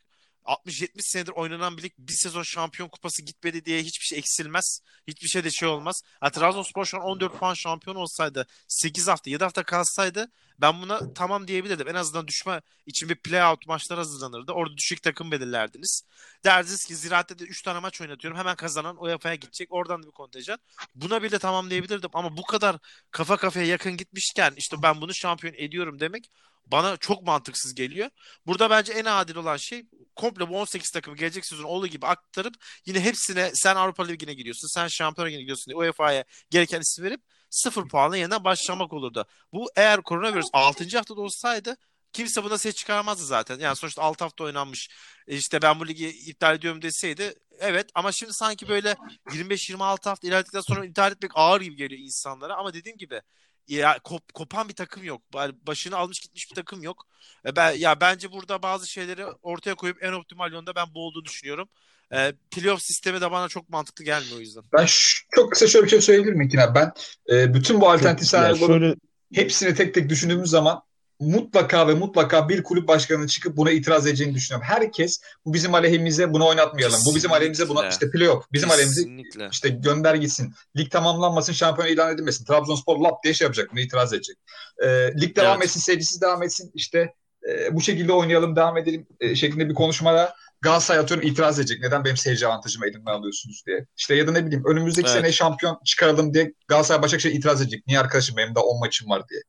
60-70 0.48 1.02
senedir 1.02 1.32
oynanan 1.32 1.76
bir 1.76 1.82
lig 1.82 1.92
bir 1.98 2.12
sezon 2.12 2.42
şampiyon 2.42 2.88
kupası 2.88 3.22
gitmedi 3.22 3.64
diye 3.64 3.82
hiçbir 3.82 4.04
şey 4.04 4.18
eksilmez. 4.18 4.80
Hiçbir 5.08 5.28
şey 5.28 5.44
de 5.44 5.50
şey 5.50 5.68
olmaz. 5.68 6.02
Yani 6.22 6.32
Trabzonspor 6.32 6.84
şu 6.84 6.96
an 6.96 7.02
14 7.02 7.38
puan 7.38 7.54
şampiyon 7.54 7.96
olsaydı 7.96 8.46
8 8.68 9.08
hafta 9.08 9.30
7 9.30 9.44
hafta 9.44 9.62
kalsaydı 9.62 10.30
ben 10.60 10.82
buna 10.82 11.14
tamam 11.14 11.48
diyebilirdim. 11.48 11.88
En 11.88 11.94
azından 11.94 12.26
düşme 12.28 12.60
için 12.86 13.08
bir 13.08 13.14
playout 13.16 13.66
maçlar 13.66 13.98
hazırlanırdı. 13.98 14.52
Orada 14.52 14.76
düşük 14.76 15.02
takım 15.02 15.30
belirlerdiniz. 15.30 16.02
Derdiniz 16.44 16.84
ki 16.84 16.96
Ziraat'te 16.96 17.38
de 17.38 17.44
3 17.44 17.62
tane 17.62 17.78
maç 17.78 18.00
oynatıyorum. 18.00 18.38
Hemen 18.38 18.56
kazanan 18.56 19.04
UEFA'ya 19.04 19.34
gidecek. 19.34 19.72
Oradan 19.72 20.02
da 20.02 20.06
bir 20.06 20.12
kontenjan. 20.12 20.58
Buna 20.94 21.22
bile 21.22 21.38
tamam 21.38 21.70
diyebilirdim. 21.70 22.10
Ama 22.12 22.36
bu 22.36 22.42
kadar 22.42 22.76
kafa 23.10 23.36
kafaya 23.36 23.66
yakın 23.66 23.96
gitmişken 23.96 24.52
işte 24.56 24.76
ben 24.82 25.00
bunu 25.00 25.14
şampiyon 25.14 25.54
ediyorum 25.56 26.00
demek 26.00 26.30
bana 26.72 26.96
çok 26.96 27.22
mantıksız 27.22 27.74
geliyor. 27.74 28.10
Burada 28.46 28.70
bence 28.70 28.92
en 28.92 29.04
adil 29.04 29.36
olan 29.36 29.56
şey 29.56 29.86
komple 30.16 30.48
bu 30.48 30.60
18 30.60 30.90
takımı 30.90 31.16
gelecek 31.16 31.46
sezon 31.46 31.64
olduğu 31.64 31.86
gibi 31.86 32.06
aktarıp 32.06 32.54
yine 32.86 33.00
hepsine 33.00 33.50
sen 33.54 33.76
Avrupa 33.76 34.04
Ligi'ne 34.04 34.34
gidiyorsun, 34.34 34.68
sen 34.74 34.88
Şampiyonlar 34.88 35.28
Ligi'ne 35.28 35.40
gidiyorsun 35.42 35.66
diye 35.66 35.76
UEFA'ya 35.76 36.24
gereken 36.50 36.80
isim 36.80 37.04
verip 37.04 37.20
sıfır 37.50 37.88
puanla 37.88 38.16
yeniden 38.16 38.44
başlamak 38.44 38.92
olurdu. 38.92 39.26
Bu 39.52 39.70
eğer 39.76 40.02
koronavirüs 40.02 40.46
6. 40.52 40.96
haftada 40.96 41.20
olsaydı 41.20 41.76
kimse 42.12 42.44
buna 42.44 42.58
ses 42.58 42.74
çıkarmazdı 42.74 43.24
zaten. 43.24 43.58
Yani 43.58 43.76
sonuçta 43.76 44.02
6 44.02 44.24
hafta 44.24 44.44
oynanmış. 44.44 44.88
İşte 45.26 45.62
ben 45.62 45.80
bu 45.80 45.88
ligi 45.88 46.08
iptal 46.08 46.54
ediyorum 46.54 46.82
deseydi 46.82 47.34
evet 47.60 47.90
ama 47.94 48.12
şimdi 48.12 48.32
sanki 48.32 48.68
böyle 48.68 48.96
25-26 49.26 50.08
hafta 50.08 50.28
ilerledikten 50.28 50.60
sonra 50.60 50.84
iptal 50.84 51.12
etmek 51.12 51.30
ağır 51.34 51.60
gibi 51.60 51.76
geliyor 51.76 52.00
insanlara 52.00 52.56
ama 52.56 52.74
dediğim 52.74 52.98
gibi 52.98 53.22
ya 53.68 53.98
kop, 54.04 54.34
kopan 54.34 54.68
bir 54.68 54.74
takım 54.74 55.04
yok. 55.04 55.22
Başını 55.66 55.96
almış 55.96 56.20
gitmiş 56.20 56.50
bir 56.50 56.54
takım 56.54 56.82
yok. 56.82 57.06
E, 57.46 57.56
ben 57.56 57.72
ya 57.72 58.00
bence 58.00 58.32
burada 58.32 58.62
bazı 58.62 58.90
şeyleri 58.90 59.24
ortaya 59.26 59.74
koyup 59.74 60.02
en 60.02 60.12
optimal 60.12 60.52
yönde 60.52 60.74
ben 60.74 60.86
bu 60.94 61.06
olduğunu 61.06 61.24
düşünüyorum. 61.24 61.68
E, 62.12 62.32
playoff 62.50 62.82
sistemi 62.82 63.20
de 63.20 63.30
bana 63.30 63.48
çok 63.48 63.68
mantıklı 63.68 64.04
gelmiyor 64.04 64.36
o 64.36 64.40
yüzden. 64.40 64.62
Ben 64.72 64.86
çok 65.34 65.52
kısa 65.52 65.66
şöyle 65.66 65.84
bir 65.84 65.90
şey 65.90 66.00
söyleyebilir 66.00 66.34
miyim 66.34 66.50
ki? 66.50 66.58
Ben 66.74 66.92
e, 67.30 67.54
bütün 67.54 67.80
bu 67.80 67.90
alternatif 67.90 68.28
senaryoların 68.28 68.80
şöyle... 68.80 68.94
hepsini 69.34 69.74
tek 69.74 69.94
tek 69.94 70.08
düşündüğümüz 70.08 70.50
zaman 70.50 70.82
mutlaka 71.20 71.88
ve 71.88 71.94
mutlaka 71.94 72.48
bir 72.48 72.62
kulüp 72.62 72.88
başkanının 72.88 73.26
çıkıp 73.26 73.56
buna 73.56 73.70
itiraz 73.70 74.06
edeceğini 74.06 74.34
düşünüyorum. 74.34 74.66
Herkes 74.68 75.20
bu 75.44 75.54
bizim 75.54 75.74
aleyhimize 75.74 76.32
bunu 76.32 76.46
oynatmayalım. 76.46 76.92
Kesinlikle. 76.92 77.12
Bu 77.12 77.16
bizim 77.16 77.32
aleyhimize 77.32 77.68
buna 77.68 77.88
işte 77.88 78.10
playoff. 78.10 78.44
Bizim 78.52 78.68
Kesinlikle. 78.68 79.04
aleyhimize 79.04 79.48
işte 79.52 79.68
gönder 79.68 80.14
gitsin. 80.14 80.54
Lig 80.76 80.90
tamamlanmasın, 80.90 81.52
şampiyon 81.52 81.88
ilan 81.88 82.14
edilmesin. 82.14 82.44
Trabzonspor 82.44 82.98
lap 82.98 83.24
diye 83.24 83.34
şey 83.34 83.44
yapacak. 83.44 83.72
Buna 83.72 83.80
itiraz 83.80 84.12
edecek. 84.12 84.36
E, 84.82 84.88
lig 85.20 85.36
devam 85.36 85.56
evet. 85.56 85.64
etsin, 85.64 85.80
seyircisiz 85.80 86.22
devam 86.22 86.42
etsin. 86.42 86.70
İşte 86.74 87.14
e, 87.48 87.74
bu 87.74 87.80
şekilde 87.80 88.12
oynayalım, 88.12 88.56
devam 88.56 88.76
edelim 88.76 89.06
e, 89.20 89.34
şeklinde 89.34 89.68
bir 89.68 89.74
konuşmada 89.74 90.34
Galatasaray 90.60 91.00
atıyorum 91.00 91.28
itiraz 91.28 91.58
edecek. 91.58 91.80
Neden 91.80 92.04
benim 92.04 92.16
seyirci 92.16 92.46
avantajımı 92.46 92.86
elimden 92.86 93.12
alıyorsunuz 93.12 93.62
diye. 93.66 93.86
İşte 93.96 94.14
ya 94.14 94.26
da 94.26 94.32
ne 94.32 94.46
bileyim 94.46 94.64
önümüzdeki 94.66 95.08
evet. 95.08 95.20
sene 95.20 95.32
şampiyon 95.32 95.78
çıkaralım 95.84 96.34
diye 96.34 96.52
Galatasaray 96.68 97.02
Başakşehir 97.02 97.34
itiraz 97.34 97.62
edecek. 97.62 97.86
Niye 97.86 98.00
arkadaşım 98.00 98.36
benim 98.36 98.54
daha 98.54 98.64
10 98.64 98.80
maçım 98.80 99.10
var 99.10 99.28
diye. 99.28 99.40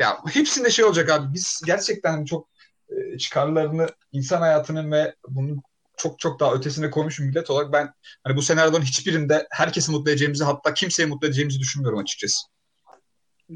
Ya 0.00 0.18
hepsinde 0.32 0.70
şey 0.70 0.84
olacak 0.84 1.10
abi. 1.10 1.34
Biz 1.34 1.62
gerçekten 1.66 2.24
çok 2.24 2.48
e, 2.88 3.18
çıkarlarını, 3.18 3.86
insan 4.12 4.40
hayatının 4.40 4.92
ve 4.92 5.14
bunun 5.28 5.62
çok 5.96 6.18
çok 6.18 6.40
daha 6.40 6.54
ötesine 6.54 6.90
koymuş 6.90 7.20
bir 7.20 7.24
millet 7.24 7.50
olarak 7.50 7.72
ben 7.72 7.92
hani 8.24 8.36
bu 8.36 8.42
senaryoların 8.42 8.82
hiçbirinde 8.82 9.46
herkesi 9.50 9.92
mutlu 9.92 10.10
edeceğimizi 10.10 10.44
hatta 10.44 10.74
kimseyi 10.74 11.06
mutlu 11.06 11.26
edeceğimizi 11.26 11.60
düşünmüyorum 11.60 11.98
açıkçası. 11.98 12.46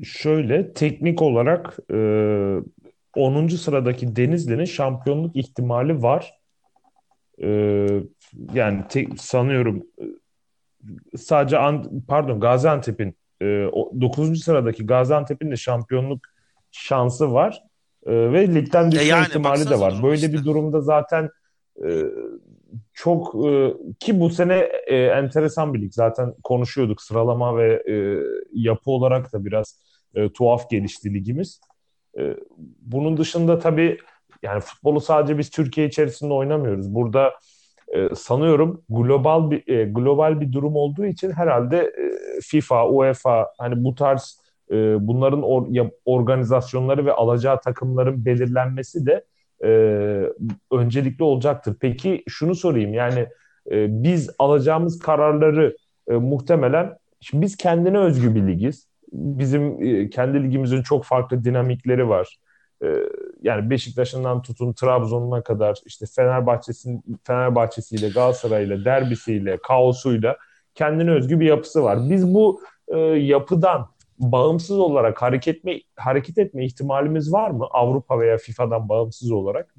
Şöyle 0.04 0.72
teknik 0.72 1.22
olarak 1.22 1.78
e, 1.92 1.96
10. 3.16 3.48
sıradaki 3.48 4.16
Denizli'nin 4.16 4.64
şampiyonluk 4.64 5.36
ihtimali 5.36 6.02
var. 6.02 6.34
E, 7.42 7.48
yani 8.54 8.88
te, 8.88 9.06
sanıyorum 9.18 9.82
e, 10.00 10.04
sadece 11.16 11.58
an, 11.58 12.02
pardon 12.08 12.40
Gaziantep'in 12.40 13.16
e, 13.42 13.44
9. 13.44 14.44
sıradaki 14.44 14.86
Gaziantep'in 14.86 15.50
de 15.50 15.56
şampiyonluk 15.56 16.33
şansı 16.74 17.32
var. 17.32 17.62
E, 18.06 18.12
ve 18.12 18.54
ligden 18.54 18.92
düşme 18.92 19.04
e 19.04 19.06
yani, 19.06 19.26
ihtimali 19.26 19.70
de 19.70 19.80
var. 19.80 20.00
Böyle 20.02 20.14
işte. 20.14 20.32
bir 20.32 20.44
durumda 20.44 20.80
zaten 20.80 21.30
e, 21.84 22.02
çok 22.92 23.46
e, 23.46 23.74
ki 24.00 24.20
bu 24.20 24.30
sene 24.30 24.68
e, 24.86 24.96
enteresan 24.96 25.74
bir 25.74 25.82
lig. 25.82 25.92
Zaten 25.92 26.34
konuşuyorduk 26.44 27.02
sıralama 27.02 27.56
ve 27.56 27.82
e, 27.88 27.94
yapı 28.52 28.90
olarak 28.90 29.32
da 29.32 29.44
biraz 29.44 29.84
e, 30.14 30.32
tuhaf 30.32 30.70
gelişti 30.70 31.14
ligimiz. 31.14 31.60
E, 32.18 32.36
bunun 32.80 33.16
dışında 33.16 33.58
tabii 33.58 33.98
yani 34.42 34.60
futbolu 34.60 35.00
sadece 35.00 35.38
biz 35.38 35.50
Türkiye 35.50 35.86
içerisinde 35.86 36.32
oynamıyoruz. 36.32 36.94
Burada 36.94 37.32
e, 37.88 38.14
sanıyorum 38.14 38.82
global 38.88 39.50
bir 39.50 39.68
e, 39.68 39.84
global 39.84 40.40
bir 40.40 40.52
durum 40.52 40.76
olduğu 40.76 41.04
için 41.06 41.30
herhalde 41.30 41.78
e, 41.78 42.40
FIFA, 42.40 42.88
UEFA 42.88 43.46
hani 43.58 43.84
bu 43.84 43.94
tarz 43.94 44.43
e, 44.70 45.06
bunların 45.06 45.42
or, 45.42 45.66
ya, 45.68 45.90
organizasyonları 46.04 47.06
ve 47.06 47.12
alacağı 47.12 47.60
takımların 47.60 48.24
belirlenmesi 48.24 49.06
de 49.06 49.24
e, 49.64 49.68
öncelikli 50.72 51.22
olacaktır. 51.22 51.76
Peki 51.80 52.22
şunu 52.28 52.54
sorayım 52.54 52.94
yani 52.94 53.26
e, 53.70 54.02
biz 54.02 54.30
alacağımız 54.38 54.98
kararları 54.98 55.76
e, 56.08 56.12
muhtemelen 56.12 56.96
şimdi 57.20 57.42
biz 57.42 57.56
kendine 57.56 57.98
özgü 57.98 58.34
bir 58.34 58.46
ligiz. 58.46 58.88
Bizim 59.12 59.82
e, 59.82 60.10
kendi 60.10 60.44
ligimizin 60.44 60.82
çok 60.82 61.04
farklı 61.04 61.44
dinamikleri 61.44 62.08
var. 62.08 62.38
E, 62.84 62.86
yani 63.42 63.70
Beşiktaş'ından 63.70 64.42
tutun 64.42 64.72
Trabzon'una 64.72 65.42
kadar 65.42 65.78
işte 65.86 66.06
Fenerbahçe'sin 66.16 67.02
Fenerbahçesiyle, 67.24 68.08
Galatasaray'la, 68.08 68.84
derbisiyle, 68.84 69.56
kaosuyla 69.56 70.36
kendine 70.74 71.10
özgü 71.10 71.40
bir 71.40 71.46
yapısı 71.46 71.82
var. 71.82 71.98
Biz 72.10 72.34
bu 72.34 72.60
e, 72.88 72.98
yapıdan 72.98 73.86
bağımsız 74.18 74.78
olarak 74.78 75.22
hareket 75.22 75.56
etme 75.56 75.80
hareket 75.96 76.38
etme 76.38 76.64
ihtimalimiz 76.64 77.32
var 77.32 77.50
mı? 77.50 77.66
Avrupa 77.70 78.20
veya 78.20 78.38
FIFA'dan 78.38 78.88
bağımsız 78.88 79.30
olarak. 79.30 79.74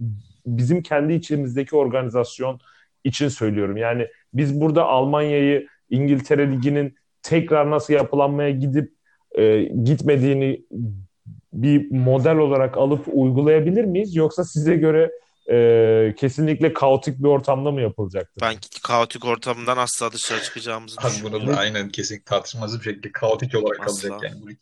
Bizim 0.46 0.82
kendi 0.82 1.14
içimizdeki 1.14 1.76
organizasyon 1.76 2.60
için 3.04 3.28
söylüyorum. 3.28 3.78
Yani 3.78 4.08
biz 4.34 4.62
burada 4.62 4.86
Almanya'yı 4.86 5.68
İngiltere 5.90 6.52
Ligi'nin 6.52 6.96
tekrar 7.22 7.72
nasıl 7.72 7.94
yapılanmaya 7.94 8.50
gidip 8.50 8.94
e, 9.38 9.62
gitmediğini 9.64 10.66
bir 11.54 11.92
model 11.92 12.38
olarak 12.38 12.78
alıp 12.78 13.06
uygulayabilir 13.14 13.86
miyiz? 13.86 14.16
Yoksa 14.16 14.44
size 14.44 14.76
göre 14.76 15.12
e, 15.52 16.16
kesinlikle 16.18 16.74
kaotik 16.74 17.20
bir 17.20 17.28
ortamda 17.28 17.72
mı 17.72 17.82
yapılacaktır? 17.82 18.42
Ben 18.42 18.56
kaotik 18.84 19.26
ortamdan 19.26 19.78
asla 19.78 20.12
dışarı 20.12 20.42
çıkacağımızı 20.42 20.98
Abi 21.02 21.14
bunu 21.24 21.48
da 21.48 21.58
aynen 21.58 21.90
kesin 21.90 22.22
tartışmasız 22.22 22.80
bir 22.80 22.84
şekilde 22.84 23.12
kaotik 23.12 23.56
olarak 23.56 23.88
asla. 23.88 24.10
kalacak 24.10 24.24
yani 24.24 24.58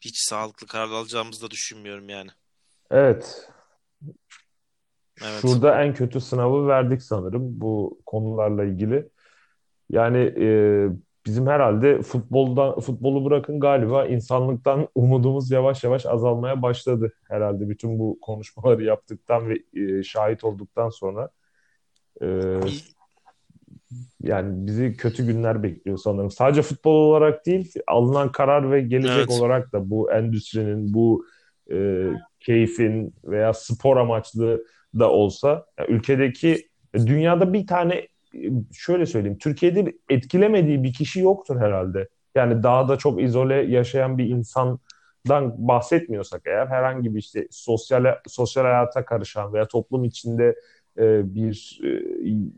Hiç 0.00 0.18
sağlıklı 0.18 0.66
karar 0.66 0.88
alacağımızı 0.88 1.42
da 1.46 1.50
düşünmüyorum 1.50 2.08
yani. 2.08 2.30
Evet. 2.90 3.50
Evet. 5.22 5.40
Şurada 5.40 5.82
en 5.82 5.94
kötü 5.94 6.20
sınavı 6.20 6.68
verdik 6.68 7.02
sanırım 7.02 7.60
bu 7.60 8.00
konularla 8.06 8.64
ilgili. 8.64 9.08
Yani 9.90 10.18
e, 10.18 10.48
bizim 11.30 11.46
herhalde 11.46 12.02
futboldan 12.02 12.80
futbolu 12.80 13.24
bırakın 13.24 13.60
galiba 13.60 14.06
insanlıktan 14.06 14.88
umudumuz 14.94 15.50
yavaş 15.50 15.84
yavaş 15.84 16.06
azalmaya 16.06 16.62
başladı 16.62 17.12
herhalde 17.28 17.68
bütün 17.68 17.98
bu 17.98 18.18
konuşmaları 18.20 18.84
yaptıktan 18.84 19.48
ve 19.48 19.58
e, 19.80 20.02
şahit 20.02 20.44
olduktan 20.44 20.88
sonra. 20.88 21.30
E, 22.22 22.26
yani 24.22 24.66
bizi 24.66 24.96
kötü 24.96 25.26
günler 25.26 25.62
bekliyor 25.62 25.98
sanırım. 25.98 26.30
Sadece 26.30 26.62
futbol 26.62 26.94
olarak 26.94 27.46
değil, 27.46 27.74
alınan 27.86 28.32
karar 28.32 28.70
ve 28.70 28.80
gelecek 28.80 29.16
evet. 29.16 29.30
olarak 29.30 29.72
da 29.72 29.90
bu 29.90 30.12
endüstrinin, 30.12 30.94
bu 30.94 31.24
e, 31.72 32.06
keyfin 32.40 33.14
veya 33.24 33.52
spor 33.52 33.96
amaçlı 33.96 34.64
da 34.98 35.10
olsa 35.10 35.66
yani 35.78 35.90
ülkedeki 35.90 36.68
dünyada 36.94 37.52
bir 37.52 37.66
tane 37.66 38.08
şöyle 38.72 39.06
söyleyeyim. 39.06 39.38
Türkiye'de 39.38 39.92
etkilemediği 40.08 40.82
bir 40.82 40.92
kişi 40.92 41.20
yoktur 41.20 41.60
herhalde. 41.60 42.08
Yani 42.34 42.62
daha 42.62 42.88
da 42.88 42.98
çok 42.98 43.22
izole 43.22 43.54
yaşayan 43.54 44.18
bir 44.18 44.26
insandan 44.26 45.54
bahsetmiyorsak 45.58 46.42
eğer 46.46 46.66
herhangi 46.66 47.14
bir 47.14 47.20
işte 47.20 47.48
sosyal 47.50 48.04
sosyal 48.26 48.64
hayata 48.64 49.04
karışan 49.04 49.52
veya 49.52 49.68
toplum 49.68 50.04
içinde 50.04 50.54
e, 50.98 51.34
bir 51.34 51.80
e, 51.84 51.88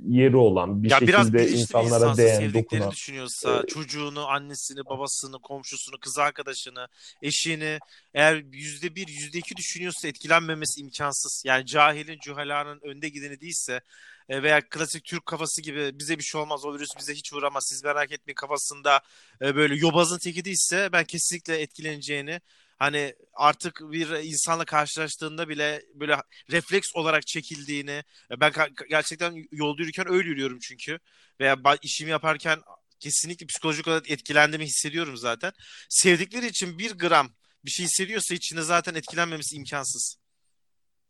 yeri 0.08 0.36
olan 0.36 0.82
bir 0.82 0.90
ya 0.90 0.98
şekilde 0.98 1.32
biraz 1.32 1.52
insanlara 1.52 2.16
değen, 2.16 2.54
dokunan. 2.54 2.90
düşünüyorsa, 2.90 3.62
e, 3.64 3.66
çocuğunu, 3.66 4.28
annesini, 4.28 4.84
babasını, 4.84 5.38
komşusunu, 5.38 5.98
kız 6.00 6.18
arkadaşını, 6.18 6.88
eşini 7.22 7.78
eğer 8.14 8.44
yüzde 8.52 8.94
bir, 8.94 9.08
yüzde 9.08 9.38
iki 9.38 9.56
düşünüyorsa 9.56 10.08
etkilenmemesi 10.08 10.80
imkansız. 10.80 11.42
Yani 11.46 11.66
cahilin, 11.66 12.18
cühalanın 12.22 12.80
önde 12.82 13.08
gideni 13.08 13.40
değilse 13.40 13.80
e, 14.28 14.42
veya 14.42 14.68
klasik 14.68 15.04
Türk 15.04 15.26
kafası 15.26 15.62
gibi 15.62 15.98
bize 15.98 16.18
bir 16.18 16.24
şey 16.24 16.40
olmaz 16.40 16.64
o 16.64 16.74
virüs 16.74 16.90
bize 16.98 17.14
hiç 17.14 17.32
vuramaz 17.32 17.66
siz 17.68 17.84
merak 17.84 18.12
etmeyin 18.12 18.34
kafasında 18.34 19.00
e, 19.42 19.56
böyle 19.56 19.74
yobazın 19.74 20.18
teki 20.18 20.44
değilse 20.44 20.88
ben 20.92 21.04
kesinlikle 21.04 21.60
etkileneceğini 21.60 22.40
hani 22.78 23.14
artık 23.34 23.80
bir 23.80 24.08
insanla 24.10 24.64
karşılaştığında 24.64 25.48
bile 25.48 25.82
böyle 25.94 26.16
refleks 26.50 26.88
olarak 26.94 27.26
çekildiğini 27.26 28.04
e, 28.30 28.40
ben 28.40 28.52
gerçekten 28.90 29.34
yolda 29.52 29.82
yürürken 29.82 30.12
öyle 30.12 30.28
yürüyorum 30.28 30.58
çünkü 30.62 30.98
veya 31.40 31.56
işimi 31.82 32.10
yaparken 32.10 32.58
kesinlikle 33.00 33.46
psikolojik 33.46 33.88
olarak 33.88 34.10
etkilendiğimi 34.10 34.66
hissediyorum 34.66 35.16
zaten. 35.16 35.52
Sevdikleri 35.88 36.46
için 36.46 36.78
bir 36.78 36.92
gram 36.98 37.34
bir 37.64 37.70
şey 37.70 37.86
hissediyorsa 37.86 38.34
içinde 38.34 38.62
zaten 38.62 38.94
etkilenmemesi 38.94 39.56
imkansız. 39.56 40.16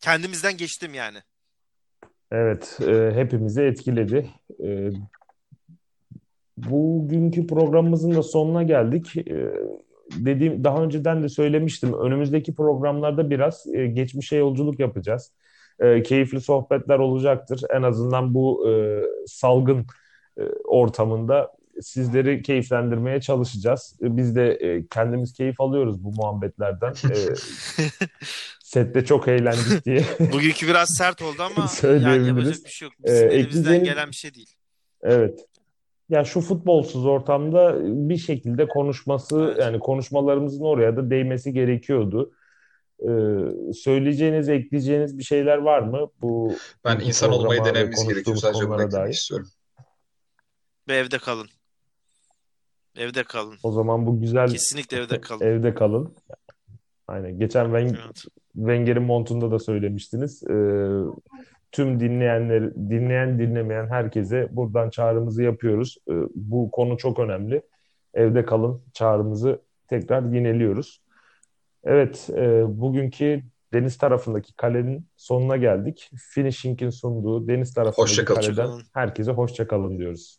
Kendimizden 0.00 0.56
geçtim 0.56 0.94
yani. 0.94 1.22
Evet, 2.32 2.78
e, 2.88 3.10
hepimizi 3.14 3.62
etkiledi. 3.62 4.30
E, 4.64 4.90
bugünkü 6.56 7.46
programımızın 7.46 8.14
da 8.14 8.22
sonuna 8.22 8.62
geldik. 8.62 9.16
E, 9.16 9.52
dediğim 10.16 10.64
daha 10.64 10.82
önceden 10.82 11.22
de 11.22 11.28
söylemiştim. 11.28 11.92
Önümüzdeki 11.92 12.54
programlarda 12.54 13.30
biraz 13.30 13.66
e, 13.74 13.86
geçmişe 13.86 14.36
yolculuk 14.36 14.80
yapacağız. 14.80 15.32
E, 15.80 16.02
keyifli 16.02 16.40
sohbetler 16.40 16.98
olacaktır. 16.98 17.62
En 17.70 17.82
azından 17.82 18.34
bu 18.34 18.70
e, 18.70 19.02
salgın 19.26 19.86
e, 20.38 20.42
ortamında 20.64 21.52
sizleri 21.80 22.42
keyiflendirmeye 22.42 23.20
çalışacağız. 23.20 23.96
E, 24.02 24.16
biz 24.16 24.36
de 24.36 24.50
e, 24.52 24.86
kendimiz 24.86 25.32
keyif 25.32 25.60
alıyoruz 25.60 26.04
bu 26.04 26.12
muhabbetlerden. 26.12 26.92
E, 27.10 27.14
sette 28.62 29.04
çok 29.04 29.28
eğlendik 29.28 29.84
diye. 29.84 30.04
Bugünkü 30.32 30.66
biraz 30.68 30.88
sert 30.98 31.22
oldu 31.22 31.42
ama 31.42 31.68
yani 31.82 32.28
yapacak 32.28 32.56
bir 32.64 32.70
şey 32.70 32.86
yok. 32.86 32.94
Bizim 33.04 33.28
ee, 33.28 33.32
elimizden 33.32 33.84
gelen 33.84 34.08
bir 34.08 34.16
şey 34.16 34.34
değil. 34.34 34.50
Evet. 35.02 35.40
Ya 36.08 36.24
şu 36.24 36.40
futbolsuz 36.40 37.06
ortamda 37.06 37.76
bir 38.08 38.16
şekilde 38.16 38.68
konuşması 38.68 39.44
evet. 39.48 39.58
yani 39.60 39.78
konuşmalarımızın 39.78 40.64
oraya 40.64 40.96
da 40.96 41.10
değmesi 41.10 41.52
gerekiyordu. 41.52 42.32
Ee, 43.00 43.08
söyleyeceğiniz, 43.74 44.48
ekleyeceğiniz 44.48 45.18
bir 45.18 45.24
şeyler 45.24 45.56
var 45.56 45.80
mı? 45.80 46.10
Bu 46.22 46.54
ben 46.84 47.00
insan 47.00 47.32
olmayı 47.32 47.64
denememiz 47.64 48.08
gerekiyor 48.08 48.36
sadece 48.36 48.68
bunu 48.68 49.08
istiyorum. 49.08 49.48
Ve 50.88 50.96
evde 50.96 51.18
kalın. 51.18 51.48
Evde 52.96 53.24
kalın. 53.24 53.54
O 53.62 53.72
zaman 53.72 54.06
bu 54.06 54.20
güzel 54.20 54.48
Kesinlikle 54.50 54.96
evde 54.96 55.20
kalın. 55.20 55.40
evde 55.44 55.74
kalın. 55.74 56.14
Aynen. 57.08 57.38
Geçen 57.38 57.66
Wen- 57.66 57.96
Evet. 58.04 58.24
Wenger'in 58.54 59.02
montunda 59.02 59.50
da 59.50 59.58
söylemiştiniz. 59.58 60.42
Ee, 60.42 60.88
tüm 61.72 62.00
dinleyenler, 62.00 62.74
dinleyen 62.74 63.38
dinlemeyen 63.38 63.86
herkese 63.86 64.48
buradan 64.50 64.90
çağrımızı 64.90 65.42
yapıyoruz. 65.42 65.96
Ee, 66.10 66.12
bu 66.34 66.70
konu 66.70 66.96
çok 66.98 67.18
önemli. 67.18 67.62
Evde 68.14 68.44
kalın 68.44 68.82
çağrımızı 68.92 69.60
tekrar 69.88 70.22
yineliyoruz. 70.22 71.02
Evet, 71.84 72.30
e, 72.36 72.64
bugünkü 72.80 73.42
deniz 73.72 73.98
tarafındaki 73.98 74.56
kalenin 74.56 75.06
sonuna 75.16 75.56
geldik. 75.56 76.10
Finishing'in 76.30 76.90
sunduğu 76.90 77.48
deniz 77.48 77.74
tarafındaki 77.74 78.02
Hoşça 78.02 78.24
kalın. 78.24 78.40
kaleden 78.40 78.70
herkese 78.94 79.32
hoşça 79.32 79.66
kalın 79.66 79.98
diyoruz. 79.98 80.38